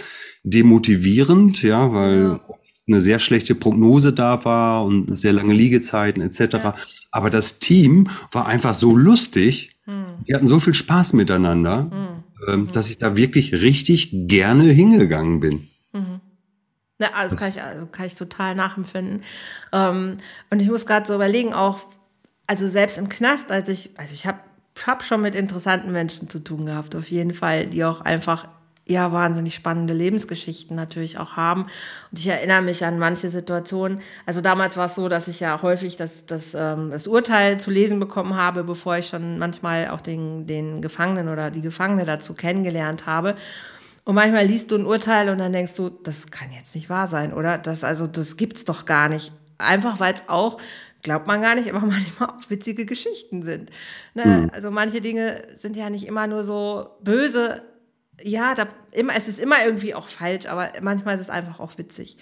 demotivierend, 0.44 1.62
ja, 1.62 1.92
weil 1.92 2.38
eine 2.86 3.00
sehr 3.00 3.18
schlechte 3.18 3.54
Prognose 3.54 4.12
da 4.12 4.44
war 4.44 4.84
und 4.84 5.06
sehr 5.06 5.32
lange 5.32 5.54
Liegezeiten 5.54 6.22
etc. 6.22 6.38
Ja. 6.52 6.74
Aber 7.10 7.30
das 7.30 7.58
Team 7.58 8.08
war 8.30 8.46
einfach 8.46 8.74
so 8.74 8.94
lustig, 8.94 9.76
hm. 9.86 10.04
die 10.28 10.34
hatten 10.34 10.46
so 10.46 10.58
viel 10.58 10.74
Spaß 10.74 11.14
miteinander, 11.14 12.22
hm. 12.46 12.68
äh, 12.68 12.72
dass 12.72 12.90
ich 12.90 12.98
da 12.98 13.16
wirklich 13.16 13.54
richtig 13.54 14.10
gerne 14.28 14.64
hingegangen 14.64 15.40
bin. 15.40 15.68
Mhm. 16.98 17.04
Ja, 17.04 17.10
also 17.14 17.34
das 17.34 17.40
kann 17.40 17.50
ich, 17.50 17.62
also 17.62 17.86
kann 17.86 18.06
ich 18.06 18.14
total 18.14 18.54
nachempfinden. 18.54 19.22
Ähm, 19.72 20.16
und 20.50 20.62
ich 20.62 20.68
muss 20.68 20.86
gerade 20.86 21.06
so 21.06 21.14
überlegen, 21.14 21.52
auch, 21.54 21.80
also 22.46 22.68
selbst 22.68 22.98
im 22.98 23.08
Knast, 23.08 23.50
als 23.50 23.68
ich, 23.68 23.90
also 23.98 24.14
ich 24.14 24.26
habe 24.26 24.38
hab 24.86 25.02
schon 25.04 25.22
mit 25.22 25.34
interessanten 25.34 25.92
Menschen 25.92 26.28
zu 26.28 26.40
tun 26.40 26.66
gehabt, 26.66 26.94
auf 26.96 27.10
jeden 27.10 27.32
Fall, 27.32 27.66
die 27.66 27.84
auch 27.84 28.00
einfach 28.00 28.48
ja 28.86 29.12
wahnsinnig 29.12 29.54
spannende 29.54 29.94
Lebensgeschichten 29.94 30.76
natürlich 30.76 31.18
auch 31.18 31.36
haben. 31.36 31.62
Und 32.10 32.18
ich 32.18 32.26
erinnere 32.26 32.62
mich 32.62 32.84
an 32.84 32.98
manche 32.98 33.28
Situationen. 33.30 34.00
Also 34.26 34.40
damals 34.40 34.76
war 34.76 34.86
es 34.86 34.94
so, 34.94 35.08
dass 35.08 35.26
ich 35.28 35.40
ja 35.40 35.62
häufig 35.62 35.96
das, 35.96 36.26
das, 36.26 36.54
ähm, 36.54 36.90
das 36.90 37.06
Urteil 37.06 37.58
zu 37.58 37.70
lesen 37.70 37.98
bekommen 37.98 38.36
habe, 38.36 38.62
bevor 38.62 38.98
ich 38.98 39.08
schon 39.08 39.38
manchmal 39.38 39.88
auch 39.88 40.02
den, 40.02 40.46
den 40.46 40.82
Gefangenen 40.82 41.28
oder 41.28 41.50
die 41.50 41.62
Gefangene 41.62 42.04
dazu 42.04 42.34
kennengelernt 42.34 43.06
habe. 43.06 43.36
Und 44.04 44.14
manchmal 44.14 44.46
liest 44.46 44.70
du 44.70 44.76
ein 44.76 44.86
Urteil 44.86 45.30
und 45.30 45.38
dann 45.38 45.52
denkst 45.52 45.74
du, 45.74 45.88
das 45.88 46.30
kann 46.30 46.50
jetzt 46.52 46.74
nicht 46.74 46.90
wahr 46.90 47.06
sein, 47.06 47.32
oder? 47.32 47.56
Das, 47.56 47.84
also, 47.84 48.06
das 48.06 48.36
gibt's 48.36 48.64
doch 48.64 48.84
gar 48.84 49.08
nicht. 49.08 49.32
Einfach 49.56 49.98
weil 49.98 50.12
es 50.12 50.28
auch, 50.28 50.58
glaubt 51.02 51.26
man 51.26 51.40
gar 51.40 51.54
nicht, 51.54 51.72
aber 51.72 51.80
manchmal 51.86 52.28
auch 52.28 52.50
witzige 52.50 52.84
Geschichten 52.84 53.42
sind. 53.42 53.70
Ne? 54.14 54.24
Mhm. 54.24 54.50
Also 54.52 54.70
manche 54.70 55.00
Dinge 55.00 55.42
sind 55.54 55.76
ja 55.76 55.88
nicht 55.88 56.06
immer 56.06 56.26
nur 56.26 56.44
so 56.44 56.88
böse. 57.02 57.62
Ja, 58.22 58.54
da, 58.54 58.68
immer, 58.92 59.14
es 59.16 59.26
ist 59.26 59.40
immer 59.40 59.64
irgendwie 59.64 59.94
auch 59.94 60.08
falsch, 60.08 60.46
aber 60.46 60.68
manchmal 60.82 61.14
ist 61.14 61.22
es 61.22 61.30
einfach 61.30 61.58
auch 61.58 61.78
witzig. 61.78 62.18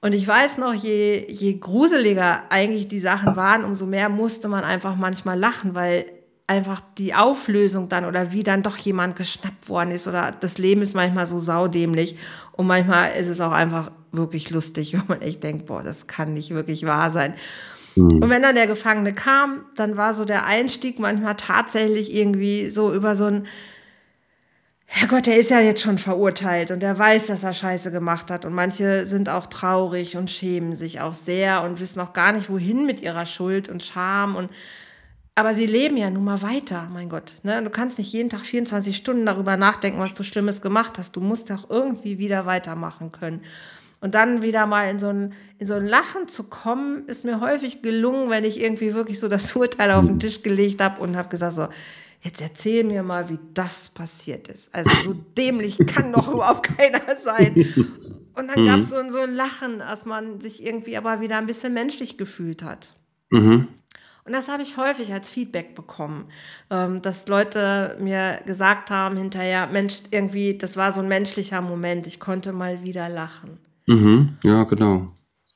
Und 0.00 0.12
ich 0.12 0.28
weiß 0.28 0.58
noch, 0.58 0.74
je, 0.74 1.26
je 1.28 1.54
gruseliger 1.54 2.44
eigentlich 2.50 2.86
die 2.86 3.00
Sachen 3.00 3.34
waren, 3.34 3.64
umso 3.64 3.84
mehr 3.84 4.08
musste 4.08 4.46
man 4.46 4.62
einfach 4.62 4.94
manchmal 4.94 5.38
lachen, 5.38 5.74
weil 5.74 6.04
einfach 6.48 6.80
die 6.96 7.14
Auflösung 7.14 7.88
dann 7.88 8.04
oder 8.04 8.32
wie 8.32 8.42
dann 8.42 8.62
doch 8.62 8.76
jemand 8.78 9.16
geschnappt 9.16 9.68
worden 9.68 9.90
ist 9.90 10.08
oder 10.08 10.32
das 10.32 10.58
Leben 10.58 10.82
ist 10.82 10.94
manchmal 10.94 11.26
so 11.26 11.38
saudämlich 11.38 12.16
und 12.52 12.66
manchmal 12.66 13.12
ist 13.12 13.28
es 13.28 13.40
auch 13.40 13.52
einfach 13.52 13.92
wirklich 14.10 14.50
lustig, 14.50 14.94
wo 14.98 15.02
man 15.06 15.22
echt 15.22 15.44
denkt, 15.44 15.66
boah, 15.66 15.82
das 15.82 16.06
kann 16.06 16.32
nicht 16.32 16.50
wirklich 16.50 16.86
wahr 16.86 17.10
sein. 17.10 17.34
Mhm. 17.94 18.22
Und 18.22 18.30
wenn 18.30 18.42
dann 18.42 18.54
der 18.54 18.66
Gefangene 18.66 19.12
kam, 19.12 19.66
dann 19.76 19.96
war 19.96 20.14
so 20.14 20.24
der 20.24 20.46
Einstieg 20.46 20.98
manchmal 20.98 21.36
tatsächlich 21.36 22.14
irgendwie 22.14 22.70
so 22.70 22.92
über 22.92 23.14
so 23.14 23.26
ein, 23.26 23.46
Herrgott, 24.90 25.26
der 25.26 25.36
ist 25.36 25.50
ja 25.50 25.60
jetzt 25.60 25.82
schon 25.82 25.98
verurteilt 25.98 26.70
und 26.70 26.80
der 26.80 26.98
weiß, 26.98 27.26
dass 27.26 27.44
er 27.44 27.52
Scheiße 27.52 27.92
gemacht 27.92 28.30
hat. 28.30 28.46
Und 28.46 28.54
manche 28.54 29.04
sind 29.04 29.28
auch 29.28 29.44
traurig 29.44 30.16
und 30.16 30.30
schämen 30.30 30.74
sich 30.74 31.02
auch 31.02 31.12
sehr 31.12 31.62
und 31.62 31.78
wissen 31.78 32.00
auch 32.00 32.14
gar 32.14 32.32
nicht, 32.32 32.48
wohin 32.48 32.86
mit 32.86 33.02
ihrer 33.02 33.26
Schuld 33.26 33.68
und 33.68 33.82
Scham 33.82 34.34
und 34.34 34.50
aber 35.38 35.54
sie 35.54 35.66
leben 35.66 35.96
ja 35.96 36.10
nun 36.10 36.24
mal 36.24 36.42
weiter, 36.42 36.88
mein 36.92 37.08
Gott. 37.08 37.36
Ne? 37.44 37.62
Du 37.62 37.70
kannst 37.70 37.96
nicht 37.96 38.12
jeden 38.12 38.28
Tag 38.28 38.44
24 38.44 38.96
Stunden 38.96 39.24
darüber 39.24 39.56
nachdenken, 39.56 40.00
was 40.00 40.14
du 40.14 40.24
Schlimmes 40.24 40.62
gemacht 40.62 40.98
hast. 40.98 41.14
Du 41.14 41.20
musst 41.20 41.52
auch 41.52 41.70
irgendwie 41.70 42.18
wieder 42.18 42.44
weitermachen 42.44 43.12
können. 43.12 43.42
Und 44.00 44.16
dann 44.16 44.42
wieder 44.42 44.66
mal 44.66 44.90
in 44.90 44.98
so 44.98 45.06
ein, 45.06 45.34
in 45.60 45.68
so 45.68 45.74
ein 45.74 45.86
Lachen 45.86 46.26
zu 46.26 46.42
kommen, 46.42 47.06
ist 47.06 47.24
mir 47.24 47.40
häufig 47.40 47.82
gelungen, 47.82 48.30
wenn 48.30 48.42
ich 48.42 48.60
irgendwie 48.60 48.94
wirklich 48.94 49.20
so 49.20 49.28
das 49.28 49.54
Urteil 49.56 49.92
auf 49.92 50.04
den 50.04 50.18
Tisch 50.18 50.42
gelegt 50.42 50.82
habe 50.82 51.00
und 51.00 51.16
habe 51.16 51.28
gesagt 51.28 51.54
so, 51.54 51.68
jetzt 52.20 52.40
erzähl 52.40 52.82
mir 52.82 53.04
mal, 53.04 53.28
wie 53.28 53.38
das 53.54 53.90
passiert 53.90 54.48
ist. 54.48 54.74
Also 54.74 54.90
so 55.04 55.12
dämlich 55.36 55.78
kann 55.86 56.12
doch 56.12 56.26
überhaupt 56.34 56.68
keiner 56.76 57.14
sein. 57.14 57.64
Und 58.34 58.48
dann 58.48 58.66
gab 58.66 58.80
es 58.80 58.90
so, 58.90 58.96
so 59.08 59.20
ein 59.20 59.34
Lachen, 59.34 59.82
als 59.82 60.04
man 60.04 60.40
sich 60.40 60.64
irgendwie 60.66 60.96
aber 60.96 61.20
wieder 61.20 61.38
ein 61.38 61.46
bisschen 61.46 61.74
menschlich 61.74 62.18
gefühlt 62.18 62.64
hat. 62.64 62.94
Mhm. 63.30 63.68
Und 64.28 64.34
das 64.34 64.50
habe 64.50 64.62
ich 64.62 64.76
häufig 64.76 65.10
als 65.14 65.30
Feedback 65.30 65.74
bekommen, 65.74 66.26
ähm, 66.68 67.00
dass 67.00 67.28
Leute 67.28 67.96
mir 67.98 68.40
gesagt 68.44 68.90
haben 68.90 69.16
hinterher, 69.16 69.66
Mensch, 69.68 70.00
irgendwie, 70.10 70.58
das 70.58 70.76
war 70.76 70.92
so 70.92 71.00
ein 71.00 71.08
menschlicher 71.08 71.62
Moment, 71.62 72.06
ich 72.06 72.20
konnte 72.20 72.52
mal 72.52 72.84
wieder 72.84 73.08
lachen. 73.08 73.56
Mhm. 73.86 74.36
Ja, 74.44 74.64
genau. 74.64 75.08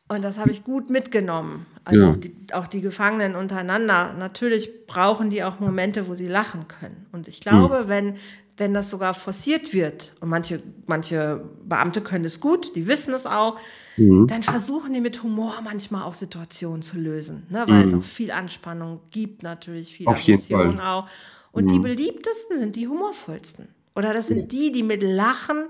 Und 0.08 0.24
das 0.24 0.38
habe 0.38 0.50
ich 0.52 0.64
gut 0.64 0.88
mitgenommen. 0.88 1.66
Also 1.84 2.00
Ja. 2.02 2.12
die, 2.16 2.34
auch 2.54 2.66
die 2.66 2.80
Gefangenen 2.80 3.36
untereinander. 3.36 4.14
Natürlich 4.18 4.86
brauchen 4.86 5.28
die 5.28 5.44
auch 5.44 5.60
Momente, 5.60 6.08
wo 6.08 6.14
sie 6.14 6.28
lachen 6.28 6.66
können. 6.66 7.04
Und 7.12 7.28
ich 7.28 7.40
glaube, 7.40 7.88
wenn, 7.88 8.16
wenn 8.56 8.72
das 8.72 8.88
sogar 8.88 9.12
forciert 9.12 9.74
wird, 9.74 10.14
und 10.20 10.30
manche, 10.30 10.62
manche 10.86 11.44
Beamte 11.62 12.00
können 12.00 12.24
es 12.24 12.40
gut, 12.40 12.74
die 12.74 12.86
wissen 12.88 13.12
es 13.12 13.26
auch, 13.26 13.58
Mhm. 13.96 14.26
dann 14.26 14.42
versuchen 14.42 14.92
die 14.94 15.00
mit 15.00 15.22
Humor 15.22 15.60
manchmal 15.62 16.02
auch 16.04 16.14
Situationen 16.14 16.82
zu 16.82 16.96
lösen. 16.98 17.46
Ne? 17.50 17.64
Weil 17.68 17.86
es 17.88 17.94
auch 17.94 18.02
viel 18.02 18.30
Anspannung 18.30 19.00
gibt, 19.10 19.42
natürlich 19.42 19.92
viel 19.94 20.06
Mhm. 20.06 20.12
Auf 20.12 20.20
Aggression 20.20 20.80
auch. 20.80 21.08
Und 21.52 21.70
die 21.70 21.78
beliebtesten 21.78 22.58
sind 22.58 22.76
die 22.76 22.88
humorvollsten. 22.88 23.68
Oder 23.94 24.14
das 24.14 24.28
sind 24.28 24.50
die, 24.52 24.72
die 24.72 24.82
mit 24.82 25.02
Lachen 25.02 25.66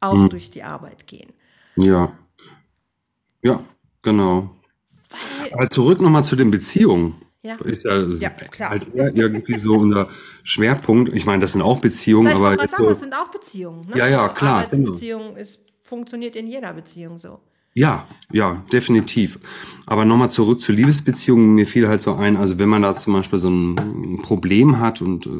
auch 0.00 0.14
Mhm. 0.16 0.28
durch 0.30 0.50
die 0.50 0.62
Arbeit 0.64 1.06
gehen. 1.06 1.30
Ja. 1.76 2.12
Ja, 3.42 3.62
genau. 4.02 4.50
Weil, 5.10 5.52
Aber 5.52 5.68
zurück 5.70 6.00
nochmal 6.00 6.24
zu 6.24 6.34
den 6.36 6.50
Beziehungen. 6.50 7.16
Ja. 7.42 7.54
Ist 7.56 7.84
ja, 7.84 8.00
Ja, 8.18 8.28
klar. 8.30 8.70
halt 8.70 8.94
eher 8.94 9.14
irgendwie 9.16 9.58
so 9.58 9.74
unser 9.76 10.08
Schwerpunkt. 10.42 11.12
Ich 11.14 11.24
meine, 11.24 11.40
das 11.40 11.52
sind 11.52 11.62
auch 11.62 11.78
Beziehungen, 11.80 12.28
Vielleicht 12.28 12.44
aber 12.44 12.62
jetzt 12.62 12.72
sagen, 12.72 12.82
so, 12.84 12.88
das 12.90 13.00
sind 13.00 13.14
auch 13.14 13.28
Beziehungen. 13.28 13.88
Ne? 13.88 13.96
Ja, 13.96 14.08
ja, 14.08 14.28
klar, 14.28 14.66
genau. 14.66 14.88
Arbeitsbeziehung 14.88 15.36
ist, 15.36 15.60
funktioniert 15.82 16.36
in 16.36 16.46
jeder 16.48 16.72
Beziehung 16.74 17.16
so. 17.16 17.38
Ja, 17.80 18.06
ja, 18.30 18.62
definitiv. 18.70 19.38
Aber 19.86 20.04
nochmal 20.04 20.28
zurück 20.28 20.60
zu 20.60 20.70
Liebesbeziehungen. 20.70 21.54
Mir 21.54 21.66
fiel 21.66 21.88
halt 21.88 22.02
so 22.02 22.14
ein, 22.14 22.36
also 22.36 22.58
wenn 22.58 22.68
man 22.68 22.82
da 22.82 22.94
zum 22.94 23.14
Beispiel 23.14 23.38
so 23.38 23.48
ein 23.48 24.20
Problem 24.22 24.78
hat 24.78 25.00
und 25.00 25.24
äh, 25.24 25.30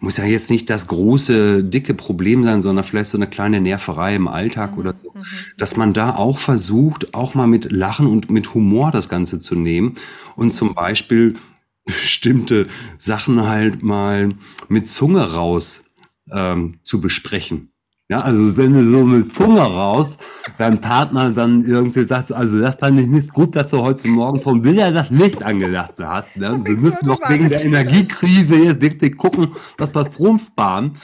muss 0.00 0.16
ja 0.16 0.24
jetzt 0.24 0.48
nicht 0.48 0.70
das 0.70 0.86
große, 0.86 1.62
dicke 1.64 1.92
Problem 1.92 2.44
sein, 2.44 2.62
sondern 2.62 2.82
vielleicht 2.82 3.10
so 3.10 3.18
eine 3.18 3.26
kleine 3.26 3.60
Nerverei 3.60 4.16
im 4.16 4.26
Alltag 4.26 4.78
oder 4.78 4.94
so, 4.94 5.12
dass 5.58 5.76
man 5.76 5.92
da 5.92 6.14
auch 6.14 6.38
versucht, 6.38 7.12
auch 7.12 7.34
mal 7.34 7.46
mit 7.46 7.70
Lachen 7.70 8.06
und 8.06 8.30
mit 8.30 8.54
Humor 8.54 8.90
das 8.90 9.10
Ganze 9.10 9.38
zu 9.38 9.54
nehmen 9.54 9.96
und 10.34 10.52
zum 10.52 10.72
Beispiel 10.72 11.34
bestimmte 11.84 12.68
Sachen 12.96 13.46
halt 13.46 13.82
mal 13.82 14.30
mit 14.70 14.88
Zunge 14.88 15.34
raus 15.34 15.84
ähm, 16.32 16.78
zu 16.80 17.02
besprechen. 17.02 17.70
Ja, 18.08 18.20
also 18.20 18.56
wenn 18.56 18.72
du 18.72 18.84
so 18.84 19.04
mit 19.04 19.34
Zunge 19.34 19.60
raus, 19.60 20.16
dein 20.58 20.80
Partner 20.80 21.30
dann 21.30 21.64
irgendwie 21.64 22.04
sagt, 22.04 22.30
also 22.30 22.60
das 22.60 22.76
fand 22.76 23.00
ich 23.00 23.08
nicht 23.08 23.32
gut, 23.32 23.56
dass 23.56 23.70
du 23.70 23.78
heute 23.82 24.06
Morgen 24.06 24.40
vom 24.40 24.62
Villa 24.62 24.92
das 24.92 25.10
Licht 25.10 25.42
angelassen 25.42 26.06
hast. 26.06 26.36
Ne? 26.36 26.60
Wir 26.64 26.76
müssen 26.76 26.98
doch 27.04 27.18
wegen 27.28 27.48
der. 27.48 27.64
Energiekrise 27.64 28.54
jetzt 28.56 28.80
wirklich 28.80 29.16
gucken, 29.16 29.48
dass 29.76 29.92
wir 29.92 30.06
Strom 30.12 30.38
sparen. 30.38 30.94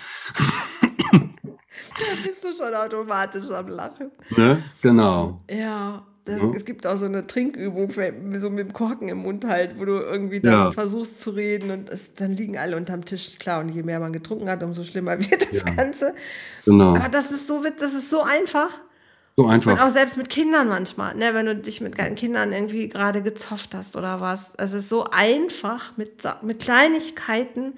Da 1.11 1.19
bist 2.25 2.45
du 2.45 2.53
schon 2.53 2.73
automatisch 2.73 3.51
am 3.51 3.67
Lachen. 3.69 4.11
Ne? 4.37 4.63
Genau. 4.81 5.41
Ja, 5.51 6.03
das, 6.25 6.41
Ja. 6.41 6.53
es 6.55 6.65
gibt 6.65 6.87
auch 6.87 6.97
so 6.97 7.07
eine 7.07 7.27
Trinkübung, 7.27 7.91
so 8.39 8.49
mit 8.51 8.61
dem 8.69 8.73
Korken 8.73 9.09
im 9.09 9.19
Mund 9.19 9.45
halt, 9.45 9.79
wo 9.79 9.85
du 9.85 9.95
irgendwie 9.95 10.41
dann 10.41 10.53
Ja. 10.53 10.71
versuchst 10.73 11.21
zu 11.21 11.31
reden 11.31 11.73
und 11.73 11.91
es, 11.91 12.15
dann 12.15 12.31
liegen 12.37 12.57
alle 12.59 12.77
unterm 12.77 13.05
Tisch. 13.05 13.39
Klar, 13.41 13.59
und 13.61 13.71
je 13.71 13.83
mehr 13.83 13.99
man 13.99 14.13
getrunken 14.13 14.49
hat, 14.49 14.63
umso 14.63 14.85
schlimmer 14.85 15.19
wird 15.31 15.53
das 15.53 15.65
Ganze. 15.77 16.15
Genau. 16.65 16.97
Aber 16.97 17.09
das 17.09 17.31
ist 17.31 17.47
so, 17.47 17.63
das 17.79 17.95
ist 17.95 18.11
so 18.11 18.23
einfach. 18.23 18.71
So 19.37 19.45
Und 19.45 19.51
einfach. 19.51 19.81
auch 19.81 19.91
selbst 19.91 20.17
mit 20.17 20.29
Kindern 20.29 20.69
manchmal, 20.69 21.15
ne, 21.15 21.33
wenn 21.33 21.47
du 21.47 21.57
dich 21.57 21.81
mit 21.81 21.97
Kindern 22.17 22.53
irgendwie 22.53 22.89
gerade 22.89 23.23
gezofft 23.23 23.75
hast 23.75 23.97
oder 23.97 24.21
was. 24.21 24.53
Es 24.59 24.73
ist 24.75 24.89
so 24.91 25.07
einfach, 25.11 25.97
mit, 25.97 26.23
mit 26.43 26.61
Kleinigkeiten 26.61 27.75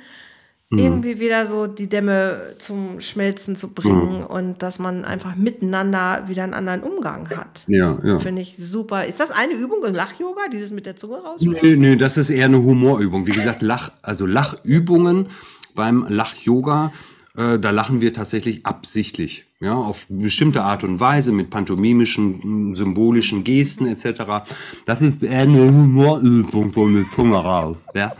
Mhm. 0.70 0.78
irgendwie 0.78 1.20
wieder 1.20 1.46
so 1.46 1.66
die 1.66 1.88
Dämme 1.88 2.54
zum 2.58 3.00
Schmelzen 3.00 3.54
zu 3.54 3.74
bringen 3.74 4.24
und 4.24 4.62
dass 4.62 4.78
man 4.78 5.04
einfach 5.04 5.36
miteinander 5.36 6.24
wieder 6.26 6.42
einen 6.44 6.54
anderen 6.54 6.82
Umgang 6.82 7.28
hat. 7.30 7.62
Ja, 7.66 7.98
ja. 8.02 8.18
Finde 8.18 8.42
ich 8.42 8.56
super. 8.56 9.04
Ist 9.04 9.20
das 9.20 9.30
eine 9.30 9.52
Übung 9.52 9.84
im 9.84 9.94
Lach-Yoga, 9.94 10.42
dieses 10.52 10.70
mit 10.70 10.86
der 10.86 10.96
Zunge 10.96 11.18
raus? 11.18 11.40
Nee, 11.42 11.76
nee, 11.76 11.96
das 11.96 12.16
ist 12.16 12.30
eher 12.30 12.46
eine 12.46 12.62
Humorübung. 12.62 13.26
Wie 13.26 13.32
gesagt, 13.32 13.62
Lach, 13.62 13.90
also 14.02 14.26
Lachübungen 14.26 15.28
beim 15.74 16.06
Lach-Yoga, 16.08 16.92
äh, 17.36 17.58
da 17.58 17.70
lachen 17.70 18.00
wir 18.00 18.12
tatsächlich 18.12 18.64
absichtlich. 18.66 19.44
Ja, 19.60 19.74
auf 19.74 20.04
bestimmte 20.08 20.62
Art 20.62 20.84
und 20.84 21.00
Weise 21.00 21.32
mit 21.32 21.48
pantomimischen, 21.48 22.74
symbolischen 22.74 23.44
Gesten 23.44 23.86
etc. 23.86 24.44
Das 24.84 25.00
ist 25.00 25.22
eher 25.22 25.40
eine 25.40 25.58
Humorübung, 25.66 26.70
so 26.72 26.84
mit 26.84 27.10
Zunge 27.12 27.36
raus. 27.36 27.78
Ja, 27.94 28.14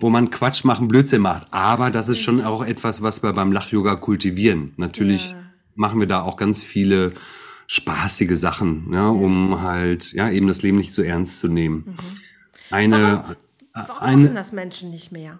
wo 0.00 0.10
man 0.10 0.30
Quatsch 0.30 0.64
machen, 0.64 0.88
Blödsinn 0.88 1.22
macht. 1.22 1.46
Aber 1.50 1.90
das 1.90 2.08
ist 2.08 2.18
schon 2.20 2.42
auch 2.42 2.62
etwas, 2.64 3.00
was 3.00 3.22
wir 3.22 3.32
beim 3.32 3.52
Lach-Yoga 3.52 3.96
kultivieren. 3.96 4.72
Natürlich 4.76 5.30
Ja. 5.30 5.36
machen 5.76 5.98
wir 5.98 6.06
da 6.06 6.20
auch 6.22 6.36
ganz 6.36 6.62
viele 6.62 7.12
spaßige 7.68 8.36
Sachen, 8.36 8.92
ja, 8.92 9.08
um 9.08 9.62
halt, 9.62 10.12
ja, 10.12 10.28
eben 10.30 10.46
das 10.46 10.60
Leben 10.62 10.76
nicht 10.76 10.92
so 10.92 11.00
ernst 11.02 11.38
zu 11.38 11.48
nehmen. 11.48 11.94
Eine, 12.70 13.24
Warum 13.72 14.02
eine, 14.02 14.22
machen 14.24 14.34
das 14.34 14.52
Menschen 14.52 14.90
nicht 14.90 15.10
mehr? 15.10 15.38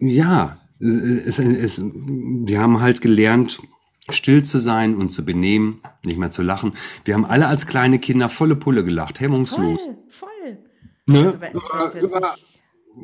ja, 0.00 0.56
es, 0.80 1.38
es, 1.38 1.82
wir 1.82 2.60
haben 2.60 2.80
halt 2.80 3.00
gelernt, 3.00 3.60
still 4.08 4.42
zu 4.42 4.58
sein 4.58 4.96
und 4.96 5.10
zu 5.10 5.24
benehmen, 5.24 5.80
nicht 6.04 6.18
mehr 6.18 6.30
zu 6.30 6.42
lachen. 6.42 6.72
Wir 7.04 7.14
haben 7.14 7.24
alle 7.24 7.46
als 7.46 7.66
kleine 7.66 7.98
Kinder 7.98 8.28
volle 8.28 8.56
Pulle 8.56 8.84
gelacht, 8.84 9.20
hemmungslos. 9.20 9.82
Voll, 10.08 10.28
voll. 10.30 10.58
Ne? 11.06 11.38
Also, 11.72 11.98
Über, 11.98 12.34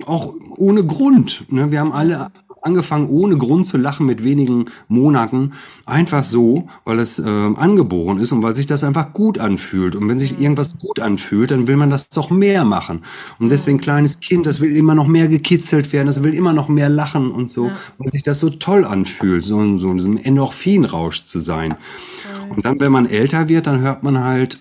auch 0.05 0.35
ohne 0.57 0.85
Grund. 0.85 1.45
Ne? 1.51 1.71
Wir 1.71 1.81
haben 1.81 1.93
alle 1.93 2.29
angefangen, 2.63 3.09
ohne 3.09 3.39
Grund 3.39 3.67
zu 3.67 3.77
lachen 3.77 4.07
mit 4.07 4.25
wenigen 4.25 4.65
Monaten. 4.89 5.53
Einfach 5.85 6.25
so, 6.25 6.67
weil 6.85 6.99
es 6.99 7.21
ähm, 7.21 7.55
angeboren 7.57 8.19
ist 8.19 8.33
und 8.33 8.43
weil 8.43 8.55
sich 8.57 8.67
das 8.67 8.83
einfach 8.83 9.13
gut 9.13 9.39
anfühlt. 9.39 9.95
Und 9.95 10.09
wenn 10.09 10.19
sich 10.19 10.41
irgendwas 10.41 10.77
gut 10.79 10.99
anfühlt, 10.99 11.53
dann 11.53 11.69
will 11.69 11.77
man 11.77 11.91
das 11.91 12.09
doch 12.09 12.31
mehr 12.31 12.65
machen. 12.65 13.05
Und 13.39 13.51
deswegen 13.51 13.79
kleines 13.81 14.19
Kind, 14.19 14.47
das 14.47 14.61
will 14.61 14.77
immer 14.77 14.97
noch 14.97 15.07
mehr 15.07 15.29
gekitzelt 15.29 15.93
werden, 15.93 16.07
das 16.07 16.23
will 16.25 16.35
immer 16.35 16.53
noch 16.53 16.69
mehr 16.69 16.89
lachen 16.89 17.31
und 17.31 17.49
so, 17.49 17.71
weil 17.99 18.11
sich 18.11 18.25
das 18.25 18.41
so 18.41 18.51
toll 18.51 18.85
anfühlt, 18.85 19.45
so, 19.45 19.61
in- 19.63 19.79
so 19.79 19.91
in 19.91 19.99
diesem 19.99 20.17
Endorphinrausch 20.17 21.23
zu 21.25 21.39
sein. 21.39 21.77
Und 22.49 22.67
dann, 22.67 22.81
wenn 22.81 22.91
man 22.93 23.07
älter 23.07 23.49
wird, 23.49 23.69
dann 23.69 23.81
hört 23.81 24.03
man 24.03 24.19
halt, 24.19 24.59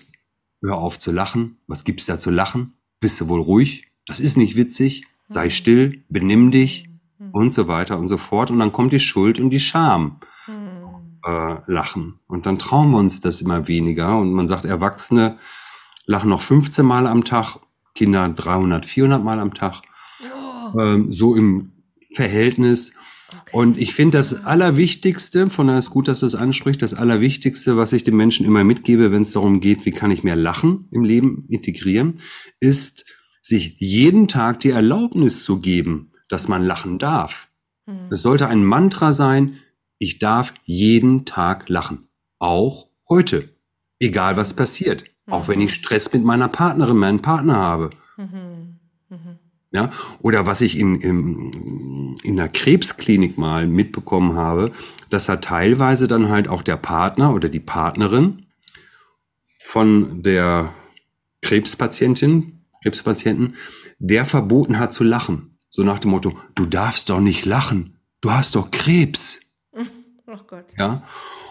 hör 0.62 0.76
auf 0.78 0.98
zu 1.00 1.10
lachen. 1.10 1.56
Was 1.66 1.82
gibt's 1.84 2.06
da 2.06 2.16
zu 2.18 2.30
lachen? 2.30 2.74
Bist 3.00 3.20
du 3.20 3.28
wohl 3.28 3.40
ruhig? 3.40 3.88
Das 4.06 4.20
ist 4.20 4.36
nicht 4.36 4.56
witzig. 4.56 5.04
Sei 5.28 5.50
still, 5.50 6.04
benimm 6.08 6.50
dich 6.50 6.88
und 7.32 7.52
so 7.52 7.68
weiter 7.68 7.98
und 7.98 8.08
so 8.08 8.16
fort. 8.16 8.50
Und 8.50 8.58
dann 8.58 8.72
kommt 8.72 8.92
die 8.92 9.00
Schuld 9.00 9.40
und 9.40 9.50
die 9.50 9.60
Scham. 9.60 10.20
Äh, 11.26 11.56
lachen. 11.66 12.20
Und 12.28 12.46
dann 12.46 12.58
trauen 12.58 12.92
wir 12.92 12.98
uns 12.98 13.20
das 13.20 13.40
immer 13.40 13.66
weniger. 13.66 14.16
Und 14.18 14.32
man 14.32 14.46
sagt, 14.46 14.64
Erwachsene 14.64 15.38
lachen 16.06 16.30
noch 16.30 16.40
15 16.40 16.86
Mal 16.86 17.08
am 17.08 17.24
Tag, 17.24 17.56
Kinder 17.96 18.28
300, 18.28 18.86
400 18.86 19.24
Mal 19.24 19.40
am 19.40 19.52
Tag. 19.52 19.82
Ähm, 20.78 21.12
so 21.12 21.34
im 21.34 21.72
Verhältnis. 22.14 22.92
Und 23.50 23.76
ich 23.76 23.92
finde, 23.92 24.18
das 24.18 24.44
Allerwichtigste, 24.44 25.50
von 25.50 25.66
daher 25.66 25.80
ist 25.80 25.90
gut, 25.90 26.06
dass 26.06 26.20
du 26.20 26.26
es 26.26 26.36
anspricht, 26.36 26.80
das 26.80 26.94
Allerwichtigste, 26.94 27.76
was 27.76 27.92
ich 27.92 28.04
den 28.04 28.16
Menschen 28.16 28.46
immer 28.46 28.62
mitgebe, 28.62 29.10
wenn 29.10 29.22
es 29.22 29.30
darum 29.30 29.60
geht, 29.60 29.84
wie 29.84 29.90
kann 29.90 30.12
ich 30.12 30.22
mehr 30.22 30.36
Lachen 30.36 30.86
im 30.92 31.02
Leben 31.02 31.46
integrieren, 31.48 32.20
ist, 32.60 33.04
sich 33.46 33.76
jeden 33.78 34.28
Tag 34.28 34.60
die 34.60 34.70
Erlaubnis 34.70 35.44
zu 35.44 35.60
geben, 35.60 36.10
dass 36.28 36.48
man 36.48 36.64
lachen 36.64 36.98
darf. 36.98 37.48
Es 38.10 38.20
sollte 38.20 38.48
ein 38.48 38.64
Mantra 38.64 39.12
sein, 39.12 39.58
ich 39.98 40.18
darf 40.18 40.54
jeden 40.64 41.24
Tag 41.24 41.68
lachen. 41.68 42.08
Auch 42.38 42.88
heute. 43.08 43.48
Egal 43.98 44.36
was 44.36 44.54
passiert. 44.54 45.04
Auch 45.28 45.48
wenn 45.48 45.60
ich 45.60 45.74
Stress 45.74 46.12
mit 46.12 46.24
meiner 46.24 46.48
Partnerin, 46.48 46.96
meinem 46.96 47.22
Partner 47.22 47.56
habe. 47.56 47.90
Ja, 49.72 49.90
oder 50.20 50.46
was 50.46 50.60
ich 50.60 50.78
in, 50.78 51.00
in, 51.00 52.16
in 52.22 52.36
der 52.36 52.48
Krebsklinik 52.48 53.36
mal 53.36 53.66
mitbekommen 53.66 54.34
habe, 54.34 54.72
dass 55.10 55.26
da 55.26 55.36
teilweise 55.36 56.08
dann 56.08 56.28
halt 56.28 56.48
auch 56.48 56.62
der 56.62 56.76
Partner 56.76 57.34
oder 57.34 57.48
die 57.48 57.60
Partnerin 57.60 58.46
von 59.60 60.22
der 60.22 60.72
Krebspatientin, 61.42 62.55
Krebspatienten, 62.86 63.56
der 63.98 64.24
verboten 64.24 64.78
hat 64.78 64.92
zu 64.92 65.02
lachen. 65.02 65.56
So 65.68 65.82
nach 65.82 65.98
dem 65.98 66.12
Motto, 66.12 66.38
du 66.54 66.66
darfst 66.66 67.10
doch 67.10 67.20
nicht 67.20 67.44
lachen, 67.44 67.98
du 68.20 68.30
hast 68.30 68.54
doch 68.54 68.70
Krebs. 68.70 69.40
Oh 70.28 70.42
Gott. 70.48 70.74
Ja, 70.76 71.04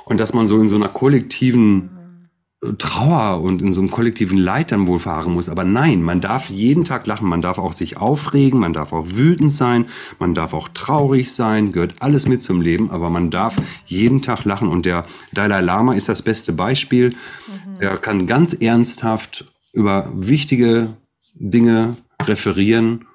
und 0.04 0.20
dass 0.20 0.34
man 0.34 0.46
so 0.46 0.60
in 0.60 0.68
so 0.68 0.76
einer 0.76 0.90
kollektiven 0.90 2.30
Trauer 2.78 3.42
und 3.42 3.62
in 3.62 3.72
so 3.72 3.80
einem 3.80 3.90
kollektiven 3.90 4.38
Leid 4.38 4.74
dann 4.74 4.86
wohl 4.86 5.00
fahren 5.00 5.34
muss. 5.34 5.48
Aber 5.48 5.64
nein, 5.64 6.02
man 6.02 6.20
darf 6.20 6.50
jeden 6.50 6.84
Tag 6.84 7.08
lachen, 7.08 7.30
man 7.30 7.42
darf 7.42 7.58
auch 7.58 7.72
sich 7.72 7.96
aufregen, 7.96 8.60
man 8.60 8.74
darf 8.74 8.92
auch 8.92 9.06
wütend 9.12 9.54
sein, 9.54 9.86
man 10.20 10.34
darf 10.34 10.54
auch 10.54 10.68
traurig 10.68 11.32
sein, 11.32 11.72
gehört 11.72 12.02
alles 12.02 12.28
mit 12.28 12.42
zum 12.42 12.60
Leben, 12.60 12.92
aber 12.92 13.10
man 13.10 13.32
darf 13.32 13.56
jeden 13.86 14.22
Tag 14.22 14.44
lachen. 14.44 14.68
Und 14.68 14.86
der 14.86 15.06
Dalai 15.32 15.62
Lama 15.62 15.94
ist 15.94 16.10
das 16.10 16.22
beste 16.22 16.52
Beispiel. 16.52 17.12
Mhm. 17.12 17.78
Er 17.80 17.98
kann 17.98 18.28
ganz 18.28 18.54
ernsthaft 18.54 19.46
über 19.72 20.12
wichtige 20.14 20.98
Dinge 21.36 21.96
referieren, 22.22 23.06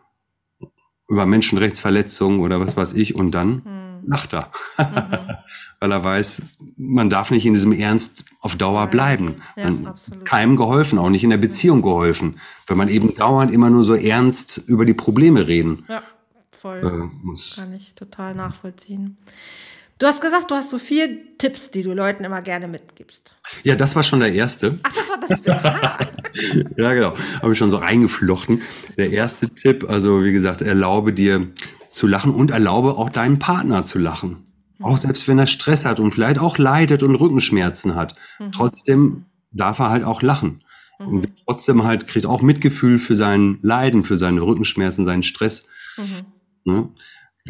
über 1.08 1.26
Menschenrechtsverletzungen 1.26 2.40
oder 2.40 2.60
was 2.60 2.76
weiß 2.76 2.92
ich, 2.92 3.16
und 3.16 3.32
dann 3.32 3.62
mhm. 3.64 4.10
lacht 4.10 4.32
er. 4.32 4.50
Mhm. 4.78 5.34
Weil 5.80 5.92
er 5.92 6.04
weiß, 6.04 6.42
man 6.76 7.10
darf 7.10 7.30
nicht 7.30 7.46
in 7.46 7.54
diesem 7.54 7.72
Ernst 7.72 8.26
auf 8.40 8.54
Dauer 8.56 8.86
bleiben. 8.86 9.42
Ja, 9.56 9.64
Dann 9.64 9.94
keinem 10.24 10.56
geholfen, 10.56 10.98
auch 10.98 11.08
nicht 11.08 11.24
in 11.24 11.30
der 11.30 11.38
Beziehung 11.38 11.80
geholfen. 11.80 12.38
Wenn 12.66 12.76
man 12.76 12.88
eben 12.88 13.14
dauernd 13.14 13.50
immer 13.50 13.70
nur 13.70 13.82
so 13.82 13.94
ernst 13.94 14.58
über 14.66 14.84
die 14.84 14.94
Probleme 14.94 15.46
reden 15.48 15.86
ja, 15.88 16.02
voll. 16.50 16.78
Äh, 16.78 17.24
muss. 17.24 17.56
Kann 17.56 17.72
ich 17.72 17.94
total 17.94 18.34
nachvollziehen. 18.34 19.16
Du 19.98 20.06
hast 20.06 20.20
gesagt, 20.20 20.50
du 20.50 20.54
hast 20.54 20.70
so 20.70 20.78
vier 20.78 21.36
Tipps, 21.38 21.70
die 21.70 21.82
du 21.82 21.92
Leuten 21.92 22.24
immer 22.24 22.40
gerne 22.40 22.68
mitgibst. 22.68 23.34
Ja, 23.64 23.74
das 23.74 23.96
war 23.96 24.02
schon 24.02 24.20
der 24.20 24.32
erste. 24.32 24.78
Ach, 24.82 24.92
das 24.92 25.08
war 25.08 25.18
das. 25.20 26.08
ja, 26.76 26.94
genau. 26.94 27.14
Habe 27.42 27.52
ich 27.52 27.58
schon 27.58 27.70
so 27.70 27.78
eingeflochten. 27.78 28.62
Der 28.96 29.10
erste 29.10 29.48
Tipp, 29.50 29.88
also 29.88 30.24
wie 30.24 30.32
gesagt, 30.32 30.62
erlaube 30.62 31.12
dir 31.12 31.48
zu 31.88 32.06
lachen 32.06 32.34
und 32.34 32.50
erlaube 32.50 32.96
auch 32.96 33.10
deinen 33.10 33.38
Partner 33.38 33.84
zu 33.84 33.98
lachen. 33.98 34.46
Auch 34.82 34.96
selbst 34.96 35.28
wenn 35.28 35.38
er 35.38 35.46
Stress 35.46 35.84
hat 35.84 36.00
und 36.00 36.12
vielleicht 36.12 36.38
auch 36.38 36.56
leidet 36.56 37.02
und 37.02 37.14
Rückenschmerzen 37.14 37.94
hat. 37.94 38.14
Mhm. 38.38 38.52
Trotzdem 38.52 39.24
darf 39.52 39.78
er 39.78 39.90
halt 39.90 40.04
auch 40.04 40.22
lachen. 40.22 40.62
Mhm. 40.98 41.06
Und 41.06 41.28
trotzdem 41.46 41.84
halt 41.84 42.06
kriegt 42.06 42.26
auch 42.26 42.40
Mitgefühl 42.40 42.98
für 42.98 43.16
sein 43.16 43.58
Leiden, 43.60 44.04
für 44.04 44.16
seine 44.16 44.40
Rückenschmerzen, 44.40 45.04
seinen 45.04 45.22
Stress. 45.22 45.66
Mhm. 45.98 46.72
Ne? 46.72 46.88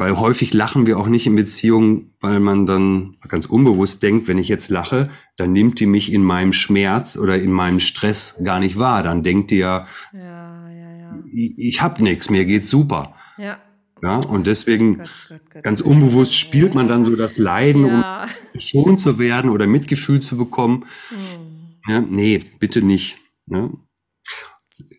Weil 0.01 0.17
häufig 0.17 0.51
lachen 0.51 0.87
wir 0.87 0.97
auch 0.97 1.05
nicht 1.05 1.27
in 1.27 1.35
Beziehungen, 1.35 2.09
weil 2.21 2.39
man 2.39 2.65
dann 2.65 3.17
ganz 3.27 3.45
unbewusst 3.45 4.01
denkt, 4.01 4.27
wenn 4.27 4.39
ich 4.39 4.47
jetzt 4.47 4.69
lache, 4.69 5.11
dann 5.37 5.51
nimmt 5.51 5.79
die 5.79 5.85
mich 5.85 6.11
in 6.11 6.23
meinem 6.23 6.53
Schmerz 6.53 7.17
oder 7.17 7.37
in 7.37 7.51
meinem 7.51 7.79
Stress 7.79 8.35
gar 8.43 8.59
nicht 8.59 8.79
wahr. 8.79 9.03
Dann 9.03 9.21
denkt 9.21 9.51
die 9.51 9.59
ja, 9.59 9.85
ja, 10.11 10.69
ja, 10.71 10.97
ja. 10.97 11.23
ich, 11.31 11.53
ich 11.55 11.81
hab 11.83 11.99
nichts, 11.99 12.31
mir 12.31 12.45
geht's 12.45 12.67
super. 12.67 13.13
Ja. 13.37 13.59
Ja, 14.01 14.15
und 14.15 14.47
deswegen 14.47 14.97
Gott, 14.97 15.09
Gott, 15.29 15.41
Gott, 15.53 15.63
ganz 15.63 15.81
unbewusst 15.81 16.33
spielt 16.33 16.73
man 16.73 16.87
dann 16.87 17.03
so 17.03 17.15
das 17.15 17.37
Leiden, 17.37 17.85
ja. 17.85 18.23
um 18.55 18.59
schon 18.59 18.97
zu 18.97 19.19
werden 19.19 19.51
oder 19.51 19.67
Mitgefühl 19.67 20.19
zu 20.19 20.35
bekommen. 20.35 20.85
Hm. 21.09 21.77
Ja, 21.87 22.01
nee, 22.01 22.39
bitte 22.57 22.81
nicht. 22.81 23.19
Ja. 23.45 23.69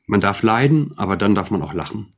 Man 0.06 0.20
darf 0.20 0.44
leiden, 0.44 0.92
aber 0.96 1.16
dann 1.16 1.34
darf 1.34 1.50
man 1.50 1.60
auch 1.60 1.74
lachen. 1.74 2.12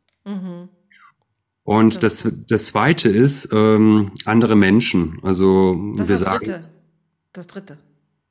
Und 1.65 2.03
das, 2.03 2.27
das 2.49 2.67
zweite 2.67 3.09
ist 3.09 3.49
ähm, 3.51 4.13
andere 4.27 4.55
Menschen. 4.55 5.19
Also 5.23 5.75
das 5.97 6.09
wir 6.09 6.15
das 6.15 6.21
sagen. 6.21 6.45
Dritte. 6.45 6.65
Das 7.33 7.47
dritte. 7.47 7.79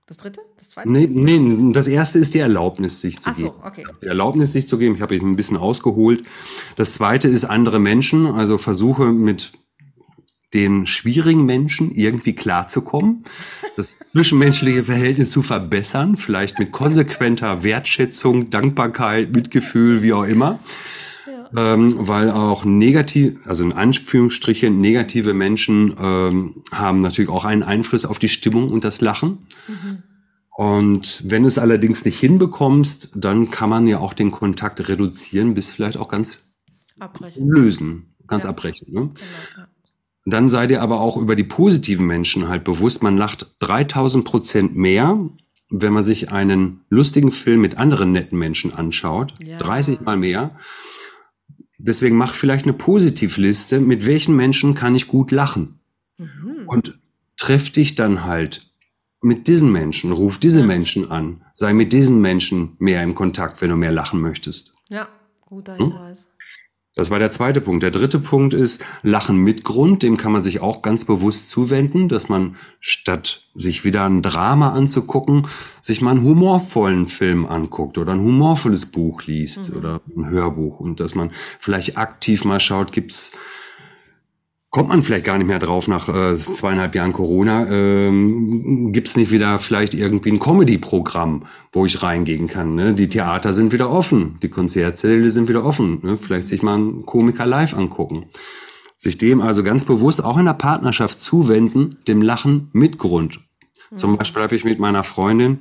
Das 0.06 0.18
dritte? 0.18 0.42
Das 0.58 0.70
zweite? 0.70 0.92
Nee, 0.92 1.08
nee, 1.08 1.74
das 1.74 1.88
erste 1.88 2.20
ist 2.20 2.34
die 2.34 2.40
Erlaubnis, 2.40 3.02
sich 3.02 3.20
zu 3.20 3.30
Ach 3.30 3.36
geben. 3.36 3.54
So, 3.60 3.66
okay. 3.66 3.84
Die 4.02 4.06
Erlaubnis, 4.06 4.52
sich 4.52 4.68
zu 4.68 4.78
geben. 4.78 4.96
Ich 4.96 5.02
habe 5.02 5.16
ein 5.16 5.36
bisschen 5.36 5.58
ausgeholt. 5.58 6.24
Das 6.76 6.94
zweite 6.94 7.28
ist 7.28 7.46
andere 7.46 7.80
Menschen. 7.80 8.28
Also 8.28 8.58
versuche 8.58 9.12
mit 9.12 9.52
den 10.54 10.86
schwierigen 10.86 11.46
Menschen 11.46 11.92
irgendwie 11.92 12.34
klarzukommen, 12.34 13.24
das 13.76 13.98
zwischenmenschliche 14.12 14.84
Verhältnis 14.84 15.32
zu 15.32 15.42
verbessern, 15.42 16.16
vielleicht 16.16 16.60
mit 16.60 16.72
konsequenter 16.72 17.64
Wertschätzung, 17.64 18.50
Dankbarkeit, 18.52 19.32
Mitgefühl, 19.32 20.04
wie 20.04 20.14
auch 20.14 20.26
immer. 20.26 20.60
Ähm, 21.56 21.96
weil 21.98 22.32
auch 22.32 22.66
negativ, 22.66 23.36
also 23.46 23.64
in 23.64 23.74
Anführungsstrichen 23.74 24.82
negative 24.82 25.34
Menschen 25.34 25.96
ähm, 26.00 26.64
haben 26.72 27.00
natürlich 27.00 27.30
auch 27.30 27.46
einen 27.46 27.64
Einfluss 27.64 28.06
auf 28.06 28.18
die 28.18 28.30
Stimmung 28.30 28.70
und 28.70 28.84
das 28.84 29.02
Lachen. 29.02 29.48
Mhm. 29.68 30.04
Und 30.56 31.22
wenn 31.26 31.46
es 31.46 31.58
allerdings 31.58 32.06
nicht 32.06 32.20
hinbekommst, 32.20 33.12
dann 33.16 33.50
kann 33.50 33.70
man 33.70 33.88
ja 33.88 34.00
auch 34.00 34.14
den 34.14 34.32
Kontakt 34.32 34.88
reduzieren, 34.88 35.56
bis 35.56 35.70
vielleicht 35.70 35.98
auch 35.98 36.08
ganz 36.08 36.38
abbrechen. 37.00 37.48
lösen, 37.48 38.16
ganz 38.28 38.44
ja. 38.44 38.52
abbrechen. 38.52 38.88
Ne? 38.92 39.00
Genau, 39.00 39.14
ja. 39.58 39.68
Dann 40.26 40.50
sei 40.50 40.68
dir 40.68 40.82
aber 40.82 41.02
auch 41.02 41.18
über 41.18 41.36
die 41.36 41.44
positiven 41.44 42.06
Menschen 42.06 42.48
halt 42.48 42.64
bewusst, 42.64 43.04
man 43.04 43.18
lacht 43.18 43.48
3000 43.60 44.24
Prozent 44.24 44.76
mehr, 44.76 45.20
wenn 45.70 45.92
man 45.92 46.06
sich 46.06 46.32
einen 46.32 46.82
lustigen 46.90 47.32
Film 47.32 47.62
mit 47.62 47.78
anderen 47.78 48.12
netten 48.12 48.38
Menschen 48.38 48.74
anschaut, 48.74 49.34
ja. 49.40 49.58
30 49.58 50.02
mal 50.02 50.18
mehr. 50.18 50.56
Deswegen 51.86 52.16
mach 52.16 52.34
vielleicht 52.34 52.66
eine 52.66 52.74
Positivliste, 52.74 53.82
mit 53.82 54.06
welchen 54.06 54.38
Menschen 54.38 54.74
kann 54.74 54.96
ich 54.96 55.10
gut 55.10 55.32
lachen. 55.32 55.80
Mhm. 56.18 56.64
Und 56.66 56.98
treff 57.36 57.70
dich 57.72 57.96
dann 57.96 58.24
halt 58.24 58.72
mit 59.22 59.48
diesen 59.50 59.70
Menschen, 59.70 60.14
ruf 60.14 60.38
diese 60.38 60.62
ja. 60.62 60.66
Menschen 60.66 61.12
an, 61.12 61.44
sei 61.54 61.74
mit 61.74 61.92
diesen 61.92 62.22
Menschen 62.22 62.78
mehr 62.80 63.04
im 63.04 63.16
Kontakt, 63.16 63.62
wenn 63.62 63.70
du 63.70 63.76
mehr 63.76 63.92
lachen 63.92 64.22
möchtest. 64.22 64.76
Ja, 64.90 65.10
guter 65.42 65.78
hm? 65.78 65.92
Hinweis. 65.92 66.22
Hm? 66.22 66.28
Das 66.96 67.10
war 67.10 67.18
der 67.18 67.32
zweite 67.32 67.60
Punkt. 67.60 67.82
Der 67.82 67.90
dritte 67.90 68.20
Punkt 68.20 68.54
ist 68.54 68.84
Lachen 69.02 69.38
mit 69.38 69.64
Grund. 69.64 70.04
Dem 70.04 70.16
kann 70.16 70.32
man 70.32 70.44
sich 70.44 70.62
auch 70.62 70.84
ganz 70.84 71.06
bewusst 71.06 71.50
zuwenden, 71.50 72.08
dass 72.08 72.30
man 72.30 72.56
statt 72.80 73.48
sich 73.56 73.84
wieder 73.84 74.06
ein 74.06 74.22
Drama 74.22 74.74
anzugucken, 74.74 75.48
sich 75.82 76.02
mal 76.02 76.12
einen 76.12 76.24
humorvollen 76.24 77.08
Film 77.08 77.48
anguckt 77.48 77.98
oder 77.98 78.14
ein 78.14 78.20
humorvolles 78.20 78.86
Buch 78.86 79.24
liest 79.24 79.72
mhm. 79.72 79.78
oder 79.78 80.02
ein 80.16 80.30
Hörbuch 80.30 80.80
und 80.80 81.00
dass 81.00 81.16
man 81.16 81.32
vielleicht 81.60 81.98
aktiv 81.98 82.46
mal 82.46 82.60
schaut, 82.60 82.92
gibt's 82.92 83.32
kommt 84.74 84.90
man 84.90 85.04
vielleicht 85.04 85.26
gar 85.26 85.38
nicht 85.38 85.46
mehr 85.46 85.60
drauf 85.60 85.88
nach 85.88 86.10
äh, 86.10 86.36
zweieinhalb 86.36 86.96
Jahren 86.96 87.14
Corona. 87.14 87.68
Ähm, 87.70 88.92
Gibt 88.92 89.16
nicht 89.16 89.30
wieder 89.30 89.60
vielleicht 89.60 89.94
irgendwie 89.94 90.32
ein 90.32 90.40
Comedy-Programm, 90.40 91.46
wo 91.72 91.86
ich 91.86 92.02
reingehen 92.02 92.48
kann? 92.48 92.74
Ne? 92.74 92.96
Die 92.96 93.08
Theater 93.08 93.54
sind 93.54 93.72
wieder 93.72 93.92
offen, 93.92 94.40
die 94.42 94.50
Konzertsäle 94.50 95.30
sind 95.30 95.48
wieder 95.48 95.64
offen. 95.64 96.00
Ne? 96.02 96.18
Vielleicht 96.18 96.48
sich 96.48 96.64
mal 96.64 96.74
einen 96.74 97.06
Komiker 97.06 97.46
live 97.46 97.76
angucken. 97.76 98.26
Sich 98.98 99.20
dem 99.20 99.42
also 99.42 99.62
ganz 99.62 99.86
bewusst 99.86 100.24
auch 100.24 100.40
in 100.40 100.46
der 100.46 100.54
Partnerschaft 100.54 101.20
zuwenden, 101.20 102.00
dem 102.08 102.24
Lachen 102.24 102.70
mit 102.74 102.98
Grund. 102.98 103.42
Mhm. 103.92 103.98
Zum 103.98 104.18
Beispiel 104.18 104.42
habe 104.42 104.56
ich 104.56 104.66
mit 104.66 104.80
meiner 104.80 105.04
Freundin, 105.04 105.60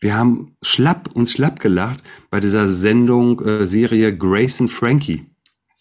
wir 0.00 0.16
haben 0.16 0.56
schlapp 0.62 1.10
uns 1.12 1.30
schlapp 1.30 1.60
gelacht 1.60 2.00
bei 2.30 2.40
dieser 2.40 2.68
Sendung 2.68 3.40
äh, 3.42 3.66
Serie 3.66 4.16
Grace 4.16 4.62
and 4.62 4.70
Frankie. 4.70 5.26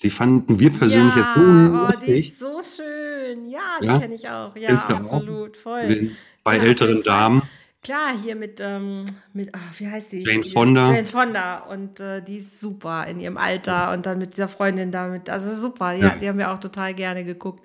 Die 0.04 0.10
fanden 0.10 0.60
wir 0.60 0.70
persönlich 0.70 1.16
ja, 1.16 1.22
jetzt 1.22 1.34
so 1.34 1.40
oh, 1.40 1.86
lustig. 1.88 2.08
Die 2.08 2.30
ist 2.30 2.40
so 2.40 2.62
schön. 2.62 3.50
Ja, 3.50 3.80
die 3.82 3.86
ja? 3.86 4.00
kenne 4.00 4.16
ich 4.16 4.28
auch. 4.28 4.56
Ja, 4.56 4.70
absolut. 4.70 5.58
Auch? 5.58 5.62
Voll. 5.62 6.12
Bei 6.44 6.58
ja, 6.58 6.64
älteren 6.64 7.02
Damen. 7.04 7.44
Klar, 7.84 8.14
hier 8.24 8.36
mit, 8.36 8.62
ähm, 8.62 9.04
mit 9.34 9.50
ach, 9.52 9.60
wie 9.78 9.88
heißt 9.88 10.14
die? 10.14 10.24
Jane 10.24 10.44
Fonda. 10.44 10.94
Jane 10.94 11.06
Fonda. 11.06 11.60
Und 11.70 12.00
äh, 12.00 12.22
die 12.22 12.38
ist 12.38 12.62
super 12.62 13.06
in 13.08 13.20
ihrem 13.20 13.36
Alter 13.36 13.92
und 13.92 14.06
dann 14.06 14.20
mit 14.20 14.34
dieser 14.34 14.48
Freundin 14.48 14.90
damit. 14.90 15.30
Also 15.30 15.54
super, 15.54 15.92
ja, 15.92 16.08
ja. 16.08 16.16
die 16.16 16.30
haben 16.30 16.38
wir 16.38 16.52
auch 16.52 16.60
total 16.60 16.94
gerne 16.94 17.26
geguckt. 17.26 17.62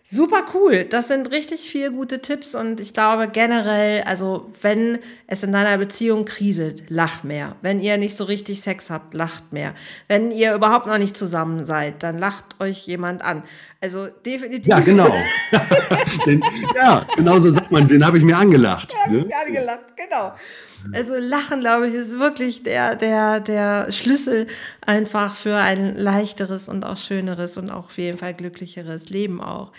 Super 0.03 0.43
cool. 0.55 0.83
Das 0.83 1.07
sind 1.07 1.31
richtig 1.31 1.69
viele 1.69 1.91
gute 1.91 2.21
Tipps 2.21 2.55
und 2.55 2.81
ich 2.81 2.93
glaube 2.93 3.29
generell, 3.29 4.01
also 4.03 4.49
wenn 4.61 4.99
es 5.27 5.43
in 5.43 5.51
deiner 5.51 5.77
Beziehung 5.77 6.25
kriselt, 6.25 6.89
lach 6.89 7.23
mehr. 7.23 7.55
Wenn 7.61 7.79
ihr 7.79 7.97
nicht 7.97 8.17
so 8.17 8.23
richtig 8.23 8.61
Sex 8.61 8.89
habt, 8.89 9.13
lacht 9.13 9.53
mehr. 9.53 9.75
Wenn 10.07 10.31
ihr 10.31 10.55
überhaupt 10.55 10.87
noch 10.87 10.97
nicht 10.97 11.15
zusammen 11.15 11.63
seid, 11.63 12.01
dann 12.03 12.17
lacht 12.17 12.59
euch 12.59 12.87
jemand 12.87 13.21
an. 13.21 13.43
Also 13.79 14.07
definitiv. 14.25 14.67
Ja, 14.67 14.79
genau. 14.79 15.13
den, 16.25 16.43
ja, 16.75 17.05
genau 17.15 17.39
so 17.39 17.51
sagt 17.51 17.71
man, 17.71 17.87
den 17.87 18.05
habe 18.05 18.17
ich 18.17 18.23
mir 18.23 18.37
angelacht. 18.37 18.93
Ja, 19.05 19.11
ne? 19.11 19.29
angelacht, 19.45 19.95
genau. 19.95 20.33
Also 20.93 21.15
Lachen, 21.17 21.59
glaube 21.59 21.87
ich, 21.87 21.93
ist 21.93 22.19
wirklich 22.19 22.63
der, 22.63 22.95
der, 22.95 23.39
der 23.39 23.91
Schlüssel 23.91 24.47
einfach 24.85 25.35
für 25.35 25.55
ein 25.55 25.95
leichteres 25.95 26.69
und 26.69 26.85
auch 26.85 26.97
schöneres 26.97 27.57
und 27.57 27.69
auch 27.69 27.85
auf 27.85 27.97
jeden 27.97 28.17
Fall 28.17 28.33
glücklicheres 28.33 29.09
Leben 29.09 29.41
auch. 29.41 29.71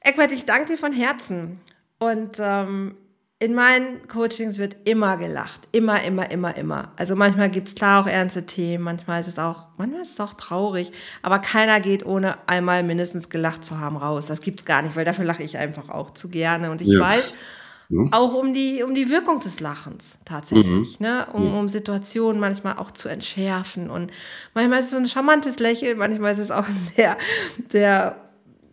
Eckbert, 0.00 0.32
ich 0.32 0.44
danke 0.44 0.72
dir 0.72 0.78
von 0.78 0.92
Herzen. 0.92 1.60
Und 1.98 2.36
ähm, 2.40 2.96
in 3.42 3.54
meinen 3.54 4.06
Coachings 4.06 4.58
wird 4.58 4.76
immer 4.84 5.16
gelacht. 5.16 5.68
Immer, 5.72 6.04
immer, 6.04 6.30
immer, 6.30 6.56
immer. 6.56 6.92
Also 6.96 7.16
manchmal 7.16 7.50
gibt 7.50 7.66
es 7.66 7.74
klar 7.74 8.00
auch 8.00 8.06
ernste 8.06 8.46
Themen, 8.46 8.84
manchmal 8.84 9.20
ist 9.20 9.26
es 9.26 9.40
auch, 9.40 9.66
manchmal 9.78 10.02
ist 10.02 10.12
es 10.12 10.20
auch 10.20 10.34
traurig, 10.34 10.92
aber 11.22 11.40
keiner 11.40 11.80
geht 11.80 12.06
ohne 12.06 12.36
einmal 12.48 12.84
mindestens 12.84 13.30
gelacht 13.30 13.64
zu 13.64 13.80
haben 13.80 13.96
raus. 13.96 14.26
Das 14.26 14.42
gibt 14.42 14.60
es 14.60 14.64
gar 14.64 14.82
nicht, 14.82 14.94
weil 14.94 15.04
dafür 15.04 15.24
lache 15.24 15.42
ich 15.42 15.58
einfach 15.58 15.88
auch 15.88 16.10
zu 16.10 16.28
gerne. 16.28 16.70
Und 16.70 16.82
ich 16.82 16.88
ja. 16.88 17.00
weiß, 17.00 17.34
ja. 17.92 18.08
Auch 18.12 18.32
um 18.32 18.54
die, 18.54 18.82
um 18.82 18.94
die 18.94 19.10
Wirkung 19.10 19.40
des 19.40 19.60
Lachens 19.60 20.18
tatsächlich, 20.24 20.98
mhm. 20.98 21.06
ne? 21.06 21.26
um, 21.34 21.54
um 21.54 21.68
Situationen 21.68 22.40
manchmal 22.40 22.78
auch 22.78 22.90
zu 22.90 23.10
entschärfen. 23.10 23.90
Und 23.90 24.10
manchmal 24.54 24.80
ist 24.80 24.92
es 24.92 24.98
ein 24.98 25.06
charmantes 25.06 25.58
Lächeln, 25.58 25.98
manchmal 25.98 26.32
ist 26.32 26.38
es 26.38 26.50
auch 26.50 26.66
ein 26.66 26.76
sehr, 26.96 27.18
sehr 27.68 28.16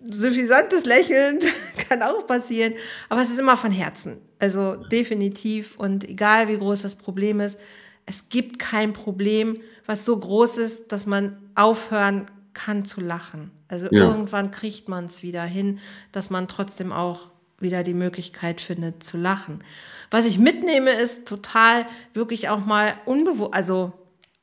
suffisantes 0.09 0.86
Lächeln, 0.86 1.39
kann 1.89 2.01
auch 2.01 2.26
passieren. 2.28 2.74
Aber 3.09 3.22
es 3.22 3.30
ist 3.30 3.39
immer 3.39 3.57
von 3.57 3.72
Herzen. 3.72 4.20
Also 4.39 4.78
definitiv. 4.78 5.78
Und 5.78 6.07
egal 6.07 6.47
wie 6.47 6.57
groß 6.57 6.82
das 6.84 6.95
Problem 6.95 7.41
ist, 7.41 7.59
es 8.05 8.30
gibt 8.30 8.57
kein 8.57 8.93
Problem, 8.93 9.59
was 9.86 10.05
so 10.05 10.17
groß 10.17 10.59
ist, 10.59 10.93
dass 10.93 11.05
man 11.05 11.38
aufhören 11.55 12.28
kann 12.53 12.86
zu 12.86 13.01
lachen. 13.01 13.51
Also 13.67 13.88
ja. 13.91 14.05
irgendwann 14.05 14.51
kriegt 14.51 14.88
man 14.88 15.05
es 15.05 15.24
wieder 15.24 15.43
hin, 15.43 15.80
dass 16.13 16.30
man 16.30 16.47
trotzdem 16.47 16.93
auch 16.93 17.29
wieder 17.62 17.84
die 17.84 17.93
Möglichkeit 17.93 18.62
findet 18.62 19.03
zu 19.03 19.18
lachen. 19.18 19.64
Was 20.12 20.26
ich 20.26 20.39
mitnehme, 20.39 20.91
ist 20.91 21.28
total 21.28 21.86
wirklich 22.14 22.49
auch 22.49 22.66
mal 22.66 22.95
unbewusst, 23.05 23.53
also 23.53 23.93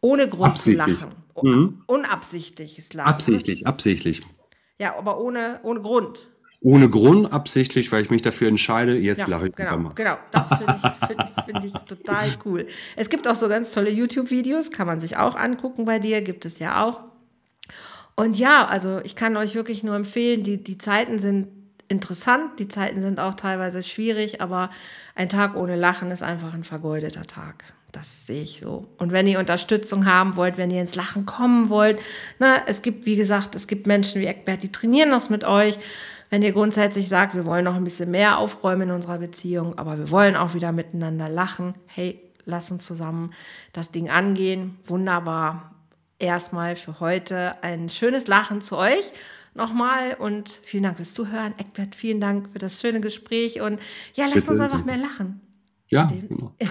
ohne 0.01 0.29
Grund 0.29 0.53
absichtlich. 0.53 0.99
zu 0.99 1.07
lachen. 1.07 1.27
Mhm. 1.43 1.83
Unabsichtliches 1.87 2.93
Lachen. 2.93 3.13
Absichtlich, 3.13 3.67
absichtlich. 3.67 4.23
Ja, 4.79 4.97
aber 4.97 5.21
ohne, 5.21 5.61
ohne 5.63 5.81
Grund. 5.81 6.29
Ohne 6.61 6.89
Grund, 6.89 7.33
absichtlich, 7.33 7.93
weil 7.93 8.03
ich 8.03 8.11
mich 8.11 8.23
dafür 8.23 8.49
entscheide, 8.49 8.97
jetzt 8.97 9.21
ja, 9.21 9.27
lache 9.27 9.49
ich 9.49 9.55
genau, 9.55 9.79
mal. 9.79 9.93
Genau, 9.95 10.17
das 10.33 10.49
finde 10.49 10.77
ich, 10.83 11.07
find, 11.07 11.23
find 11.45 11.65
ich 11.65 11.73
total 11.73 12.29
cool. 12.45 12.67
Es 12.97 13.11
gibt 13.11 13.29
auch 13.29 13.35
so 13.35 13.49
ganz 13.49 13.73
tolle 13.73 13.91
YouTube-Videos, 13.91 14.71
kann 14.71 14.87
man 14.87 14.99
sich 14.99 15.17
auch 15.17 15.37
angucken 15.37 15.85
bei 15.85 15.99
dir, 15.99 16.23
gibt 16.23 16.45
es 16.47 16.59
ja 16.59 16.83
auch. 16.85 17.01
Und 18.17 18.39
ja, 18.39 18.67
also 18.67 19.01
ich 19.05 19.15
kann 19.15 19.37
euch 19.37 19.55
wirklich 19.55 19.85
nur 19.85 19.95
empfehlen, 19.95 20.43
die, 20.43 20.63
die 20.63 20.79
Zeiten 20.79 21.19
sind 21.19 21.49
interessant. 21.89 22.59
Die 22.59 22.69
Zeiten 22.69 23.01
sind 23.01 23.21
auch 23.21 23.35
teilweise 23.35 23.83
schwierig, 23.83 24.41
aber 24.41 24.71
ein 25.15 25.29
Tag 25.29 25.57
ohne 25.57 25.77
Lachen 25.77 26.11
ist 26.11 26.23
einfach 26.23 26.55
ein 26.55 26.65
vergeudeter 26.65 27.27
Tag. 27.27 27.65
Das 27.93 28.27
sehe 28.27 28.43
ich 28.43 28.61
so. 28.61 28.87
Und 28.99 29.13
wenn 29.13 29.27
ihr 29.27 29.39
Unterstützung 29.39 30.05
haben 30.05 30.37
wollt, 30.37 30.59
wenn 30.59 30.71
ihr 30.71 30.81
ins 30.81 30.97
Lachen 30.97 31.25
kommen 31.25 31.71
wollt, 31.71 31.99
na, 32.39 32.59
es 32.67 32.83
gibt, 32.83 33.07
wie 33.07 33.17
gesagt, 33.17 33.55
es 33.55 33.67
gibt 33.67 33.87
Menschen 33.87 34.21
wie 34.21 34.27
Eckbert, 34.27 34.63
die 34.63 34.73
trainieren 34.73 35.11
das 35.11 35.31
mit 35.31 35.45
euch. 35.45 35.79
Wenn 36.29 36.43
ihr 36.43 36.53
grundsätzlich 36.53 37.09
sagt, 37.09 37.35
wir 37.35 37.47
wollen 37.47 37.65
noch 37.65 37.77
ein 37.77 37.85
bisschen 37.85 38.11
mehr 38.11 38.39
aufräumen 38.39 38.89
in 38.89 38.95
unserer 38.95 39.19
Beziehung, 39.19 39.79
aber 39.79 39.97
wir 39.97 40.11
wollen 40.11 40.37
auch 40.37 40.55
wieder 40.55 40.73
miteinander 40.73 41.29
lachen, 41.29 41.75
hey, 41.87 42.21
lass 42.45 42.71
uns 42.71 42.85
zusammen 42.85 43.33
das 43.73 43.93
Ding 43.93 44.11
angehen. 44.11 44.77
Wunderbar. 44.87 45.73
Erstmal 46.19 46.77
für 46.77 47.01
heute 47.01 47.55
ein 47.63 47.89
schönes 47.89 48.27
Lachen 48.27 48.61
zu 48.61 48.77
euch 48.77 49.13
nochmal 49.57 50.15
und 50.19 50.49
vielen 50.49 50.85
Dank 50.85 50.97
fürs 50.97 51.15
Zuhören. 51.15 51.55
Eckbert, 51.59 51.95
vielen 51.95 52.21
Dank 52.21 52.51
für 52.53 52.59
das 52.59 52.81
schöne 52.81 53.01
Gespräch 53.01 53.61
und 53.61 53.81
ja, 54.15 54.25
lasst 54.25 54.35
Bitte. 54.35 54.51
uns 54.53 54.61
einfach 54.61 54.85
mehr 54.85 54.97
lachen. 54.97 55.41
Ja, 55.89 56.05
genau. 56.05 56.53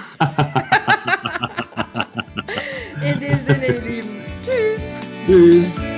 In 3.02 3.20
dem 3.20 3.40
Sinne, 3.40 3.68
ihr 3.68 3.82
Lieben. 3.82 4.10
Tschüss. 4.44 4.94
Tschüss. 5.26 5.95